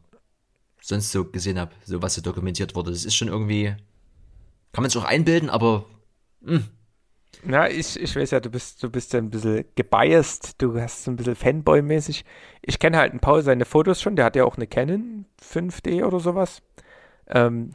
sonst 0.81 1.13
so 1.13 1.25
gesehen 1.25 1.59
habe, 1.59 1.73
so 1.85 2.03
was 2.03 2.15
so 2.15 2.23
dokumentiert 2.23 2.75
wurde. 2.75 2.91
Das 2.91 3.05
ist 3.05 3.15
schon 3.15 3.29
irgendwie, 3.29 3.75
kann 4.73 4.83
man 4.83 4.91
sich 4.91 5.01
auch 5.01 5.07
einbilden, 5.07 5.51
aber 5.51 5.85
mh. 6.41 6.57
Hm. 6.57 6.65
Na, 7.43 7.71
ich, 7.71 7.99
ich 7.99 8.15
weiß 8.17 8.33
ja, 8.33 8.41
du 8.41 8.51
bist, 8.51 8.83
du 8.83 8.91
bist 8.91 9.13
ja 9.13 9.19
ein 9.19 9.31
bisschen 9.31 9.65
gebiased, 9.75 10.61
du 10.61 10.79
hast 10.79 11.05
so 11.05 11.11
ein 11.11 11.17
bisschen 11.17 11.37
Fanboy-mäßig. 11.37 12.25
Ich 12.61 12.79
kenne 12.79 12.99
halt 12.99 13.15
ein 13.15 13.21
Paul 13.21 13.43
seine 13.43 13.65
Fotos 13.65 14.03
schon, 14.03 14.17
der 14.17 14.27
hat 14.27 14.37
ja 14.37 14.45
auch 14.45 14.57
eine 14.57 14.67
Canon 14.67 15.25
5D 15.41 16.05
oder 16.05 16.21
sowas. 16.21 16.61
Ähm, 17.29 17.71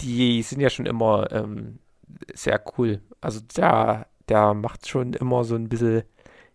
die 0.00 0.42
sind 0.42 0.60
ja 0.60 0.70
schon 0.70 0.86
immer 0.86 1.32
ähm, 1.32 1.80
sehr 2.34 2.62
cool. 2.76 3.00
Also 3.20 3.40
der, 3.56 4.06
der 4.28 4.54
macht 4.54 4.88
schon 4.88 5.12
immer 5.12 5.44
so 5.44 5.54
ein 5.54 5.68
bisschen, 5.68 6.02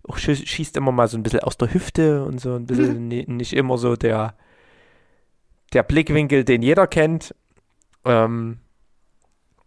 auch 0.08 0.18
schießt 0.18 0.78
immer 0.78 0.92
mal 0.92 1.08
so 1.08 1.18
ein 1.18 1.24
bisschen 1.24 1.42
aus 1.42 1.58
der 1.58 1.74
Hüfte 1.74 2.24
und 2.26 2.40
so 2.40 2.56
ein 2.56 2.66
bisschen 2.66 3.08
mhm. 3.08 3.38
nicht 3.38 3.54
immer 3.54 3.78
so 3.78 3.96
der, 3.96 4.36
der 5.74 5.84
Blickwinkel, 5.84 6.44
den 6.44 6.62
jeder 6.62 6.88
kennt. 6.88 7.36
Ähm, 8.06 8.60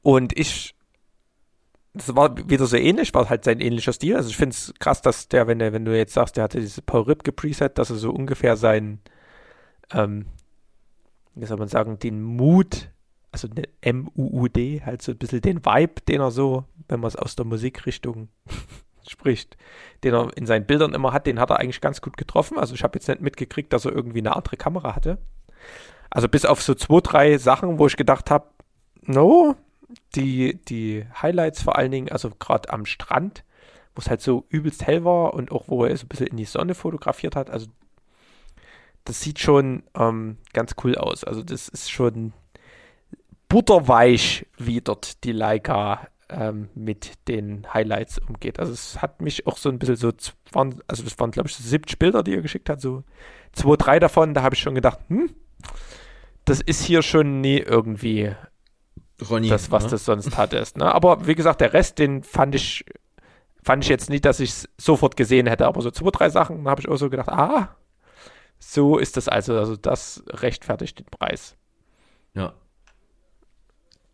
und 0.02 0.38
ich, 0.38 0.74
das 1.94 2.14
war 2.14 2.36
wieder 2.48 2.66
so 2.66 2.76
ähnlich, 2.76 3.12
war 3.14 3.28
halt 3.28 3.44
sein 3.44 3.60
ähnlicher 3.60 3.92
Stil. 3.92 4.16
Also 4.16 4.28
ich 4.28 4.36
finde 4.36 4.54
es 4.54 4.72
krass, 4.78 5.02
dass 5.02 5.28
der, 5.28 5.46
wenn, 5.46 5.58
der, 5.58 5.72
wenn 5.72 5.84
du 5.84 5.96
jetzt 5.96 6.14
sagst, 6.14 6.36
der 6.36 6.44
hatte 6.44 6.60
dieses 6.60 6.80
Paul 6.82 7.02
Ripke 7.02 7.32
Preset, 7.32 7.76
dass 7.78 7.90
er 7.90 7.96
so 7.96 8.10
ungefähr 8.10 8.56
sein, 8.56 9.00
ähm, 9.92 10.26
wie 11.34 11.46
soll 11.46 11.58
man 11.58 11.68
sagen, 11.68 11.98
den 11.98 12.22
Mut 12.22 12.90
also 13.36 13.48
eine 13.54 13.68
M-U-U-D, 13.82 14.82
halt 14.84 15.02
so 15.02 15.12
ein 15.12 15.18
bisschen 15.18 15.42
den 15.42 15.64
Vibe, 15.64 16.00
den 16.08 16.20
er 16.20 16.30
so, 16.30 16.64
wenn 16.88 17.00
man 17.00 17.08
es 17.08 17.16
aus 17.16 17.36
der 17.36 17.44
Musikrichtung 17.44 18.28
spricht, 19.06 19.58
den 20.04 20.14
er 20.14 20.34
in 20.36 20.46
seinen 20.46 20.66
Bildern 20.66 20.94
immer 20.94 21.12
hat, 21.12 21.26
den 21.26 21.38
hat 21.38 21.50
er 21.50 21.58
eigentlich 21.58 21.82
ganz 21.82 22.00
gut 22.00 22.16
getroffen. 22.16 22.58
Also 22.58 22.74
ich 22.74 22.82
habe 22.82 22.98
jetzt 22.98 23.08
nicht 23.08 23.20
mitgekriegt, 23.20 23.72
dass 23.72 23.84
er 23.84 23.92
irgendwie 23.92 24.20
eine 24.20 24.34
andere 24.34 24.56
Kamera 24.56 24.96
hatte. 24.96 25.18
Also 26.08 26.28
bis 26.28 26.46
auf 26.46 26.62
so 26.62 26.74
zwei, 26.74 27.00
drei 27.00 27.38
Sachen, 27.38 27.78
wo 27.78 27.86
ich 27.86 27.96
gedacht 27.96 28.30
habe, 28.30 28.46
no, 29.02 29.54
die, 30.14 30.58
die 30.64 31.04
Highlights 31.20 31.62
vor 31.62 31.76
allen 31.76 31.90
Dingen, 31.90 32.08
also 32.10 32.30
gerade 32.30 32.72
am 32.72 32.86
Strand, 32.86 33.44
wo 33.94 34.00
es 34.00 34.08
halt 34.08 34.22
so 34.22 34.46
übelst 34.48 34.86
hell 34.86 35.04
war 35.04 35.34
und 35.34 35.52
auch 35.52 35.68
wo 35.68 35.84
er 35.84 35.94
so 35.96 36.06
ein 36.06 36.08
bisschen 36.08 36.28
in 36.28 36.38
die 36.38 36.44
Sonne 36.46 36.74
fotografiert 36.74 37.36
hat, 37.36 37.50
also 37.50 37.66
das 39.04 39.20
sieht 39.20 39.38
schon 39.38 39.82
ähm, 39.94 40.38
ganz 40.52 40.74
cool 40.82 40.96
aus. 40.96 41.22
Also 41.22 41.42
das 41.42 41.68
ist 41.68 41.90
schon 41.90 42.32
butterweich, 43.56 44.44
wie 44.58 44.82
dort 44.82 45.24
die 45.24 45.32
Leica 45.32 46.08
ähm, 46.28 46.68
mit 46.74 47.26
den 47.26 47.66
Highlights 47.72 48.18
umgeht. 48.18 48.60
Also 48.60 48.74
es 48.74 49.00
hat 49.00 49.22
mich 49.22 49.46
auch 49.46 49.56
so 49.56 49.70
ein 49.70 49.78
bisschen 49.78 49.96
so, 49.96 50.12
waren, 50.52 50.82
also 50.86 51.02
das 51.02 51.18
waren 51.18 51.30
glaube 51.30 51.48
ich 51.48 51.56
70 51.56 51.98
Bilder, 51.98 52.22
die 52.22 52.34
er 52.34 52.42
geschickt 52.42 52.68
hat, 52.68 52.82
so 52.82 53.02
zwei, 53.52 53.76
drei 53.76 53.98
davon, 53.98 54.34
da 54.34 54.42
habe 54.42 54.54
ich 54.54 54.60
schon 54.60 54.74
gedacht, 54.74 54.98
hm, 55.08 55.30
das 56.44 56.60
ist 56.60 56.84
hier 56.84 57.00
schon 57.00 57.40
nie 57.40 57.56
irgendwie 57.56 58.30
Ronny, 59.26 59.48
das, 59.48 59.70
was 59.70 59.84
ne? 59.84 59.90
du 59.90 59.96
sonst 59.96 60.36
hattest. 60.36 60.76
Ne? 60.76 60.94
Aber 60.94 61.26
wie 61.26 61.34
gesagt, 61.34 61.62
der 61.62 61.72
Rest, 61.72 61.98
den 61.98 62.24
fand 62.24 62.54
ich, 62.54 62.84
fand 63.62 63.84
ich 63.84 63.88
jetzt 63.88 64.10
nicht, 64.10 64.26
dass 64.26 64.38
ich 64.38 64.50
es 64.50 64.68
sofort 64.76 65.16
gesehen 65.16 65.46
hätte, 65.46 65.66
aber 65.66 65.80
so 65.80 65.90
zwei, 65.90 66.10
drei 66.10 66.28
Sachen 66.28 66.68
habe 66.68 66.82
ich 66.82 66.88
auch 66.90 66.98
so 66.98 67.08
gedacht, 67.08 67.30
ah, 67.30 67.74
so 68.58 68.98
ist 68.98 69.16
das 69.16 69.28
also, 69.28 69.56
also 69.56 69.76
das 69.76 70.24
rechtfertigt 70.28 70.98
den 70.98 71.06
Preis. 71.06 71.56
Ja, 72.34 72.52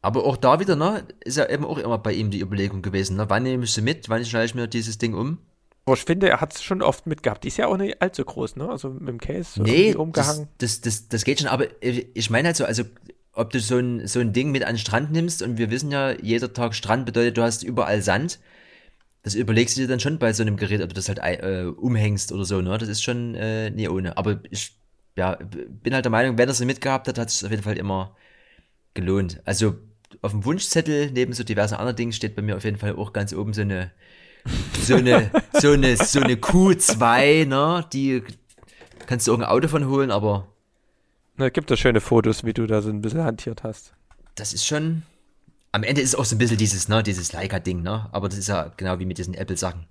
aber 0.03 0.25
auch 0.25 0.37
da 0.37 0.61
wieder, 0.61 0.77
ne, 0.77 1.05
ist 1.25 1.39
ja 1.39 1.49
eben 1.49 1.65
auch 1.65 1.79
immer 1.79 1.97
bei 1.97 2.13
ihm 2.13 2.31
die 2.31 2.41
Überlegung 2.41 2.83
gewesen, 2.83 3.17
ne, 3.17 3.31
wann 3.31 3.45
nehme 3.45 3.65
ich 3.65 3.73
sie 3.73 3.83
mit, 3.83 4.09
wann 4.09 4.25
schneide 4.25 4.47
ich 4.47 4.55
mir 4.55 4.67
dieses 4.67 4.99
Ding 4.99 5.15
um? 5.15 5.39
Aber 5.85 5.97
ich 5.97 6.05
finde, 6.05 6.29
er 6.29 6.41
hat 6.41 6.55
es 6.55 6.63
schon 6.63 6.83
oft 6.83 7.07
mitgehabt. 7.07 7.43
Die 7.43 7.49
ist 7.49 7.57
ja 7.57 7.67
auch 7.67 7.77
nicht 7.77 8.01
allzu 8.01 8.25
groß, 8.25 8.55
ne? 8.55 8.69
Also 8.69 8.91
mit 8.91 9.09
dem 9.09 9.19
Case 9.19 9.55
so 9.57 9.63
nee, 9.63 9.95
umgehangen. 9.95 10.49
Das, 10.59 10.81
das, 10.81 11.01
das, 11.01 11.09
das 11.09 11.25
geht 11.25 11.41
schon, 11.41 11.49
aber 11.49 11.67
ich 11.81 12.31
meine 12.31 12.47
halt 12.47 12.57
so, 12.57 12.65
also 12.65 12.85
ob 13.33 13.51
du 13.51 13.59
so 13.59 13.79
ein, 13.79 14.07
so 14.07 14.21
ein 14.21 14.33
Ding 14.33 14.53
mit 14.53 14.63
an 14.63 14.75
den 14.75 14.79
Strand 14.79 15.11
nimmst 15.11 15.43
und 15.43 15.59
wir 15.59 15.71
wissen 15.71 15.91
ja, 15.91 16.13
jeder 16.13 16.53
Tag 16.53 16.75
Strand 16.75 17.07
bedeutet, 17.07 17.37
du 17.37 17.43
hast 17.43 17.65
überall 17.65 18.01
Sand. 18.01 18.39
Das 19.25 19.35
überlegst 19.35 19.77
du 19.77 19.81
dir 19.81 19.89
dann 19.89 20.01
schon 20.01 20.19
bei 20.19 20.33
so 20.33 20.43
einem 20.43 20.57
Gerät, 20.57 20.83
ob 20.83 20.89
du 20.89 20.95
das 20.95 21.09
halt 21.09 21.19
äh, 21.19 21.65
umhängst 21.65 22.31
oder 22.33 22.45
so, 22.45 22.61
ne? 22.61 22.77
Das 22.79 22.89
ist 22.89 23.03
schon 23.03 23.35
äh, 23.35 23.71
nie 23.71 23.89
ohne. 23.89 24.17
Aber 24.17 24.41
ich 24.51 24.77
ja, 25.17 25.37
bin 25.37 25.95
halt 25.95 26.05
der 26.05 26.11
Meinung, 26.11 26.39
wer 26.39 26.47
das 26.47 26.59
so 26.59 26.65
mitgehabt 26.65 27.09
hat, 27.09 27.19
hat 27.19 27.29
es 27.29 27.43
auf 27.43 27.51
jeden 27.51 27.63
Fall 27.63 27.77
immer 27.77 28.17
gelohnt. 28.95 29.41
Also 29.45 29.75
auf 30.21 30.33
dem 30.33 30.45
Wunschzettel 30.45 31.11
neben 31.13 31.33
so 31.33 31.45
diversen 31.45 31.75
anderen 31.77 31.97
Dingen 31.97 32.13
steht 32.13 32.37
bei 32.37 32.43
mir 32.43 32.57
auf 32.57 32.65
jeden 32.65 32.79
Fall 32.79 32.97
auch 32.97 33.13
ganz 33.13 33.33
oben 33.33 33.53
so 33.55 33.63
eine 33.63 33.91
so 34.81 34.97
eine 34.97 35.31
so 35.61 35.73
eine 35.73 35.97
so 35.97 36.21
eine 36.21 36.35
Q2, 36.35 37.47
ne, 37.47 37.87
die 37.93 38.23
kannst 39.07 39.27
du 39.27 39.35
auch 39.35 39.39
ein 39.39 39.45
Auto 39.45 39.69
von 39.69 39.87
holen, 39.89 40.11
aber 40.11 40.49
Na, 41.37 41.49
gibt 41.49 41.71
da 41.71 41.77
schöne 41.77 42.01
Fotos, 42.01 42.45
wie 42.45 42.53
du 42.53 42.67
da 42.67 42.83
so 42.83 42.91
ein 42.91 43.01
bisschen 43.03 43.25
hantiert 43.25 43.63
hast. 43.63 43.93
das 44.35 44.53
ist 44.53 44.67
schon 44.67 45.03
am 45.71 45.85
Ende 45.85 46.03
ist 46.03 46.11
es 46.11 46.15
auch 46.15 46.25
so 46.27 46.35
ein 46.35 46.39
bisschen 46.39 46.59
dieses, 46.59 46.89
ne, 46.89 47.03
dieses 47.03 47.33
Leica 47.33 47.59
Ding, 47.59 47.83
ne, 47.83 48.09
aber 48.13 48.29
das 48.29 48.39
ist 48.39 48.49
ja 48.49 48.73
genau 48.77 48.99
wie 48.99 49.07
mit 49.07 49.19
diesen 49.19 49.35
Apple 49.35 49.57
Sachen. 49.57 49.87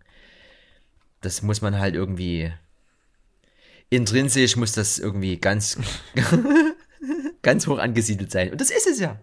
Das 1.21 1.41
muss 1.41 1.61
man 1.61 1.79
halt 1.79 1.95
irgendwie 1.95 2.51
intrinsisch 3.89 4.55
muss 4.55 4.71
das 4.71 4.99
irgendwie 4.99 5.37
ganz 5.37 5.77
ganz 7.41 7.67
hoch 7.67 7.77
angesiedelt 7.77 8.31
sein 8.31 8.51
und 8.51 8.61
das 8.61 8.71
ist 8.71 8.87
es 8.87 8.99
ja. 8.99 9.19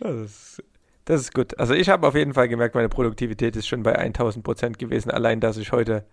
Das 0.00 0.14
ist, 0.16 0.62
das 1.04 1.20
ist 1.20 1.34
gut. 1.34 1.58
Also 1.58 1.74
ich 1.74 1.88
habe 1.88 2.06
auf 2.06 2.14
jeden 2.14 2.34
Fall 2.34 2.48
gemerkt, 2.48 2.74
meine 2.74 2.88
Produktivität 2.88 3.56
ist 3.56 3.68
schon 3.68 3.82
bei 3.82 3.96
1000 3.96 4.44
Prozent 4.44 4.78
gewesen. 4.78 5.10
Allein, 5.10 5.40
dass 5.40 5.56
ich 5.56 5.72
heute 5.72 6.04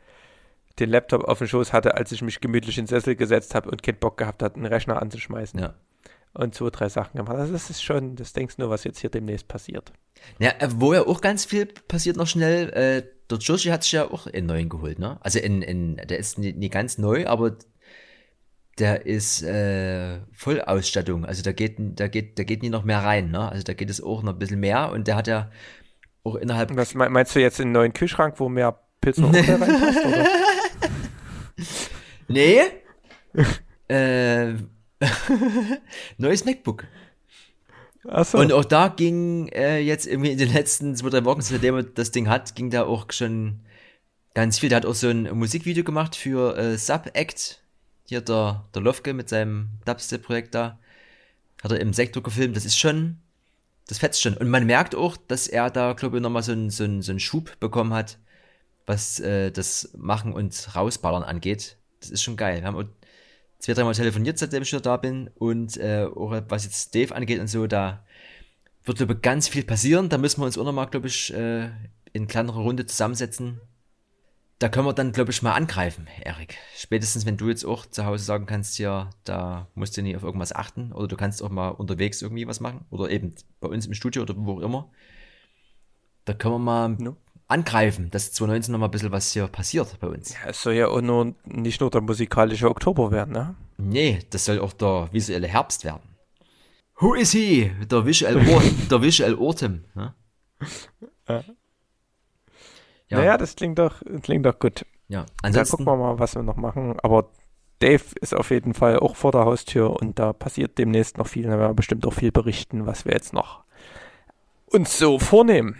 den 0.80 0.90
Laptop 0.90 1.24
auf 1.24 1.40
dem 1.40 1.48
Schoß 1.48 1.74
hatte, 1.74 1.96
als 1.96 2.12
ich 2.12 2.22
mich 2.22 2.40
gemütlich 2.40 2.78
in 2.78 2.84
den 2.84 2.90
Sessel 2.90 3.16
gesetzt 3.16 3.56
habe 3.56 3.70
und 3.72 3.82
keinen 3.82 4.00
Bock 4.00 4.18
gehabt 4.18 4.44
hat, 4.44 4.56
einen 4.56 4.66
Rechner 4.66 5.02
anzuschmeißen. 5.02 5.60
Ja. 5.60 5.74
Und 6.34 6.54
zwei, 6.54 6.70
drei 6.70 6.90
Sachen 6.90 7.18
gemacht. 7.18 7.36
Also 7.36 7.54
das 7.54 7.70
ist 7.70 7.82
schon, 7.82 8.16
das 8.16 8.34
denkst 8.34 8.58
du 8.58 8.64
nur, 8.64 8.70
was 8.70 8.84
jetzt 8.84 9.00
hier 9.00 9.10
demnächst 9.10 9.48
passiert. 9.48 9.92
Ja, 10.40 10.52
äh, 10.60 10.70
wo 10.76 10.94
ja 10.94 11.06
auch 11.08 11.22
ganz 11.22 11.46
viel 11.46 11.66
passiert 11.66 12.18
noch 12.18 12.28
schnell, 12.28 12.70
äh, 12.70 13.04
der 13.30 13.38
Joshi 13.40 13.70
hat 13.70 13.84
sich 13.84 13.94
ja 13.94 14.10
auch 14.10 14.28
einen 14.28 14.46
neuen 14.46 14.70
geholt, 14.70 15.00
ne? 15.00 15.18
Also 15.22 15.40
in, 15.40 15.62
in, 15.62 15.98
der 15.98 16.18
ist 16.18 16.38
nie, 16.38 16.54
nie 16.54 16.70
ganz 16.70 16.98
neu, 16.98 17.28
aber 17.28 17.58
der 18.80 19.06
ist 19.06 19.44
äh, 19.44 20.20
Vollausstattung. 20.34 21.26
Also 21.26 21.44
da 21.44 21.52
geht, 21.52 21.78
da 21.80 22.08
geht, 22.08 22.38
da 22.40 22.44
geht 22.44 22.62
nie 22.64 22.70
noch 22.70 22.84
mehr 22.84 23.00
rein, 23.04 23.32
ne? 23.32 23.50
Also 23.50 23.64
da 23.64 23.74
geht 23.74 23.90
es 23.90 24.02
auch 24.02 24.24
noch 24.24 24.34
ein 24.34 24.40
bisschen 24.40 24.60
mehr 24.60 24.92
und 24.92 25.08
der 25.08 25.16
hat 25.16 25.28
ja 25.28 25.50
auch 26.24 26.36
innerhalb. 26.36 26.76
Was 26.76 26.94
me- 26.94 27.10
meinst 27.10 27.36
du 27.36 27.40
jetzt 27.40 27.60
einen 27.62 27.72
neuen 27.72 27.94
Kühlschrank, 27.94 28.40
wo 28.40 28.50
mehr 28.50 28.80
Pilze 29.02 29.26
Urteil 29.26 29.56
reinpasst? 29.56 30.06
Oder? 30.06 30.26
Nee! 32.28 32.60
äh, 33.88 34.54
neues 36.18 36.46
MacBook. 36.46 36.86
Achso. 38.08 38.40
Und 38.40 38.54
auch 38.54 38.66
da 38.66 38.90
ging 38.90 39.48
äh, 39.50 39.80
jetzt 39.80 40.08
irgendwie 40.08 40.32
in 40.32 40.38
den 40.38 40.52
letzten 40.54 40.96
zwei, 40.96 41.10
drei 41.10 41.26
Wochen, 41.26 41.42
seitdem 41.42 41.76
er 41.76 41.84
das 41.84 42.12
Ding 42.12 42.30
hat, 42.30 42.56
ging 42.56 42.70
da 42.70 42.84
auch 42.84 43.12
schon 43.12 43.62
ganz 44.34 44.60
viel. 44.60 44.70
Der 44.70 44.78
hat 44.78 44.86
auch 44.86 44.94
so 44.96 45.10
ein 45.10 45.24
Musikvideo 45.38 45.84
gemacht 45.84 46.16
für 46.16 46.58
äh, 46.58 46.78
Sub-Act. 46.78 47.62
Hier 48.08 48.22
der, 48.22 48.66
der 48.74 48.82
Lofke 48.82 49.14
mit 49.14 49.30
seinem 49.30 49.70
Dubstep-Projekt 49.86 50.56
da. 50.56 50.80
Hat 51.62 51.72
er 51.72 51.80
im 51.80 51.94
Sektor 51.94 52.24
gefilmt. 52.24 52.56
Das 52.56 52.66
ist 52.66 52.78
schon, 52.78 53.18
das 53.88 54.00
fetzt 54.00 54.22
schon. 54.22 54.38
Und 54.38 54.50
man 54.50 54.66
merkt 54.66 54.96
auch, 54.96 55.18
dass 55.18 55.48
er 55.48 55.70
da, 55.70 55.94
glaube 55.94 56.18
ich, 56.18 56.24
nochmal 56.24 56.44
so 56.44 56.54
einen 56.54 56.70
so 56.70 57.02
so 57.02 57.12
einen 57.12 57.20
Schub 57.20 57.60
bekommen 57.60 57.94
hat, 57.94 58.18
was 58.86 59.20
äh, 59.20 59.52
das 59.52 59.90
Machen 59.98 60.34
und 60.34 60.76
Rausballern 60.76 61.24
angeht. 61.24 61.78
Das 62.00 62.10
ist 62.10 62.24
schon 62.24 62.38
geil. 62.38 62.62
Wir 62.62 62.68
haben 62.68 62.78
auch 62.78 62.86
zwei, 63.60 63.74
dreimal 63.74 63.94
telefoniert, 63.94 64.38
seitdem 64.38 64.64
ich 64.64 64.72
wieder 64.72 64.82
da 64.82 64.98
bin. 64.98 65.30
Und 65.36 65.78
äh, 65.78 66.06
auch 66.06 66.42
was 66.48 66.64
jetzt 66.64 66.96
Dave 66.96 67.14
angeht 67.14 67.40
und 67.40 67.48
so, 67.48 67.68
da 67.68 68.06
wird, 68.86 68.98
glaube 68.98 69.14
ich, 69.14 69.22
ganz 69.22 69.50
viel 69.50 69.64
passieren. 69.64 70.08
Da 70.08 70.18
müssen 70.18 70.40
wir 70.42 70.46
uns 70.46 70.58
auch 70.58 70.64
nochmal, 70.64 70.88
glaube 70.88 71.08
ich, 71.08 71.34
äh, 71.34 71.70
in 72.14 72.28
kleinerer 72.28 72.62
Runde 72.62 72.86
zusammensetzen. 72.86 73.60
Da 74.60 74.70
können 74.70 74.88
wir 74.88 74.94
dann, 74.94 75.12
glaube 75.12 75.30
ich, 75.32 75.44
mal 75.44 75.54
angreifen, 75.54 76.08
Erik. 76.22 76.58
Spätestens, 76.76 77.28
wenn 77.28 77.38
du 77.38 77.48
jetzt 77.48 77.64
auch 77.64 77.86
zu 77.86 78.06
Hause 78.06 78.24
sagen 78.24 78.48
kannst, 78.48 78.80
ja, 78.80 79.12
da 79.24 79.68
musst 79.76 79.96
du 79.98 80.02
nie 80.02 80.16
auf 80.16 80.24
irgendwas 80.24 80.52
achten. 80.54 80.92
Oder 80.94 81.08
du 81.08 81.16
kannst 81.16 81.44
auch 81.44 81.50
mal 81.50 81.70
unterwegs 81.70 82.24
irgendwie 82.24 82.48
was 82.48 82.60
machen. 82.60 82.86
Oder 82.90 83.12
eben 83.12 83.36
bei 83.60 83.68
uns 83.68 83.86
im 83.86 83.94
Studio 83.94 84.24
oder 84.24 84.34
wo 84.36 84.54
auch 84.54 84.62
immer. 84.62 84.90
Da 86.26 86.34
können 86.34 86.56
wir 86.56 86.60
mal 86.60 86.90
No. 86.90 87.18
angreifen, 87.48 88.10
dass 88.10 88.34
2019 88.34 88.72
noch 88.72 88.80
mal 88.80 88.86
ein 88.88 88.92
bisschen 88.92 89.12
was 89.12 89.32
hier 89.32 89.48
passiert 89.48 90.00
bei 90.00 90.08
uns. 90.08 90.34
Ja, 90.34 90.50
es 90.50 90.62
soll 90.64 90.74
ja 90.74 90.88
auch 90.88 91.02
nur, 91.02 91.36
nicht 91.46 91.80
nur 91.80 91.92
der 91.92 92.02
musikalische 92.02 92.68
Oktober 92.70 93.12
werden, 93.12 93.34
ne? 93.34 93.56
Nee, 93.78 94.20
das 94.32 94.46
soll 94.46 94.60
auch 94.60 94.74
der 94.74 95.08
visuelle 95.12 95.48
Herbst 95.48 95.84
werden. 95.86 96.02
Who 97.00 97.14
is 97.14 97.32
he? 97.32 97.72
Der 97.92 98.04
Visual, 98.08 98.36
Or 98.50 98.64
der 98.90 99.02
Visual 99.04 99.36
Autumn. 99.38 99.86
Ne? 99.94 100.16
Ja. 103.10 103.18
Ja, 103.18 103.24
Naja, 103.24 103.38
das 103.38 103.56
klingt 103.56 103.80
doch, 103.80 104.02
klingt 104.22 104.46
doch 104.46 104.60
gut. 104.60 104.86
ja. 105.08 105.22
Da 105.22 105.48
Ansonsten, 105.48 105.78
gucken 105.78 105.86
wir 105.94 105.98
mal, 105.98 106.20
was 106.20 106.36
wir 106.36 106.44
noch 106.44 106.58
machen. 106.58 107.00
Aber 107.02 107.30
Dave 107.80 108.04
ist 108.22 108.34
auf 108.36 108.50
jeden 108.50 108.74
Fall 108.74 109.00
auch 109.00 109.16
vor 109.16 109.32
der 109.32 109.46
Haustür 109.46 109.92
und 110.02 110.18
da 110.20 110.34
passiert 110.34 110.78
demnächst 110.78 111.18
noch 111.18 111.28
viel. 111.28 111.44
Da 111.44 111.52
werden 111.52 111.70
wir 111.72 111.74
bestimmt 111.76 112.06
auch 112.08 112.14
viel 112.14 112.32
berichten, 112.32 112.86
was 112.86 113.06
wir 113.06 113.14
jetzt 113.14 113.34
noch 113.34 113.64
uns 114.66 114.98
so 114.98 115.20
vornehmen. 115.20 115.78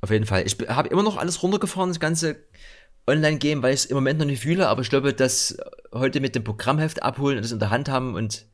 auf 0.00 0.10
jeden 0.10 0.26
Fall. 0.26 0.44
Ich 0.46 0.56
habe 0.68 0.88
immer 0.88 1.02
noch 1.02 1.16
alles 1.16 1.42
runtergefahren, 1.42 1.90
das 1.90 1.98
ganze 2.00 2.36
Online-Game, 3.08 3.62
weil 3.62 3.74
ich 3.74 3.80
es 3.80 3.86
im 3.86 3.94
Moment 3.96 4.18
noch 4.18 4.26
nicht 4.26 4.42
fühle, 4.42 4.68
aber 4.68 4.82
ich 4.82 4.90
glaube, 4.90 5.12
dass 5.14 5.56
heute 5.92 6.20
mit 6.20 6.34
dem 6.34 6.44
Programmheft 6.44 7.02
abholen 7.02 7.36
und 7.38 7.44
das 7.44 7.52
in 7.52 7.58
der 7.58 7.70
Hand 7.70 7.88
haben 7.88 8.14
und 8.14 8.46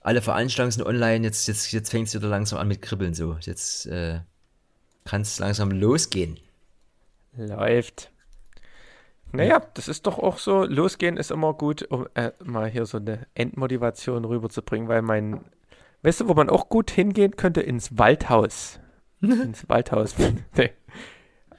alle 0.00 0.22
Veranstaltungen 0.22 0.72
sind 0.72 0.86
online, 0.86 1.24
jetzt, 1.24 1.46
jetzt, 1.48 1.72
jetzt 1.72 1.90
fängt 1.90 2.08
es 2.08 2.14
wieder 2.14 2.28
langsam 2.28 2.58
an 2.58 2.68
mit 2.68 2.80
Kribbeln 2.80 3.12
so. 3.14 3.36
Jetzt 3.40 3.86
äh, 3.86 4.20
kann 5.06 5.22
es 5.22 5.38
langsam 5.38 5.70
losgehen. 5.70 6.38
Läuft. 7.36 8.10
Naja, 9.32 9.62
das 9.74 9.88
ist 9.88 10.06
doch 10.06 10.18
auch 10.18 10.38
so. 10.38 10.64
Losgehen 10.64 11.16
ist 11.16 11.30
immer 11.30 11.54
gut, 11.54 11.82
um 11.90 12.06
äh, 12.14 12.32
mal 12.44 12.68
hier 12.68 12.86
so 12.86 12.98
eine 12.98 13.26
Endmotivation 13.34 14.24
rüberzubringen, 14.24 14.88
weil 14.88 15.02
mein. 15.02 15.44
Weißt 16.02 16.20
du, 16.20 16.28
wo 16.28 16.34
man 16.34 16.50
auch 16.50 16.68
gut 16.68 16.90
hingehen 16.90 17.36
könnte? 17.36 17.60
Ins 17.60 17.98
Waldhaus. 17.98 18.78
Ins 19.20 19.68
Waldhaus. 19.68 20.14
nee. 20.56 20.70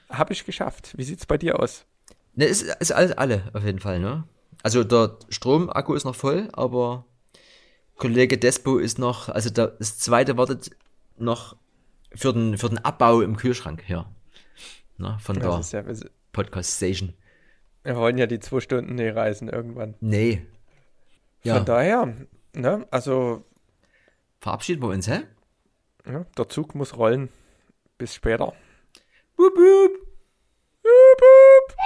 Habe 0.09 0.33
ich 0.33 0.45
geschafft. 0.45 0.97
Wie 0.97 1.03
sieht's 1.03 1.25
bei 1.25 1.37
dir 1.37 1.59
aus? 1.59 1.85
Ne, 2.35 2.45
ist, 2.45 2.63
ist 2.63 2.91
alles 2.91 3.17
alle 3.17 3.43
auf 3.53 3.63
jeden 3.63 3.79
Fall, 3.79 3.99
ne? 3.99 4.23
Also 4.63 4.83
der 4.83 5.17
Stromakku 5.29 5.93
ist 5.93 6.05
noch 6.05 6.15
voll, 6.15 6.49
aber 6.53 7.05
Kollege 7.97 8.37
Despo 8.37 8.77
ist 8.77 8.99
noch, 8.99 9.27
also 9.29 9.49
das 9.49 9.97
zweite 9.97 10.37
wartet 10.37 10.71
noch 11.17 11.55
für 12.17 12.33
den, 12.33 12.57
für 12.57 12.69
den 12.69 12.79
Abbau 12.79 13.21
im 13.21 13.37
Kühlschrank 13.37 13.83
hier. 13.85 14.05
Ne, 14.97 15.17
von 15.19 15.39
der 15.39 15.49
ja, 15.49 15.93
Podcast 16.31 16.77
Station. 16.77 17.13
Wir 17.83 17.95
wollen 17.95 18.17
ja 18.17 18.25
die 18.25 18.39
zwei 18.39 18.59
Stunden 18.59 18.95
nicht 18.95 19.15
reisen 19.15 19.47
irgendwann. 19.47 19.95
Nee. 19.99 20.45
Von 21.45 21.65
daher, 21.65 22.13
ne, 22.53 22.85
also. 22.91 23.45
Verabschieden 24.39 24.81
wir 24.81 24.89
uns, 24.89 25.07
hä? 25.07 25.21
Ja, 26.05 26.25
der 26.37 26.49
Zug 26.49 26.75
muss 26.75 26.97
rollen. 26.97 27.29
Bis 27.97 28.13
später. 28.13 28.53
Boop, 29.35 29.53
boop. 29.55 29.91
Boop, 30.83 31.17
boop. 31.17 31.77